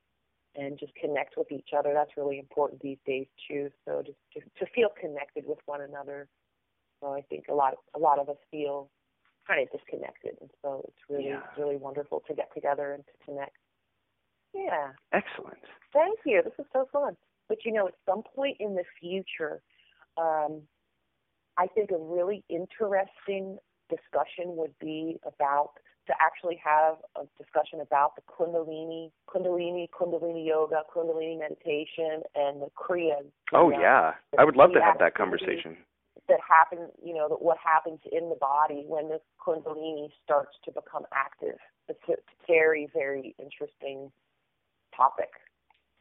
and 0.54 0.78
just 0.78 0.94
connect 0.94 1.36
with 1.36 1.50
each 1.50 1.70
other. 1.76 1.92
That's 1.94 2.16
really 2.16 2.38
important 2.38 2.80
these 2.82 2.98
days 3.06 3.26
too. 3.48 3.70
So 3.84 4.02
just 4.04 4.18
to, 4.34 4.40
to 4.64 4.70
feel 4.72 4.88
connected 5.00 5.44
with 5.46 5.58
one 5.66 5.80
another. 5.80 6.28
So 7.00 7.12
I 7.12 7.22
think 7.22 7.46
a 7.50 7.54
lot 7.54 7.72
of, 7.72 7.78
a 7.94 7.98
lot 7.98 8.18
of 8.18 8.28
us 8.28 8.36
feel 8.50 8.90
kind 9.46 9.60
of 9.60 9.72
disconnected, 9.72 10.36
and 10.40 10.50
so 10.62 10.84
it's 10.86 11.02
really 11.08 11.30
Yeah. 11.30 11.42
really 11.58 11.76
wonderful 11.76 12.22
to 12.28 12.34
get 12.34 12.52
together 12.54 12.92
and 12.92 13.04
to 13.04 13.12
connect. 13.24 13.56
Yeah. 14.54 14.92
Excellent. 15.12 15.58
Thank 15.92 16.20
you. 16.24 16.42
This 16.44 16.52
is 16.58 16.66
so 16.72 16.86
fun. 16.92 17.16
But 17.48 17.64
you 17.64 17.72
know, 17.72 17.88
at 17.88 17.94
some 18.06 18.22
point 18.22 18.56
in 18.60 18.74
the 18.74 18.84
future, 19.00 19.62
um, 20.16 20.62
I 21.56 21.66
think 21.66 21.90
a 21.90 21.98
really 21.98 22.44
interesting 22.48 23.58
discussion 23.90 24.56
would 24.56 24.78
be 24.78 25.18
about 25.26 25.72
to 26.06 26.14
actually 26.20 26.60
have 26.62 26.96
a 27.16 27.26
discussion 27.42 27.80
about 27.80 28.16
the 28.16 28.22
Kundalini, 28.22 29.10
Kundalini, 29.28 29.88
Kundalini 29.90 30.46
yoga, 30.46 30.82
Kundalini 30.94 31.38
meditation, 31.38 32.22
and 32.34 32.62
the 32.62 32.68
Kriya. 32.76 33.22
Oh 33.52 33.70
yoga, 33.70 33.82
yeah, 33.82 34.12
I 34.38 34.44
would 34.44 34.56
love 34.56 34.72
to 34.72 34.82
have 34.82 34.98
that 34.98 35.14
conversation. 35.14 35.76
That 36.28 36.40
happen, 36.46 36.88
you 37.04 37.14
know, 37.14 37.28
that 37.28 37.42
what 37.42 37.58
happens 37.62 38.00
in 38.10 38.28
the 38.28 38.36
body 38.36 38.84
when 38.86 39.08
the 39.08 39.20
Kundalini 39.44 40.08
starts 40.24 40.56
to 40.64 40.72
become 40.72 41.04
active. 41.12 41.58
It's 41.88 41.98
a 42.08 42.14
very, 42.46 42.88
very 42.92 43.34
interesting 43.38 44.10
topic. 44.96 45.30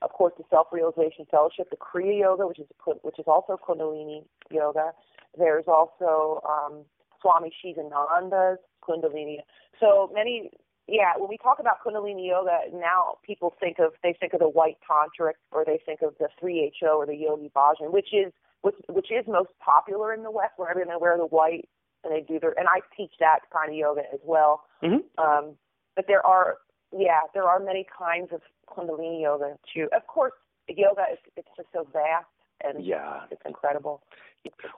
Of 0.02 0.12
course, 0.12 0.34
the 0.38 0.44
Self-Realization 0.50 1.26
Fellowship, 1.30 1.70
the 1.70 1.78
Kriya 1.78 2.20
Yoga, 2.22 2.48
which 2.48 2.60
is 2.60 2.68
which 3.02 3.20
is 3.20 3.26
also 3.28 3.58
Kundalini 3.58 4.24
yoga. 4.50 4.92
There's 5.38 5.66
also 5.68 6.42
um, 6.48 6.86
Swami 7.22 7.52
Shivananda's 7.64 8.60
Kundalini. 8.88 9.38
So 9.80 10.10
many, 10.14 10.52
yeah. 10.88 11.14
When 11.18 11.30
we 11.30 11.38
talk 11.38 11.60
about 11.60 11.78
Kundalini 11.86 12.28
yoga, 12.28 12.60
now 12.74 13.18
people 13.26 13.54
think 13.60 13.80
of 13.80 13.94
they 14.04 14.14
think 14.20 14.34
of 14.34 14.40
the 14.40 14.50
white 14.50 14.78
tantric 14.90 15.34
or 15.52 15.64
they 15.66 15.80
think 15.86 16.02
of 16.02 16.16
the 16.20 16.28
3HO 16.42 16.96
or 16.96 17.06
the 17.06 17.16
Yogi 17.16 17.52
Bhajan, 17.56 17.92
which 17.92 18.10
is 18.14 18.32
which 18.62 18.76
which 18.90 19.12
is 19.12 19.26
most 19.28 19.50
popular 19.64 20.14
in 20.14 20.24
the 20.24 20.32
West, 20.32 20.54
where 20.58 20.70
everyone 20.70 21.00
wear 21.00 21.18
the 21.18 21.26
white 21.26 21.68
and 22.04 22.14
they 22.14 22.22
do 22.22 22.40
their. 22.40 22.58
And 22.58 22.68
I 22.68 22.82
teach 22.98 23.14
that 23.20 23.40
kind 23.54 23.70
of 23.70 23.76
yoga 23.76 24.02
as 24.14 24.20
well. 24.24 24.64
hmm 24.82 24.98
Um, 25.18 25.56
but 25.96 26.06
there 26.08 26.26
are, 26.26 26.58
yeah, 26.98 27.22
there 27.34 27.44
are 27.44 27.60
many 27.60 27.86
kinds 27.98 28.30
of 28.32 28.42
Kundalini 28.70 29.22
yoga 29.22 29.58
too. 29.74 29.88
Of 29.96 30.08
course, 30.08 30.34
yoga 30.68 31.04
is 31.12 31.20
it's 31.36 31.48
just 31.58 31.70
so 31.74 31.88
vast 31.92 32.26
and 32.64 32.84
Yeah. 32.86 33.22
it's 33.32 33.42
incredible. 33.46 34.04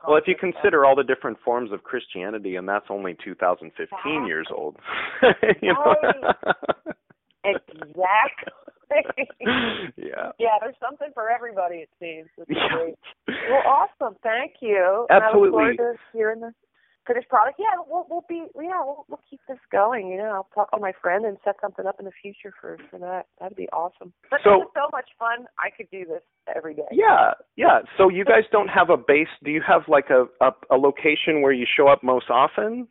Well, 0.07 0.18
if 0.18 0.26
you 0.28 0.36
consider 0.36 0.86
all 0.86 0.95
the 0.95 1.03
different 1.03 1.38
forms 1.43 1.72
of 1.72 1.84
Christianity, 1.84 2.55
and 2.55 2.68
that's 2.68 2.86
only 2.89 3.16
2015 3.24 4.28
years 4.28 4.47
old. 4.53 4.76
you 5.61 5.74
know? 5.74 5.95
Exactly. 7.45 8.53
yeah. 9.97 10.32
Yeah, 10.39 10.57
there's 10.61 10.76
something 10.82 11.09
for 11.14 11.30
everybody. 11.30 11.78
It 11.78 11.89
seems. 11.99 12.30
Yeah. 12.47 12.91
Well, 13.49 13.64
awesome. 13.66 14.16
Thank 14.24 14.53
you. 14.61 15.07
And 15.09 15.24
I 15.24 15.28
look 15.28 15.36
Absolutely. 15.36 15.51
forward 15.51 15.78
to 15.78 15.93
hearing 16.18 16.39
the 16.41 16.53
finished 17.05 17.29
product. 17.29 17.59
Yeah, 17.59 17.81
we'll 17.87 18.05
we'll 18.09 18.25
be 18.27 18.45
yeah 18.55 18.81
we'll 18.83 19.05
we'll 19.07 19.19
keep 19.29 19.39
this 19.47 19.57
going. 19.71 20.07
You 20.09 20.17
know, 20.17 20.29
I'll 20.31 20.49
talk 20.55 20.71
to 20.71 20.79
my 20.79 20.93
friend 21.01 21.25
and 21.25 21.37
set 21.43 21.55
something 21.61 21.85
up 21.85 21.95
in 21.99 22.05
the 22.05 22.11
future 22.21 22.53
for 22.59 22.77
for 22.89 22.99
that. 22.99 23.27
That'd 23.39 23.57
be 23.57 23.69
awesome. 23.69 24.13
But 24.29 24.41
So- 24.43 24.59
this 24.59 24.65
is 24.67 24.71
so 24.75 24.89
much 24.91 25.09
fun. 25.19 25.47
I 25.59 25.69
could 25.75 25.89
do 25.91 26.05
this 26.05 26.21
every 26.55 26.73
day. 26.73 26.87
Yeah, 26.91 27.33
yeah. 27.55 27.79
So 27.97 28.09
you 28.09 28.25
guys 28.25 28.43
don't 28.51 28.69
have 28.69 28.89
a 28.89 28.97
base? 28.97 29.27
Do 29.43 29.51
you 29.51 29.61
have 29.65 29.81
like 29.87 30.09
a 30.09 30.27
a, 30.41 30.51
a 30.71 30.77
location 30.77 31.41
where 31.41 31.51
you 31.53 31.65
show 31.65 31.87
up 31.87 32.03
most 32.03 32.29
often? 32.29 32.87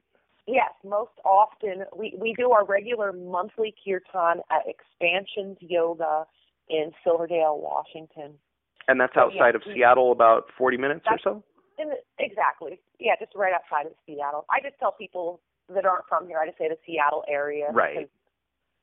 Yes, 0.47 0.71
most 0.85 1.13
often 1.25 1.85
we 1.97 2.15
we 2.19 2.35
do 2.37 2.51
our 2.51 2.65
regular 2.65 3.13
monthly 3.13 3.75
kirtan 3.85 4.43
at 4.51 4.63
Expansions 4.67 5.57
Yoga 5.61 6.25
in 6.69 6.93
Silverdale, 7.05 7.59
Washington. 7.61 8.35
And 8.89 9.01
that's 9.01 9.13
Oh, 9.17 9.29
yeah. 9.33 9.41
outside 9.41 9.55
of 9.55 9.63
Seattle, 9.73 10.11
about 10.11 10.47
40 10.59 10.77
minutes 10.77 11.05
or 11.09 11.19
so. 11.23 11.45
In 11.83 11.89
the, 11.89 11.97
exactly. 12.19 12.81
Yeah, 13.01 13.15
just 13.19 13.33
right 13.35 13.53
outside 13.53 13.87
of 13.87 13.93
Seattle. 14.07 14.47
I 14.51 14.61
just 14.63 14.79
tell 14.79 14.93
people 14.93 15.41
that 15.75 15.85
aren't 15.85 16.07
from 16.09 16.29
here. 16.29 16.39
I 16.39 16.47
just 16.47 16.59
say 16.59 16.69
the 16.69 16.79
Seattle 16.87 17.25
area. 17.29 17.71
Right. 17.73 17.97
because, 17.99 18.11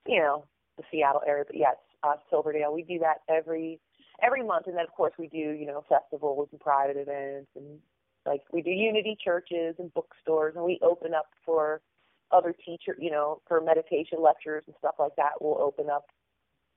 You 0.06 0.20
know, 0.20 0.46
the 0.78 0.84
Seattle 0.92 1.22
area. 1.26 1.46
But 1.48 1.58
yes, 1.58 1.76
uh, 2.04 2.16
Silverdale. 2.30 2.74
We 2.74 2.84
do 2.84 3.00
that 3.00 3.22
every 3.30 3.80
every 4.22 4.44
month, 4.44 4.68
and 4.68 4.76
then 4.76 4.84
of 4.84 4.92
course 4.92 5.14
we 5.18 5.28
do 5.28 5.38
you 5.38 5.66
know 5.66 5.84
festivals 5.88 6.50
and 6.52 6.60
private 6.60 6.98
events, 6.98 7.50
and 7.56 7.80
like 8.26 8.42
we 8.52 8.62
do 8.62 8.72
unity 8.72 9.18
churches 9.24 9.76
and 9.80 9.94
bookstores, 9.94 10.56
and 10.56 10.66
we 10.66 10.80
open 10.82 11.14
up 11.14 11.28
for 11.46 11.82
other 12.32 12.54
teacher, 12.66 12.96
you 13.00 13.10
know, 13.10 13.42
for 13.48 13.60
meditation 13.62 14.22
lectures 14.22 14.64
and 14.68 14.76
stuff 14.78 14.96
like 15.00 15.16
that. 15.16 15.32
We'll 15.42 15.60
open 15.62 15.90
up 15.90 16.06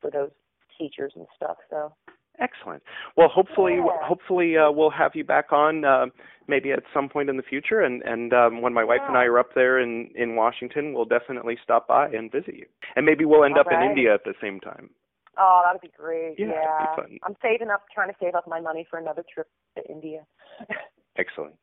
for 0.01 0.11
those 0.11 0.31
teachers 0.79 1.13
and 1.15 1.27
stuff. 1.37 1.57
So 1.69 1.95
Excellent. 2.41 2.83
Well, 3.17 3.29
hopefully, 3.29 3.77
Yeah. 3.77 3.99
hopefully 4.03 4.57
uh, 4.57 4.71
we'll 4.71 4.91
have 4.91 5.15
you 5.15 5.25
back 5.25 5.53
on 5.53 5.85
uh, 5.85 6.07
maybe 6.49 6.73
at 6.73 6.83
some 6.93 7.09
point 7.09 7.29
in 7.29 7.37
the 7.37 7.43
future. 7.43 7.81
And 7.81 8.03
and 8.03 8.33
um, 8.33 8.63
when 8.63 8.73
my 8.73 8.85
wife 8.85 9.01
and 9.07 9.17
I 9.17 9.25
are 9.25 9.39
up 9.39 9.55
there 9.55 9.79
in 9.79 10.11
in 10.15 10.35
Washington, 10.37 10.93
we'll 10.95 11.05
definitely 11.05 11.57
stop 11.63 11.87
by 11.87 12.09
and 12.09 12.33
visit 12.33 12.55
you. 12.55 12.67
And 12.97 13.07
maybe 13.07 13.25
we'll 13.25 13.45
end 13.45 13.55
All 13.55 13.61
up 13.61 13.67
in. 13.73 13.83
India 13.83 14.15
at 14.15 14.25
the 14.25 14.35
same 14.41 14.61
time. 14.61 14.91
Oh, 15.39 15.63
that'd 15.65 15.81
be 15.81 15.89
great. 15.97 16.35
Yeah, 16.39 16.47
Yeah. 16.47 17.05
be. 17.07 17.21
I'm 17.23 17.37
saving 17.43 17.71
up, 17.71 17.85
trying 17.95 18.09
to 18.11 18.17
save 18.21 18.35
up 18.35 18.47
my 18.47 18.61
money 18.61 18.87
for 18.91 18.99
another 18.99 19.25
trip 19.33 19.49
to 19.77 19.85
India. 19.89 20.27
Excellent. 21.17 21.55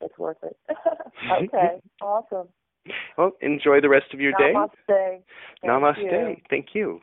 it's 0.00 0.18
worth 0.18 0.42
it. 0.42 0.56
okay. 1.32 1.80
Awesome. 2.00 2.48
Well, 3.16 3.32
enjoy 3.40 3.80
the 3.80 3.88
rest 3.88 4.12
of 4.12 4.20
your 4.20 4.32
day. 4.32 4.52
Namaste. 4.54 4.68
Thank 4.88 5.64
Namaste. 5.64 6.02
You. 6.02 6.36
Thank 6.50 6.66
you. 6.74 7.00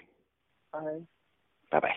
Bye. 0.73 0.99
Bye 1.71 1.79
bye. 1.79 1.95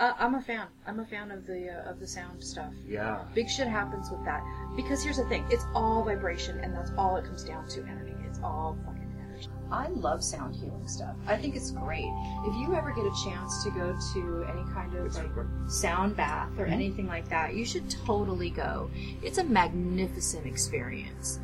Uh, 0.00 0.12
I'm 0.18 0.34
a 0.34 0.40
fan. 0.40 0.66
I'm 0.86 1.00
a 1.00 1.04
fan 1.04 1.30
of 1.30 1.46
the 1.46 1.68
uh, 1.70 1.90
of 1.90 2.00
the 2.00 2.06
sound 2.06 2.42
stuff. 2.42 2.72
Yeah. 2.86 3.22
Big 3.34 3.48
shit 3.48 3.68
happens 3.68 4.10
with 4.10 4.24
that 4.24 4.42
because 4.74 5.02
here's 5.02 5.18
the 5.18 5.24
thing: 5.26 5.44
it's 5.50 5.64
all 5.74 6.02
vibration, 6.04 6.58
and 6.60 6.74
that's 6.74 6.90
all 6.98 7.16
it 7.16 7.24
comes 7.24 7.44
down 7.44 7.68
to. 7.68 7.82
Energy. 7.84 8.14
It's 8.26 8.40
all 8.42 8.76
fucking 8.84 9.14
energy. 9.30 9.48
I 9.70 9.88
love 9.88 10.24
sound 10.24 10.56
healing 10.56 10.88
stuff. 10.88 11.14
I 11.26 11.36
think 11.36 11.54
it's 11.54 11.70
great. 11.70 12.10
If 12.44 12.54
you 12.56 12.74
ever 12.74 12.92
get 12.92 13.04
a 13.04 13.12
chance 13.24 13.62
to 13.64 13.70
go 13.70 13.96
to 14.14 14.44
any 14.50 14.64
kind 14.72 14.94
of 14.94 15.14
like 15.14 15.30
sound 15.70 16.16
bath 16.16 16.50
or 16.58 16.66
Mhm. 16.66 16.72
anything 16.72 17.06
like 17.06 17.28
that, 17.28 17.54
you 17.54 17.64
should 17.64 17.88
totally 17.88 18.50
go. 18.50 18.90
It's 19.22 19.38
a 19.38 19.44
magnificent 19.44 20.46
experience. 20.46 21.38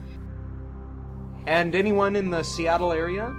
And 1.46 1.74
anyone 1.74 2.16
in 2.16 2.30
the 2.30 2.42
Seattle 2.42 2.92
area, 2.92 3.32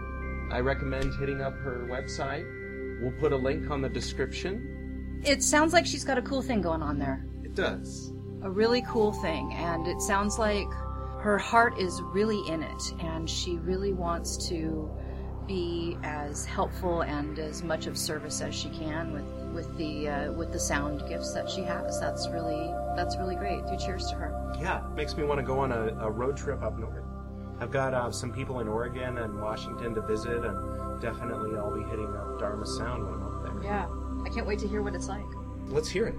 I 0.52 0.60
recommend 0.62 1.14
hitting 1.20 1.42
up 1.42 1.54
her 1.60 1.86
website. 1.90 2.46
We'll 3.02 3.12
put 3.20 3.32
a 3.34 3.38
link 3.38 3.70
on 3.70 3.82
the 3.82 3.90
description. 3.90 4.69
It 5.24 5.44
sounds 5.44 5.74
like 5.74 5.86
she's 5.86 6.04
got 6.04 6.18
a 6.18 6.22
cool 6.22 6.42
thing 6.42 6.62
going 6.62 6.82
on 6.82 6.98
there. 7.00 7.26
It 7.44 7.56
does. 7.56 8.12
a 8.42 8.50
really 8.50 8.82
cool 8.88 9.12
thing 9.12 9.54
and 9.54 9.86
it 9.88 10.00
sounds 10.02 10.40
like 10.40 10.68
her 11.20 11.38
heart 11.38 11.78
is 11.78 12.02
really 12.14 12.42
in 12.48 12.64
it 12.64 12.84
and 13.02 13.30
she 13.30 13.58
really 13.58 13.92
wants 13.92 14.48
to 14.48 14.90
be 15.46 15.98
as 16.04 16.46
helpful 16.46 17.02
and 17.02 17.38
as 17.40 17.64
much 17.64 17.86
of 17.88 17.98
service 17.98 18.40
as 18.40 18.56
she 18.56 18.70
can 18.70 19.12
with 19.12 19.26
with 19.54 19.78
the 19.78 20.08
uh, 20.08 20.32
with 20.34 20.54
the 20.54 20.60
sound 20.60 21.04
gifts 21.10 21.34
that 21.34 21.50
she 21.50 21.62
has 21.64 22.00
that's 22.00 22.30
really 22.30 22.72
that's 22.96 23.18
really 23.18 23.36
great 23.36 23.60
do 23.68 23.76
cheers 23.78 24.06
to 24.08 24.16
her 24.16 24.54
Yeah, 24.62 24.84
makes 24.96 25.18
me 25.18 25.24
want 25.24 25.40
to 25.40 25.46
go 25.46 25.60
on 25.60 25.72
a, 25.74 25.88
a 26.00 26.10
road 26.10 26.38
trip 26.38 26.62
up 26.62 26.78
north. 26.80 27.04
I've 27.60 27.72
got 27.72 27.94
uh, 27.94 28.10
some 28.12 28.32
people 28.32 28.62
in 28.62 28.70
Oregon 28.70 29.18
and 29.18 29.42
Washington 29.42 29.94
to 29.96 30.02
visit, 30.02 30.46
and 30.46 31.02
definitely 31.02 31.58
I'll 31.58 31.76
be 31.76 31.84
hitting 31.90 32.08
up 32.16 32.40
Dharma 32.40 32.66
Sound 32.66 33.04
when 33.04 33.14
I'm 33.16 33.24
up 33.24 33.44
there. 33.44 33.64
yeah 33.64 33.88
i 34.26 34.30
can't 34.30 34.46
wait 34.48 34.60
to 34.60 34.68
hear 34.68 34.82
what 34.82 34.96
it's 34.96 35.08
like 35.08 35.26
Let's 35.70 35.88
hear 35.88 36.08
it. 36.08 36.16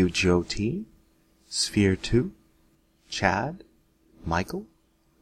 Thank 0.00 0.16
you, 0.16 0.30
Jyoti, 0.30 0.84
Sphere 1.46 1.94
2, 1.94 2.32
Chad, 3.10 3.64
Michael, 4.24 4.66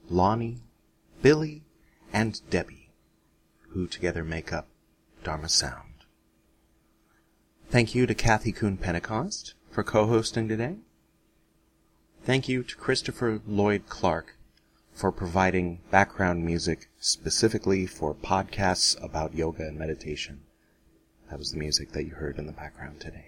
Lonnie, 0.08 0.58
Billy, 1.20 1.64
and 2.12 2.40
Debbie, 2.48 2.90
who 3.70 3.88
together 3.88 4.22
make 4.22 4.52
up 4.52 4.68
Dharma 5.24 5.48
Sound. 5.48 6.04
Thank 7.68 7.96
you 7.96 8.06
to 8.06 8.14
Kathy 8.14 8.52
Kuhn 8.52 8.76
Pentecost 8.76 9.54
for 9.68 9.82
co-hosting 9.82 10.46
today. 10.46 10.76
Thank 12.22 12.48
you 12.48 12.62
to 12.62 12.76
Christopher 12.76 13.40
Lloyd 13.48 13.88
Clark 13.88 14.36
for 14.92 15.10
providing 15.10 15.80
background 15.90 16.44
music 16.44 16.88
specifically 17.00 17.84
for 17.84 18.14
podcasts 18.14 18.96
about 19.02 19.34
yoga 19.34 19.66
and 19.66 19.76
meditation. 19.76 20.42
That 21.30 21.40
was 21.40 21.50
the 21.50 21.58
music 21.58 21.90
that 21.94 22.04
you 22.04 22.14
heard 22.14 22.38
in 22.38 22.46
the 22.46 22.52
background 22.52 23.00
today. 23.00 23.27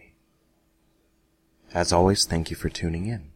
As 1.73 1.93
always, 1.93 2.25
thank 2.25 2.51
you 2.51 2.57
for 2.57 2.69
tuning 2.69 3.07
in. 3.07 3.31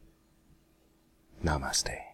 Namaste. 1.44 2.13